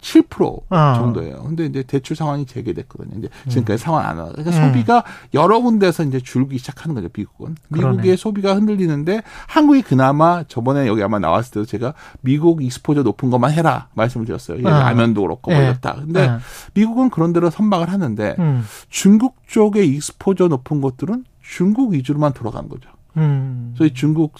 [0.01, 0.95] 7% 아.
[0.95, 1.43] 정도예요.
[1.43, 3.19] 근데 이제 대출 상황이 재개됐거든요.
[3.19, 3.83] 이제 지금까지 음.
[3.83, 4.29] 상황 안 와.
[4.29, 4.67] 그러니까 음.
[4.67, 5.03] 소비가
[5.33, 7.09] 여러 군데서 이제 줄기 시작하는 거죠.
[7.13, 7.55] 미국은.
[7.71, 7.97] 그러네.
[7.97, 13.51] 미국의 소비가 흔들리는데 한국이 그나마 저번에 여기 아마 나왔을 때도 제가 미국 익스포저 높은 것만
[13.51, 14.65] 해라 말씀을 드렸어요.
[14.67, 14.79] 아.
[14.79, 15.55] 라면도 그렇고 예.
[15.55, 15.95] 뭐 이렇다.
[15.95, 16.39] 근데 아.
[16.73, 18.63] 미국은 그런 대로 선박을 하는데 음.
[18.89, 22.89] 중국 쪽의 익스포저 높은 것들은 중국 위주로만 돌아간 거죠.
[23.17, 24.35] 음.所以중국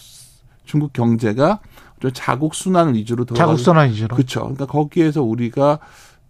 [0.64, 1.60] 중국 경제가
[2.00, 4.16] 좀 자국 순환 위주로 돌아가 자국 순환 위주로.
[4.16, 4.42] 그렇죠.
[4.42, 5.80] 그러니까 거기에서 우리가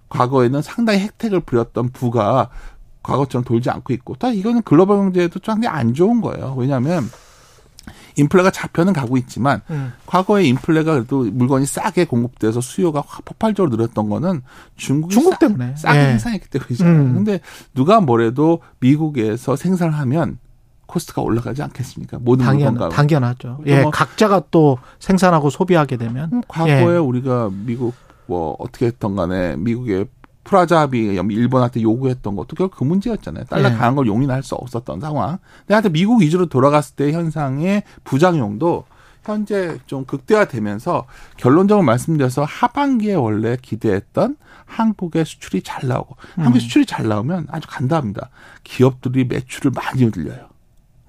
[0.07, 2.49] 과거에는 상당히 혜택을 부렸던 부가
[3.03, 6.55] 과거처럼 돌지 않고 있고 또 이거는 글로벌 경제에도 상당히 안 좋은 거예요.
[6.57, 7.03] 왜냐하면
[8.15, 9.91] 인플레가 잡혀는 가고 있지만 음.
[10.05, 14.41] 과거에 인플레가 그래도 물건이 싸게 공급돼서 수요가 확 폭발적으로 늘었던 거는
[14.77, 15.75] 중국 싸, 때문에.
[15.75, 16.05] 싸게 예.
[16.11, 17.01] 생산했기 때문이잖아요.
[17.01, 17.13] 음.
[17.15, 17.41] 근데
[17.73, 20.39] 누가 뭐래도 미국에서 생산을 하면
[20.89, 22.17] 코스트가 올라가지 않겠습니까?
[22.19, 23.59] 모든 당연, 물가가 당연하죠.
[23.61, 26.29] 그래서 예, 뭐- 각자가 또 생산하고 소비하게 되면.
[26.33, 26.97] 음, 과거에 예.
[26.97, 27.93] 우리가 미국
[28.25, 30.07] 뭐 어떻게 했던 간에 미국의
[30.43, 33.43] 플라자 합의 일본한테 요구했던 것도 결국 그 문제였잖아요.
[33.45, 33.73] 달러 예.
[33.73, 35.37] 강한 걸 용인할 수 없었던 상황.
[35.59, 38.85] 근데 하여튼 미국 위주로 돌아갔을 때 현상의 부작용도
[39.23, 41.05] 현재 좀 극대화되면서
[41.37, 48.29] 결론적으로 말씀드려서 하반기에 원래 기대했던 한국의 수출이 잘 나오고 한국의 수출이 잘 나오면 아주 간단합니다.
[48.63, 50.48] 기업들이 매출을 많이 늘려요.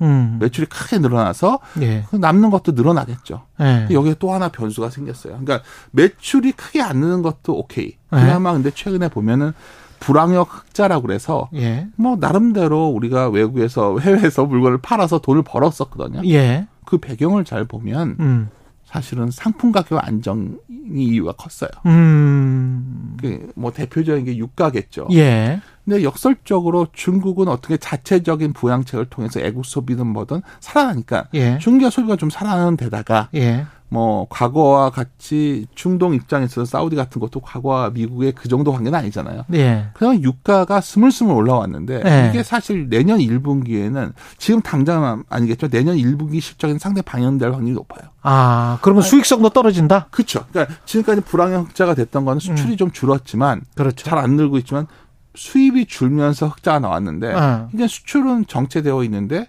[0.00, 0.38] 음.
[0.40, 2.04] 매출이 크게 늘어나서 예.
[2.12, 3.42] 남는 것도 늘어나겠죠.
[3.60, 3.88] 예.
[3.90, 5.38] 여기에 또 하나 변수가 생겼어요.
[5.40, 5.62] 그러니까
[5.92, 7.86] 매출이 크게 안 느는 것도 오케이.
[7.86, 7.96] 네.
[8.20, 9.52] 그나마 근데 최근에 보면은
[10.00, 11.86] 불황역 흑자라고 그래서 예.
[11.96, 16.22] 뭐 나름대로 우리가 외국에서 해외에서 물건을 팔아서 돈을 벌었었거든요.
[16.28, 16.66] 예.
[16.86, 18.48] 그 배경을 잘 보면 음.
[18.84, 20.56] 사실은 상품 가격 안정이
[20.88, 21.70] 이유가 컸어요.
[21.86, 23.16] 음.
[23.20, 25.08] 그뭐 대표적인 게 유가겠죠.
[25.12, 25.60] 예.
[25.90, 31.58] 근데 역설적으로 중국은 어떻게 자체적인 부양책을 통해서 애국 소비든 뭐든 살아나니까 예.
[31.58, 33.66] 중기업 소비가 좀 살아나는 데다가 예.
[33.92, 39.46] 뭐 과거와 같이 중동 입장에서 사우디 같은 것도 과거와 미국의 그 정도 관계는 아니잖아요.
[39.54, 39.88] 예.
[39.94, 42.28] 그냥 유가가 스물스물 올라왔는데 네.
[42.30, 45.66] 이게 사실 내년 1분기에는 지금 당장 아니겠죠.
[45.66, 48.10] 내년 1분기 실적에는 상당히 방영될 확률이 높아요.
[48.22, 50.06] 아, 그러면 수익성도 떨어진다?
[50.12, 50.44] 그렇죠.
[50.52, 54.04] 그러니까 지금까지 불황형 흑자가 됐던 거는 수출이 좀 줄었지만 그렇죠.
[54.04, 54.86] 잘 안 늘고 있지만
[55.34, 57.68] 수입이 줄면서 흑자가 나왔는데 어.
[57.74, 59.46] 이제 수출은 정체되어 있는데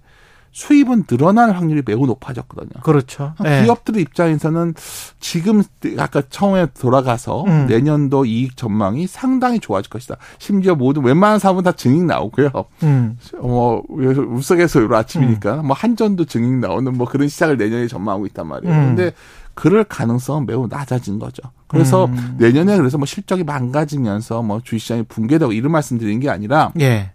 [0.54, 2.82] 수입은 늘어날 확률이 매우 높아졌거든요.
[2.84, 3.34] 그렇죠.
[3.46, 3.48] 예.
[3.48, 4.74] 아, 기업들 입장에서는
[5.20, 5.64] 지금
[5.98, 7.68] 아까 처음에 돌아가서 음.
[7.68, 10.18] 내년도 이익 전망이 상당히 좋아질 것이다.
[10.40, 12.52] 심지어 모든 웬만한 사업은 다 증익 나오고요.
[12.84, 13.18] 음.
[13.42, 18.76] 뭐 우스갯소리로 아침이니까 뭐 한전도 증익 나오는 뭐 그런 시작을 내년에 전망하고 있단 말이에요.
[18.76, 18.96] 음.
[18.96, 19.14] 근데
[19.54, 21.42] 그럴 가능성은 매우 낮아진 거죠.
[21.68, 22.36] 그래서 음.
[22.38, 27.12] 내년에 그래서 뭐 실적이 망가지면서 뭐 주식시장이 붕괴되고 이런 말씀드리는 게 아니라 예.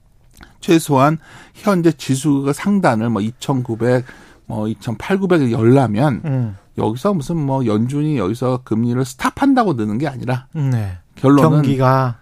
[0.61, 1.19] 최소한
[1.55, 4.05] 현재 지수가 상단을 뭐 2,900,
[4.47, 6.57] 뭐 2,800, 900을 열라면 음.
[6.79, 10.99] 여기서 무슨 뭐 연준이 여기서 금리를 스탑한다고 느는 게 아니라 네.
[11.15, 12.19] 결론은 경기가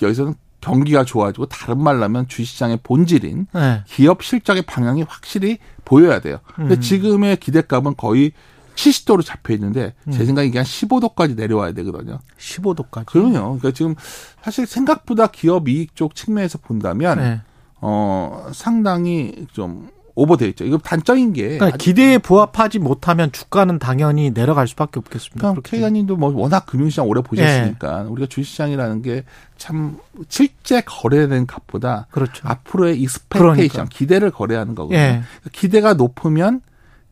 [0.00, 3.84] 여기서는 경기가 좋아지고 다른 말로 하면 주식시장의 본질인 예.
[3.86, 6.38] 기업 실적의 방향이 확실히 보여야 돼요.
[6.54, 6.80] 근데 음.
[6.80, 8.32] 지금의 기대값은 거의
[8.78, 10.26] 70도로 잡혀 있는데 제 음.
[10.26, 12.20] 생각에 이게 한 15도까지 내려와야 되거든요.
[12.38, 13.06] 15도까지.
[13.06, 13.58] 그럼요.
[13.58, 13.94] 그러니까 지금
[14.42, 17.40] 사실 생각보다 기업 이익 쪽 측면에서 본다면 네.
[17.80, 20.64] 어 상당히 좀 오버돼 있죠.
[20.64, 25.40] 이거 단적인 게 그러니까 기대에 부합하지 못하면 주가는 당연히 내려갈 수밖에 없겠습니다.
[25.40, 25.68] 그러니까.
[25.68, 29.24] 최 기자님도 뭐 워낙 금융시장 오래 보셨으니까 우리가 주식시장이라는 게
[29.58, 29.98] 참
[30.28, 32.48] 실제 거래된 값보다 그렇죠.
[32.48, 33.84] 앞으로의 expectation 그러니까.
[33.90, 34.98] 기대를 거래하는 거거든요.
[34.98, 35.22] 예.
[35.52, 36.62] 기대가 높으면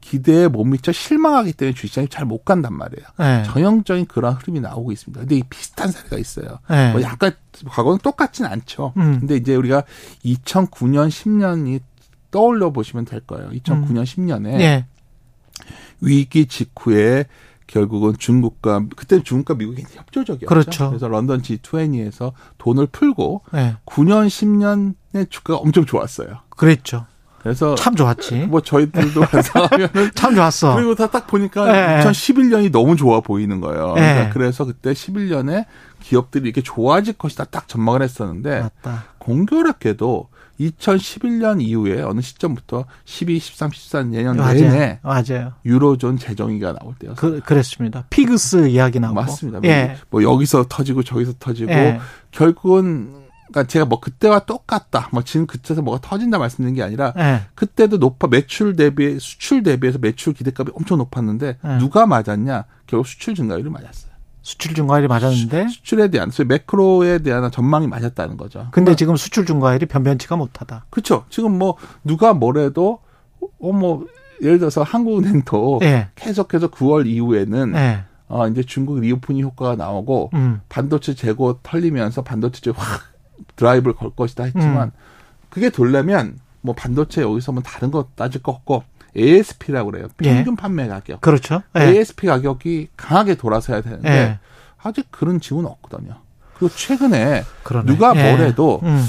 [0.07, 3.07] 기대에 못 미쳐 실망하기 때문에 주식시장이 잘 못 간단 말이에요.
[3.21, 3.43] 예.
[3.47, 5.21] 전형적인 그런 흐름이 나오고 있습니다.
[5.21, 6.61] 근데 이 비슷한 사례가 있어요.
[6.71, 6.93] 예.
[6.93, 7.33] 뭐 약간
[7.67, 8.93] 과거는 똑같진 않죠.
[8.97, 9.19] 음.
[9.21, 9.83] 근데 이제 우리가
[10.25, 11.81] 2009년 10년이
[12.31, 13.51] 떠올려 보시면 될 거예요.
[13.51, 14.87] 2009년 10년에 예.
[16.01, 17.25] 위기 직후에
[17.67, 20.47] 결국은 중국과 그때 중국과 미국이 협조적이었죠.
[20.47, 20.89] 그렇죠.
[20.89, 23.77] 그래서 런던 G20에서 돈을 풀고 예.
[23.87, 26.41] 9년 10년의 주가가 엄청 좋았어요.
[26.51, 27.07] 그랬죠.
[27.47, 28.47] 그래서 참 좋았지.
[28.49, 30.75] 뭐 저희들도 반성하면은 참 좋았어.
[30.75, 32.05] 그리고 다 딱 보니까 예.
[32.05, 33.95] 2011년이 너무 좋아 보이는 거예요.
[33.97, 34.01] 예.
[34.01, 35.65] 그러니까 그래서 그때 11년에
[36.01, 39.05] 기업들이 이렇게 좋아질 것이다 딱 전망을 했었는데 맞다.
[39.19, 40.29] 공교롭게도
[40.61, 44.55] 2011년 이후에 어느 시점부터 12, 13, 14 내년 맞아요.
[44.55, 45.53] 내내 맞아요.
[45.65, 47.17] 유로존 재정의가 나올 때였어요.
[47.17, 48.07] 그, 그랬습니다.
[48.11, 49.15] 피그스 이야기 나오고.
[49.21, 49.61] 맞습니다.
[49.65, 49.97] 예.
[50.11, 52.01] 뭐 여기서 터지고 저기서 터지고 예.
[52.31, 55.09] 결국은 그러니까 제가 뭐 그때와 똑같다.
[55.13, 57.43] 뭐 지금 그때서 뭐가 터진다 말씀드린 게 아니라 예.
[57.55, 61.79] 그때도 높아 매출 대비 수출 대비해서 매출 기대값이 엄청 높았는데 예.
[61.79, 62.65] 누가 맞았냐?
[62.87, 64.13] 결국 수출 증가율이 맞았어요.
[64.43, 65.69] 수출 증가율이 맞았는데.
[65.69, 68.69] 수출에 대한 소위 매크로에 대한 전망이 맞았다는 거죠.
[68.71, 70.87] 근데 지금 수출 증가율이 변변치가 못하다.
[70.91, 71.25] 그렇죠.
[71.31, 73.01] 지금 뭐 누가 뭐래도
[73.61, 74.07] 어뭐
[74.43, 76.09] 예를 들어서 한국은행도 예.
[76.15, 78.05] 계속해서 9월 이후에는 예.
[78.29, 80.61] 어 이제 중국 reopening 효과가 나오고 음.
[80.69, 83.03] 반도체 재고 털리면서 반도체 확
[83.57, 84.93] 드라이브를 걸 것이다 했지만 음.
[85.51, 88.85] 그게 돌려면 뭐 반도체 여기서 뭐 다른 거 따질 거 없고
[89.17, 90.09] ASP라고 그래요.
[90.25, 90.35] 예.
[90.35, 91.21] 평균 판매 가격.
[91.21, 91.63] 그렇죠.
[91.79, 91.89] 예.
[91.89, 94.39] ASP 가격이 강하게 돌아서야 되는데 예.
[94.83, 96.17] 아직 그런 징후는 없거든요.
[96.59, 97.87] 그리고 최근에 그러네.
[97.87, 98.31] 누가 예.
[98.31, 99.03] 뭐래도 음.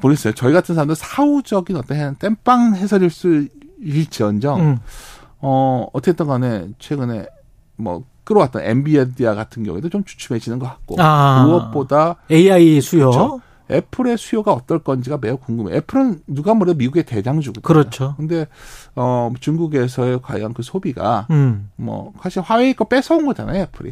[0.00, 0.34] 모르겠어요.
[0.34, 3.46] 저희 같은 사람들 사후적인 어떤 땜빵 해설일 수
[3.80, 4.78] 일지언정 음.
[5.40, 7.26] 어 어쨌든 간에 최근에
[7.76, 11.44] 뭐 끌어왔던 엔비디아 같은 경우에도 좀 주춤해지는 것 같고 아.
[11.46, 13.10] 무엇보다 AI 수요.
[13.10, 13.40] 그렇죠.
[13.70, 15.76] 애플의 수요가 어떨 건지가 매우 궁금해요.
[15.76, 17.62] 애플은 누가 뭐래도 미국의 대장주거든요.
[17.62, 18.14] 그렇죠.
[18.16, 18.46] 근데
[18.94, 21.70] 어 중국에서의 과연 그 소비가 음.
[21.76, 23.90] 뭐 사실 화웨이 거 뺏어온 거잖아요, 애플이.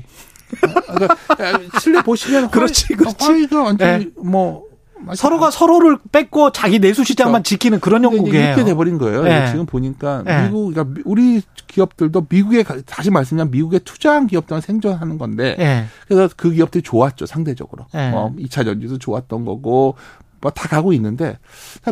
[0.89, 3.24] 어, 그러니까 실내 보시면 그렇지, 화웨이, 그렇지.
[3.24, 4.11] 화웨이가 완전히 네.
[4.16, 4.65] 뭐
[5.14, 8.46] 서로가 서로를 뺏고 자기 내수 시장만 지키는 그런 영국이에요.
[8.48, 9.22] 이렇게 돼버린 거예요.
[9.24, 9.48] 네.
[9.50, 10.44] 지금 보니까 네.
[10.44, 15.84] 미국, 그러니까 미- 우리 기업들도 미국에 가- 다시 말씀드리면 미국에 투자한 기업들은 생존하는 건데 예.
[16.06, 17.86] 그래서 그 기업들이 좋았죠 상대적으로.
[17.94, 18.10] 네.
[18.10, 19.94] 뭐 2차 전지도 좋았던 거고
[20.40, 21.38] 뭐다 가고 있는데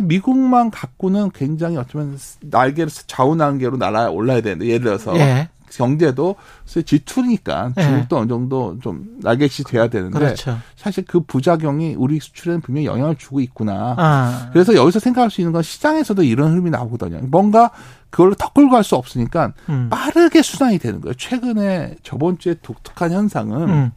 [0.03, 5.49] 미국만 갖고는 굉장히 어쩌면 날개를 좌우 날개로 날아 올라야 되는데 예를 들어서 예.
[5.71, 6.35] 경제도
[6.67, 7.83] G2니까 네.
[7.83, 10.57] 중국도 어느 정도 좀 날개짓이 돼야 되는데 그렇죠.
[10.75, 13.95] 사실 그 부작용이 우리 수출에는 분명히 영향을 주고 있구나.
[13.97, 14.49] 아.
[14.53, 17.19] 그래서 여기서 생각할 수 있는 건 시장에서도 이런 흐름이 나오거든요.
[17.23, 17.71] 뭔가
[18.09, 19.89] 그걸로 더 끌고 갈 수 없으니까 음.
[19.89, 21.13] 빠르게 수단이 되는 거예요.
[21.13, 23.91] 최근에 저번 주에 독특한 현상은 음.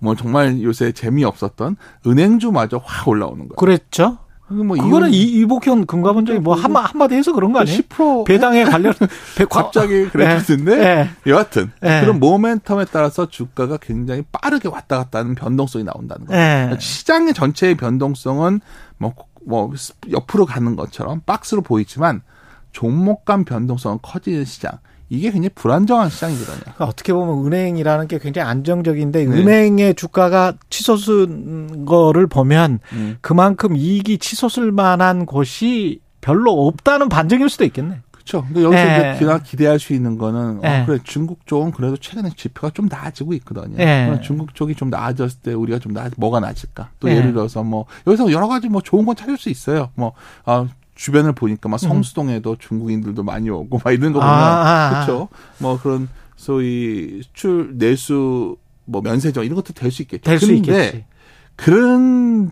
[0.00, 1.76] 뭐 정말 요새 재미없었던
[2.06, 3.56] 은행주마저 확 올라오는 거예요.
[3.56, 4.18] 그랬죠.
[4.48, 7.78] 뭐 그거는 이, 이복현 금감원 장이 뭐 한, 한마디 해서 그런 거 아니에요?
[7.80, 8.94] 10% 배당에 관련
[9.36, 11.30] 배- 갑자기 그랬는데 예.
[11.30, 12.00] 여하튼 예.
[12.00, 16.40] 그런 모멘텀에 따라서 주가가 굉장히 빠르게 왔다 갔다 하는 변동성이 나온다는 거예요.
[16.40, 16.46] 예.
[16.60, 18.60] 그러니까 시장의 전체의 변동성은
[18.98, 19.14] 뭐,
[19.44, 19.72] 뭐
[20.12, 22.22] 옆으로 가는 것처럼 박스로 보이지만
[22.70, 24.72] 종목 간 변동성은 커지는 시장.
[25.08, 26.58] 이게 굉장히 불안정한 시장이거든요.
[26.60, 29.30] 그러니까 어떻게 보면 은행이라는 게 굉장히 안정적인데 네.
[29.30, 33.16] 은행의 주가가 치솟은 거를 보면 음.
[33.20, 38.00] 그만큼 이익이 치솟을 만한 곳이 별로 없다는 반증일 수도 있겠네.
[38.10, 38.44] 그렇죠.
[38.44, 38.96] 근데 여기서 예.
[38.96, 40.68] 이제 기나 기대할 수 있는 거는 예.
[40.80, 43.76] 어, 그래 중국 쪽은 그래도 최근에 지표가 좀 나아지고 있거든요.
[43.78, 44.06] 예.
[44.06, 46.90] 그럼 중국 쪽이 좀 나아졌을 때 우리가 좀 나, 뭐가 나아질까?
[46.98, 47.16] 또 예.
[47.16, 49.90] 예를 들어서 뭐 여기서 여러 가지 뭐 좋은 건 찾을 수 있어요.
[49.94, 50.12] 뭐
[50.44, 50.66] 아,
[50.96, 54.38] 주변을 보니까 막 성수동에도 중국인들도 많이 오고 막 이런 거 보면 음.
[54.42, 54.90] 아.
[55.04, 55.28] 그렇죠.
[55.58, 60.22] 뭐 그런 소위 수출 내수 뭐 면세점 이런 것도 될 수 있겠죠.
[60.24, 61.04] 될 수 있겠지.
[61.54, 62.50] 그런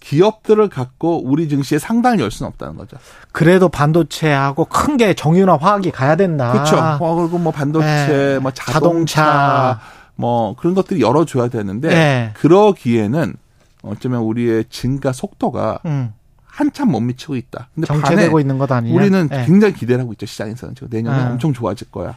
[0.00, 2.98] 기업들을 갖고 우리 증시에 상당히 열 수는 없다는 거죠.
[3.32, 6.52] 그래도 반도체하고 큰 게 정유나 화학이 가야 된다.
[6.52, 6.76] 그렇죠.
[6.76, 8.38] 어, 그리고 뭐 반도체, 네.
[8.38, 9.22] 뭐 자동차.
[9.24, 9.80] 자동차,
[10.16, 12.30] 뭐 그런 것들이 열어줘야 되는데 네.
[12.34, 13.34] 그러기에는
[13.82, 16.12] 어쩌면 우리의 증가 속도가 음,
[16.54, 17.68] 한참 못 미치고 있다.
[17.74, 18.94] 근데 정체되고 있는 것 아니냐.
[18.94, 19.44] 우리는 예.
[19.44, 21.30] 굉장히 기대를 하고 있죠 시장에서는 지금 내년에 아.
[21.30, 22.14] 엄청 좋아질 거야.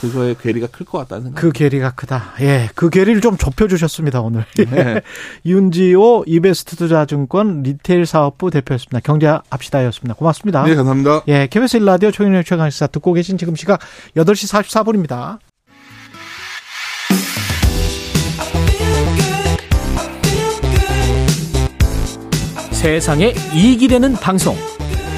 [0.00, 1.40] 그거의 괴리가 클 것 같다는 생각.
[1.40, 2.32] 그 괴리가 크다.
[2.40, 4.46] 예, 그 괴리를 좀 좁혀 주셨습니다 오늘.
[4.56, 5.02] 네.
[5.44, 9.00] 윤지호 이베스트 투자증권 retail 사업부 대표였습니다.
[9.00, 10.14] 경제합시다였습니다.
[10.14, 10.64] 고맙습니다.
[10.64, 11.22] 네, 감사합니다.
[11.28, 13.80] 예, KBS 일라디오 최경영 최강시사 듣고 계신 지금 시각
[14.16, 15.38] 8시 44분입니다.
[22.80, 24.56] 세상에 이익이 되는 방송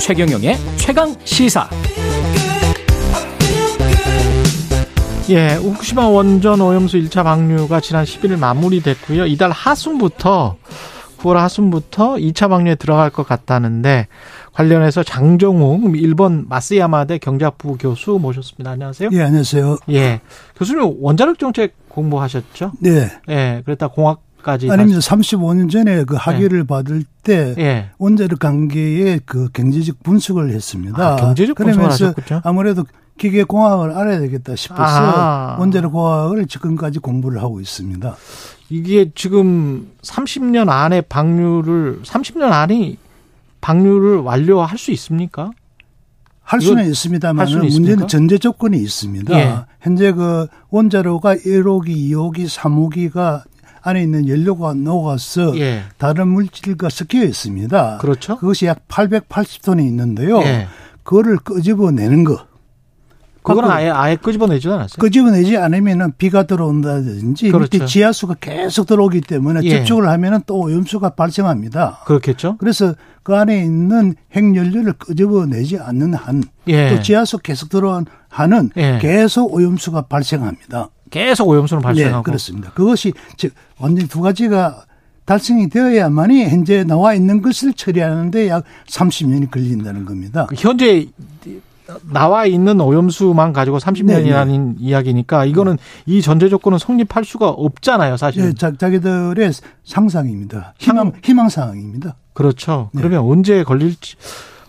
[0.00, 1.70] 최경영의 최강 시사
[5.28, 9.26] 예, 후쿠시마 원전 오염수 1차 방류가 지난 11일 마무리됐고요.
[9.26, 10.56] 이달 하순부터
[11.18, 14.08] 9월 하순부터 2차 방류에 들어갈 것 같다는데
[14.52, 18.72] 관련해서 장정욱 일본 마스야마대 경제학부 교수 모셨습니다.
[18.72, 19.10] 안녕하세요.
[19.12, 19.76] 예, 안녕하세요.
[19.90, 20.20] 예.
[20.56, 22.72] 교수님 원자력 정책 공부하셨죠?
[22.80, 23.08] 네.
[23.28, 23.62] 예.
[23.64, 25.00] 그랬다 공학 까지 아닙니다.
[25.00, 27.90] 35년 전에 그 학위를 받을 때 예.
[27.98, 31.14] 원자력 관계의 그 경제적 분석을 했습니다.
[31.14, 32.40] 아, 경제적 분석을 하셨군요.
[32.44, 32.84] 아무래도
[33.18, 35.56] 기계 공학을 알아야 되겠다 싶어서 아.
[35.58, 38.16] 원자력 공학을 지금까지 공부를 하고 있습니다.
[38.70, 42.96] 이게 지금 30년 안에 방류를 30년 안에
[43.60, 45.50] 방류를 완료할 수 있습니까?
[46.42, 47.48] 할 수는 있습니다만?
[47.48, 49.38] 문제는 전제 조건이 있습니다.
[49.38, 49.58] 예.
[49.80, 53.42] 현재 그 원자로가 1호기, 2호기, 3호기가
[53.82, 55.82] 안에 있는 연료가 녹아서 예.
[55.98, 57.98] 다른 물질과 섞여 있습니다.
[57.98, 58.38] 그렇죠.
[58.38, 60.40] 그것이 약 880톤이 있는데요.
[60.42, 60.68] 예.
[61.02, 62.46] 그거를 끄집어내는 거.
[63.42, 65.00] 그거는 밖으로 아예 아예 끄집어내지 않았어요.
[65.00, 67.70] 끄집어내지 않으면은 비가 들어온다든지 그렇죠.
[67.72, 69.78] 밑에 지하수가 계속 들어오기 때문에 예.
[69.78, 72.02] 접촉을 하면은 또 오염수가 발생합니다.
[72.04, 72.56] 그렇겠죠.
[72.58, 72.94] 그래서
[73.24, 76.90] 그 안에 있는 핵연료를 끄집어내지 않는 한, 예.
[76.90, 78.98] 또 지하수 계속 들어온 한은 예.
[79.02, 80.90] 계속 오염수가 발생합니다.
[81.12, 82.16] 계속 오염수는 발생하고.
[82.16, 82.70] 네, 그렇습니다.
[82.72, 84.86] 그것이 즉 완전히 두 가지가
[85.24, 90.46] 달성이 되어야만이 현재 나와 있는 것을 처리하는데 약 30년이 걸린다는 겁니다.
[90.48, 91.06] 그 현재
[92.10, 95.76] 나와 있는 오염수만 가지고 30년이라는 이야기니까 이거는
[96.06, 98.48] 이 전제 조건은 성립할 수가 없잖아요, 사실은.
[98.48, 99.52] 네, 자, 자기들의
[99.84, 100.74] 상상입니다.
[100.78, 102.16] 희망, 희망사항입니다.
[102.32, 102.88] 그렇죠.
[102.94, 103.02] 네.
[103.02, 104.16] 그러면 언제 걸릴지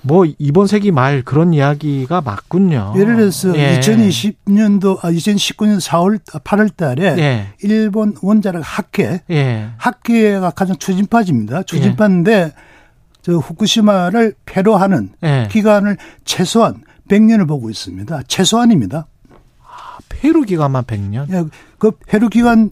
[0.04, 2.94] 뭐 이번 세기 말 그런 이야기가 맞군요.
[2.98, 3.80] 예를 들어서 예.
[3.80, 7.48] 2020년도, 아, 2019년 4월, 8월 달에 예.
[7.64, 9.70] 일본 원자력 학회, 예.
[9.78, 11.64] 학회가 가장 추진파지입니다.
[11.64, 12.54] 추진파인데
[13.22, 15.48] 저 후쿠시마를 폐로하는 예.
[15.50, 18.24] 기간을 최소한 100년을 보고 있습니다.
[18.28, 19.08] 최소한입니다.
[20.10, 21.30] 폐로 기간만 100년.
[21.32, 21.44] 예,
[21.78, 22.72] 그 폐로 기간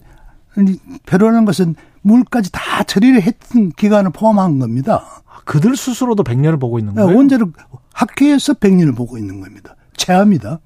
[1.06, 5.22] 폐로하는 것은 물까지 다 처리를 했던 기간을 포함한 겁니다.
[5.44, 7.16] 그들 스스로도 100년을 보고 있는 예, 거예요.
[7.16, 7.50] 원자력
[7.92, 9.76] 학회에서 100년을 보고 있는 겁니다.
[9.96, 10.60] 최하입니다.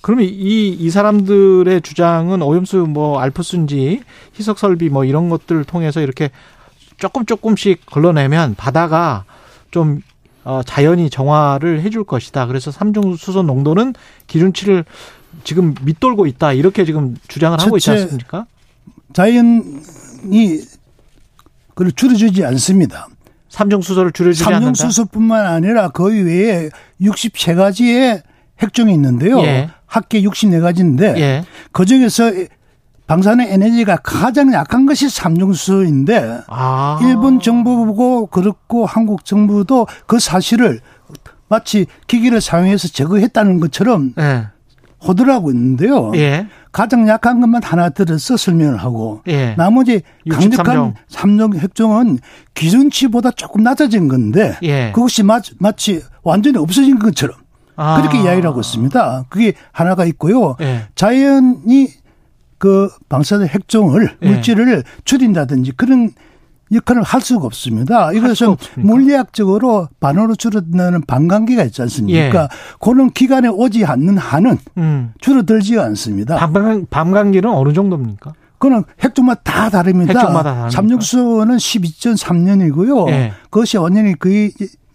[0.00, 4.02] 그러면 이, 이 사람들의 주장은 오염수 뭐 알프스인지
[4.34, 6.30] 희석 설비 뭐 이런 것들을 통해서 이렇게
[6.98, 9.24] 조금 조금씩 걸러내면 바다가
[9.70, 10.02] 좀
[10.44, 12.46] 어, 자연이 정화를 해줄 것이다.
[12.46, 13.94] 그래서 삼중 수소 농도는
[14.26, 14.84] 기준치를
[15.42, 16.52] 지금 밑돌고 있다.
[16.52, 18.46] 이렇게 지금 주장을 하고 있지 않습니까?
[19.14, 20.60] 자연이
[21.70, 23.08] 그걸 줄여주지 않습니다.
[23.54, 24.64] 삼중 수소를 줄여주지 않는다.
[24.66, 26.70] 삼중 수소뿐만 아니라 그 외에
[27.00, 28.22] 63가지의
[28.60, 29.40] 핵종이 있는데요.
[29.42, 29.70] 예.
[29.86, 31.44] 합계 64가지인데 예.
[31.70, 32.32] 그 중에서
[33.06, 36.98] 방사능 에너지가 가장 약한 것이 삼중수소인데 아.
[37.02, 40.80] 일본 정부고 그렇고 한국 정부도 그 사실을
[41.48, 44.48] 마치 기기를 사용해서 제거했다는 것처럼 예.
[45.06, 46.10] 호도하고 있는데요.
[46.16, 46.48] 예.
[46.74, 49.54] 가장 약한 것만 하나 들어서 설명을 하고 예.
[49.54, 50.64] 나머지 63 종.
[50.64, 52.18] 강력한 삼종 핵종은
[52.54, 54.90] 기준치보다 조금 낮아진 건데 예.
[54.92, 57.36] 그것이 마, 마치 완전히 없어진 것처럼
[57.76, 58.00] 아.
[58.00, 59.26] 그렇게 이야기를 하고 있습니다.
[59.28, 60.56] 그게 하나가 있고요.
[60.62, 60.88] 예.
[60.96, 61.90] 자연이
[62.58, 64.26] 그 방사능 핵종을 예.
[64.26, 66.10] 물질을 줄인다든지 그런
[66.74, 68.12] 역할을 할 수가 없습니다.
[68.12, 68.92] 이것은 없습니까?
[68.92, 72.42] 물리학적으로 반으로 줄어드는 반감기가 있지 않습니까?
[72.42, 72.48] 예.
[72.80, 75.12] 그런 기간에 오지 않는 한은 음.
[75.20, 76.36] 줄어들지가 않습니다.
[76.36, 78.32] 밤감, 밤감기는 어느 정도입니까?
[78.58, 80.18] 그거는 핵종마다 다 다릅니다.
[80.18, 80.70] 핵종마다?
[80.70, 83.10] 삼육수는 12.3년이고요.
[83.10, 83.32] 예.
[83.50, 84.50] 그것이 완전히 그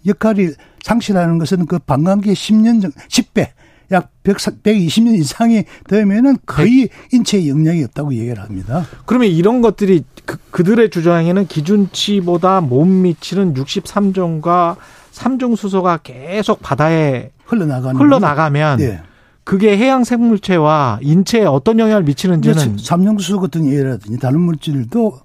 [0.06, 0.49] 역할이
[0.84, 3.49] 상실하는 것은 그 반감기의 10년 정 10배
[3.91, 8.85] 약 100, 120년 이상이 되면은 거의 인체에 영향이 없다고 얘기를 합니다.
[9.06, 14.76] 그러면 이런 것들이 그, 그들의 주장에는 기준치보다 못 미치는 63종과
[15.10, 18.80] 삼중 수소가 계속 바다에 흘러나가는 흘러나가면.
[18.81, 19.01] 예.
[19.43, 25.22] 그게 해양 생물체와 인체에 어떤 영향을 미치는지는 삼중수소 같은 예라든지 다른 물질도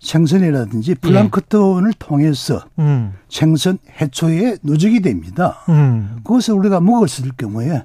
[0.00, 3.12] 생선이라든지 플랑크톤을 통해서 음.
[3.28, 5.62] 생선 해초에 누적이 됩니다.
[5.68, 6.16] 음.
[6.24, 7.84] 그것을 우리가 먹었을 경우에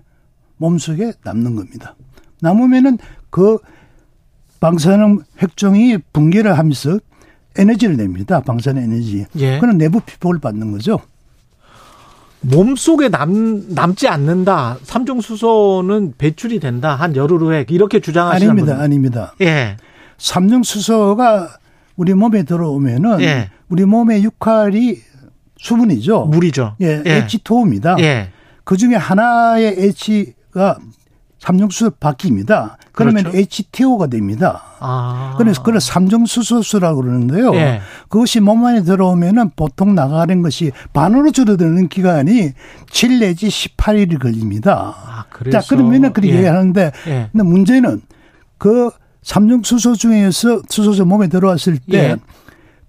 [0.58, 1.96] 몸속에 남는 겁니다.
[2.42, 2.98] 남으면은
[3.30, 3.60] 그
[4.60, 7.00] 방사능 핵종이 붕괴를 하면서
[7.58, 8.42] 에너지를 냅니다.
[8.42, 9.26] 방사능 에너지.
[9.38, 9.60] 예.
[9.60, 11.00] 그는 내부 피폭을 받는 거죠.
[12.42, 14.78] 몸 속에 남 남지 않는다.
[14.84, 16.96] 삼중 수소는 배출이 된다.
[16.96, 18.74] 한 열흘 후에 이렇게 주장하시는 아닙니다.
[18.74, 18.84] 분들.
[18.84, 19.34] 아닙니다.
[19.42, 19.78] 예.
[20.18, 21.50] 삼중 수소가
[21.96, 23.50] 우리 몸에 들어오면은 예.
[23.68, 24.98] 우리 몸의 역할이
[25.58, 26.26] 수분이죠.
[26.26, 26.76] 물이죠.
[26.82, 27.26] 예, 예.
[27.28, 28.00] H2O입니다.
[28.00, 28.30] 예.
[28.64, 30.78] 그 중에 하나의 H가
[31.40, 32.76] 삼중수소 바뀝니다.
[32.92, 33.38] 그러면 그렇죠.
[33.38, 34.62] HTO가 됩니다.
[34.80, 35.36] 아.
[35.38, 37.56] 그래서 그걸 삼중수소수라고 그러는데요.
[37.56, 37.82] 예.
[38.10, 42.52] 그것이 몸 안에 들어오면은 보통 나가는 것이 반으로 줄어드는 기간이
[42.92, 44.96] 7 내지 18일이 걸립니다.
[44.98, 46.38] 아, 자, 그러면은 그렇게 예.
[46.38, 47.30] 얘기하는데 예.
[47.32, 48.02] 근데 문제는
[48.58, 48.90] 그
[49.24, 52.16] 삼중수소 중에서 수소가 몸에 들어왔을 때 예.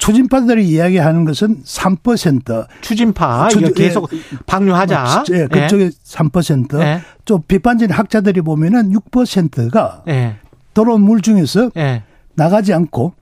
[0.01, 2.67] 초진파들이 이야기하는 것은 3%.
[2.81, 3.73] 추진파 추- 이거 예.
[3.73, 4.11] 계속
[4.47, 5.25] 방류하자.
[5.33, 6.81] 예, 그쪽에 3%.
[6.81, 7.01] 예.
[7.25, 10.37] 좀 비판적인 학자들이 보면은 6%가 예.
[10.75, 12.03] 들어온 물 중에서 예.
[12.35, 13.13] 나가지 않고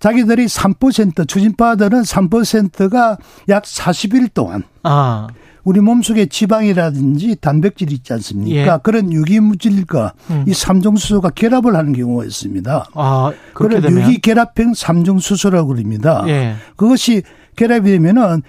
[0.00, 5.28] 자기들이 3% 추진파들은 3%가 약 40일 동안 아.
[5.64, 8.74] 우리 몸속에 지방이라든지 단백질이 있지 않습니까?
[8.74, 8.78] 예.
[8.82, 10.44] 그런 유기물질과 음.
[10.46, 12.86] 이 삼중수소가 결합을 하는 경우가 있습니다.
[12.94, 16.24] 아, 그렇게 그걸 유기결합형 삼중수소라고 그럽니다.
[16.28, 16.54] 예.
[16.76, 17.22] 그것이
[17.56, 18.42] 결합이 되면은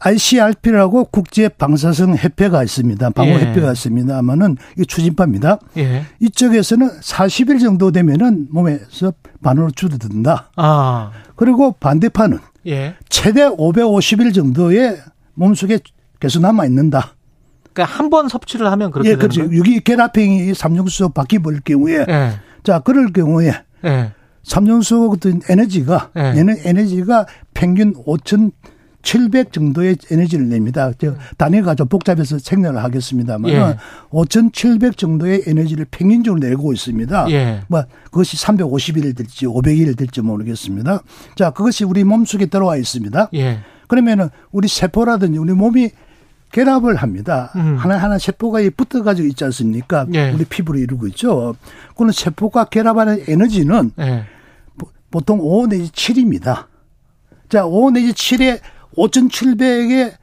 [0.00, 3.10] ICRP라고 국제 방사성 협회가 있습니다.
[3.10, 3.46] 방호 예.
[3.46, 5.58] 협회가 있습니다만은 이게 추진파입니다.
[5.78, 6.04] 예.
[6.20, 9.12] 이쪽에서는 40일 정도 되면은 몸에서
[9.42, 10.50] 반으로 줄어든다.
[10.56, 11.10] 아.
[11.34, 12.94] 그리고 반대파는 예.
[13.08, 14.98] 최대 550일 정도의
[15.34, 15.78] 몸속에
[16.20, 17.14] 계속 남아 있는다.
[17.72, 19.42] 그러니까 한 번 섭취를 하면 그렇게 예, 그렇죠.
[19.42, 22.32] 유기 결합행이 삼중수소 바퀴 버릴 경우에 예.
[22.62, 23.52] 자, 그럴 경우에
[23.84, 24.12] 예.
[24.42, 26.38] 삼중수소 같은 에너지가 예.
[26.38, 27.92] 얘는 에너지가 평균
[29.02, 30.90] 5,700 정도의 에너지를 냅니다.
[30.98, 33.76] 저 단위가 좀 복잡해서 생략을 하겠습니다만 예.
[34.10, 37.30] 5,700 정도의 에너지를 평균적으로 내고 있습니다.
[37.30, 37.60] 예.
[37.68, 41.02] 뭐 그것이 350일 될지 500일 될지 모르겠습니다.
[41.34, 43.28] 자, 그것이 우리 몸속에 들어와 있습니다.
[43.34, 43.58] 예.
[43.88, 45.90] 그러면은 우리 세포라든지 우리 몸이
[46.52, 47.52] 결합을 합니다.
[47.56, 47.76] 음.
[47.76, 50.06] 하나하나 세포가 이 붙어가지고 있지 않습니까?
[50.14, 50.30] 예.
[50.30, 51.54] 우리 피부를 이루고 있죠.
[51.96, 54.24] 그는 세포가 결합하는 에너지는 예.
[55.10, 56.66] 보통 5 내지 7입니다.
[57.48, 58.60] 자, 5 내지 7에
[58.96, 60.14] 5,700에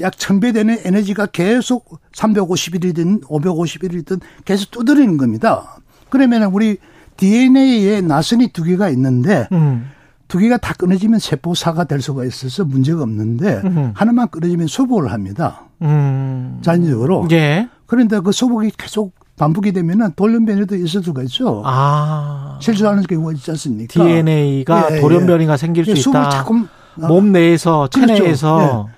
[0.00, 5.76] 약 1000배 되는 에너지가 계속 350일이든 550일이든 계속 두드리는 겁니다.
[6.08, 6.78] 그러면 우리
[7.16, 9.90] DNA에 나선이 두 개가 있는데 음.
[10.32, 13.92] 두 개가 다 끊어지면 세포사가 될 수가 있어서 문제가 없는데 음.
[13.94, 15.66] 하나만 끊어지면 소복을 합니다.
[15.82, 16.58] 음.
[16.62, 17.28] 자연적으로.
[17.32, 17.68] 예.
[17.84, 21.62] 그런데 그 소복이 계속 반복이 되면은 돌연변이도 있을 수가 있죠.
[21.66, 22.58] 아.
[22.62, 24.02] 실수하는 경우가 있지 않습니까?
[24.02, 25.00] DNA가 예, 예.
[25.02, 26.30] 돌연변이가 생길 수 예, 있다.
[26.30, 26.64] 자꾸
[26.94, 28.14] 몸 내에서 그렇죠.
[28.14, 28.92] 체내에서 예.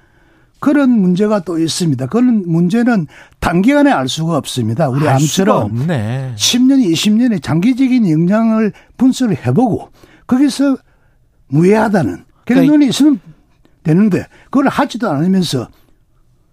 [0.61, 2.07] 그런 문제가 또 있습니다.
[2.07, 3.09] 그런 문제는
[3.41, 4.89] 단기간에 알 수가 없습니다.
[4.89, 6.35] 우리 암처럼 없네.
[6.37, 9.89] 10년, 20년의 장기적인 영향을 분석을 해보고
[10.29, 10.77] 거기서
[11.55, 13.21] 무해하다는 그러니까 결론이 있으면
[13.83, 15.69] 되는데 그걸 하지도 않으면서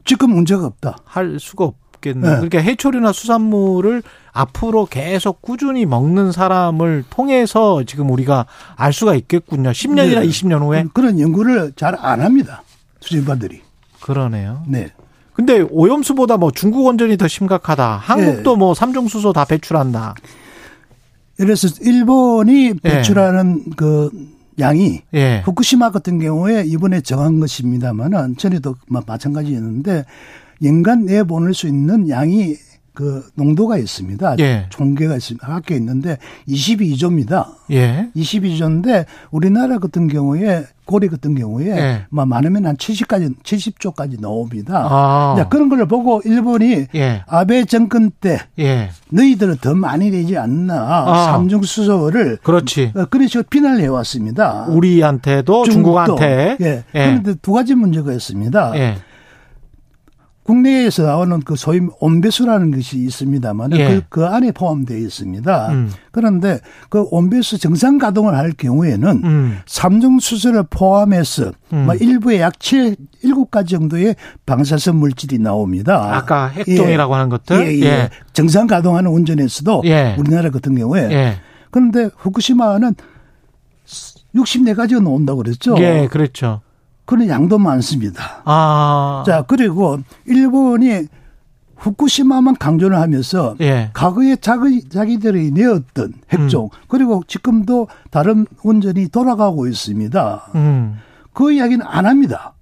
[0.05, 0.97] 지금 문제가 없다.
[1.05, 2.21] 할 수가 없겠네.
[2.21, 2.35] 네.
[2.35, 8.45] 그러니까 해초리나 수산물을 앞으로 계속 꾸준히 먹는 사람을 통해서 지금 우리가
[8.75, 9.71] 알 수가 있겠군요.
[9.71, 10.27] 10년이나 네.
[10.27, 10.85] 20년 후에.
[10.93, 12.63] 그런 연구를 잘 안 합니다.
[12.99, 13.61] 수집가들이.
[14.01, 14.63] 그러네요.
[14.67, 14.89] 네.
[15.33, 17.97] 근데 오염수보다 뭐 중국 원전이 더 심각하다.
[17.97, 18.57] 한국도 네.
[18.57, 20.15] 뭐 삼중수소 다 배출한다.
[21.37, 24.09] 그래서 일본이 배출하는 그
[24.61, 25.41] 양이 예.
[25.45, 30.05] 후쿠시마 같은 경우에 이번에 정한 것입니다만은 전에도 마- 마찬가지였는데
[30.63, 32.55] 연간 내 보낼 수 있는 양이
[32.93, 34.35] 그 농도가 있습니다.
[34.39, 34.65] 예.
[34.69, 35.47] 총계가 있습니다.
[35.47, 37.47] 학교에 있는데 22조입니다.
[37.71, 38.09] 예.
[38.15, 42.05] 22조인데 우리나라 같은 경우에 고리 같은 경우에 예.
[42.09, 44.87] 막 많으면 한 70까지 70조까지 나옵니다.
[44.89, 45.35] 아.
[45.37, 47.23] 자, 그런 걸 보고 일본이 예.
[47.27, 48.89] 아베 정권 때 예.
[49.09, 50.73] 너희들은 더 많이 내지 않나
[51.07, 51.31] 아.
[51.31, 52.91] 삼중 수소를 그렇지.
[52.95, 54.65] 어, 그런 식으로 비난을 해왔습니다.
[54.67, 56.15] 우리한테도 중국도.
[56.17, 56.57] 중국한테.
[56.59, 56.65] 예.
[56.67, 56.83] 예.
[56.93, 58.73] 그런데 두 가지 문제가 있습니다.
[60.41, 60.51] 예.
[60.51, 63.87] 국내에서 나오는 그 소위 온배수라는 것이 있습니다만 예.
[63.87, 65.71] 그, 그 안에 포함되어 있습니다.
[65.71, 65.91] 음.
[66.11, 66.59] 그런데
[66.89, 69.59] 그 온배수 정상 가동을 할 경우에는 음.
[69.65, 71.85] 삼중수소를 포함해서 음.
[71.85, 74.15] 뭐 일부에 약 7, 7가지 정도의
[74.45, 76.15] 방사성 물질이 나옵니다.
[76.15, 77.67] 아까 핵종이라고 하는 것들?
[77.67, 77.85] 예, 예.
[77.85, 78.09] 예.
[78.33, 80.15] 정상 가동하는 운전에서도 예.
[80.17, 81.35] 우리나라 같은 경우에 예.
[81.69, 82.95] 그런데 후쿠시마는
[84.35, 85.75] 64가지가 나온다고 그랬죠.
[85.79, 86.61] 예, 그렇죠.
[87.11, 88.41] 그런 양도 많습니다.
[88.45, 89.23] 아.
[89.25, 91.07] 자, 그리고 일본이
[91.75, 93.89] 후쿠시마만 강조를 하면서 예.
[93.93, 100.51] 과거에 자기, 자기들이 내었던 핵종 그리고 지금도 다른 원전이 돌아가고 있습니다.
[100.55, 100.99] 음.
[101.33, 102.53] 그 이야기는 안 합니다.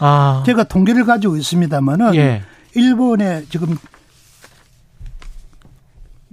[0.00, 0.42] 아.
[0.46, 2.42] 제가 통계를 가지고 있습니다만은 예.
[2.74, 3.76] 일본에 지금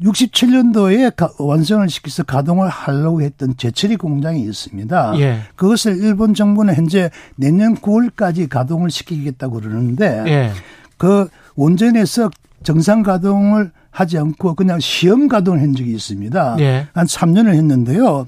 [0.02, 5.20] 67년도에 완성을 시켜서 가동을 하려고 했던 제철이 공장이 있습니다.
[5.20, 5.42] 예.
[5.56, 10.52] 그것을 일본 정부는 현재 내년 9월까지 가동을 시키겠다고 그러는데 예.
[10.98, 12.30] 그 원전에서
[12.64, 16.58] 정상 가동을 하지 않고 그냥 시험 가동을 한 적이 있습니다.
[16.60, 16.88] 예.
[16.94, 18.28] 한 3년을 했는데요.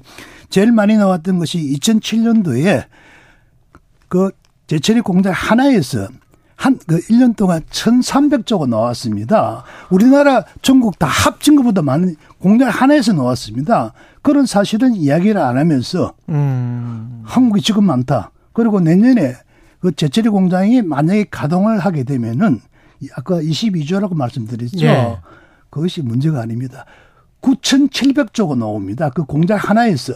[0.50, 2.84] 제일 많이 나왔던 것이 2007년도에
[4.08, 4.30] 그
[4.66, 6.08] 제철이 공장 하나에서
[6.62, 9.64] 한 그 1년 동안 1,300조가 나왔습니다.
[9.90, 13.92] 우리나라 전국 다 합친 것보다 많은 공장 하나에서 나왔습니다.
[14.22, 17.22] 그런 사실은 이야기를 안 하면서 음.
[17.24, 18.30] 한국이 지금 많다.
[18.52, 19.34] 그리고 내년에
[19.80, 22.60] 그 제철이 공장이 만약에 가동을 하게 되면은
[23.16, 24.86] 아까 22조라고 말씀드렸죠.
[24.86, 25.18] 예.
[25.68, 26.84] 그것이 문제가 아닙니다.
[27.40, 29.10] 9,700조가 나옵니다.
[29.10, 30.12] 그 공장 하나에서.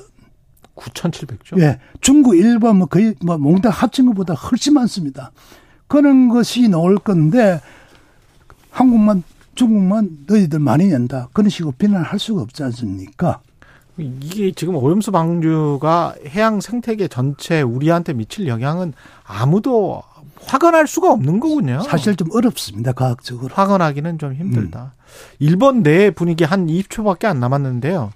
[0.76, 1.60] 9,700조?
[1.60, 1.80] 예.
[2.00, 5.32] 중국, 일본 뭐 거의 뭐 몽땅 합친 것보다 훨씬 많습니다.
[5.88, 7.60] 그런 것이 나올 건데
[8.70, 9.22] 한국만
[9.54, 11.28] 중국만 너희들 많이 낸다.
[11.32, 13.40] 그런 식으로 비난할 수가 없지 않습니까?
[13.98, 18.92] 이게 지금 오염수 방류가 해양 생태계 전체 우리한테 미칠 영향은
[19.24, 20.02] 아무도
[20.42, 21.80] 확언할 수가 없는 거군요.
[21.82, 22.92] 사실 좀 어렵습니다.
[22.92, 23.54] 과학적으로.
[23.54, 24.92] 확언하기는 좀 힘들다.
[25.38, 28.12] 일본 내 분위기 한 20초밖에 안 남았는데요.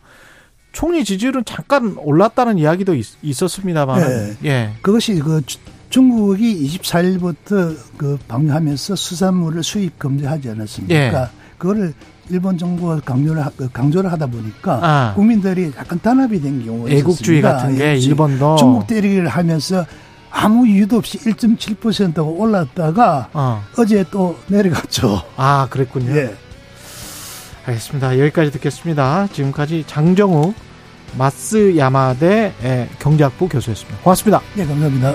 [0.73, 4.37] 총리 지지율은 잠깐 올랐다는 이야기도 있, 었습니다만 예.
[4.45, 4.73] 예.
[4.83, 5.43] 그것이 그
[5.91, 10.95] 중국이 24일부터 그 방류하면서 수산물을 수입 금지하지 않았습니까?
[10.95, 11.29] 예.
[11.59, 11.93] 그거를
[12.31, 15.15] 일본 정부가 강조를 하, 그 강조를 하다 보니까 아.
[15.15, 17.53] 국민들이 약간 단합이 된 경우가 애국주의 있었습니다.
[17.53, 18.09] 같은 게 애국주의.
[18.09, 19.85] 일본도 중국 때리기를 하면서
[20.31, 23.63] 아무 이유도 없이 1.7%가 올랐다가 어.
[23.77, 25.23] 어제 또 내려갔죠.
[25.37, 26.17] 아, 그랬군요.
[26.17, 26.35] 예.
[27.67, 28.19] 알겠습니다.
[28.21, 29.27] 여기까지 듣겠습니다.
[29.33, 30.55] 지금까지 장정우
[31.19, 32.53] 마스 야마대
[33.01, 33.99] 경제학부 교수였습니다.
[34.03, 34.41] 고맙습니다.
[34.57, 35.13] 예, 감사합니다.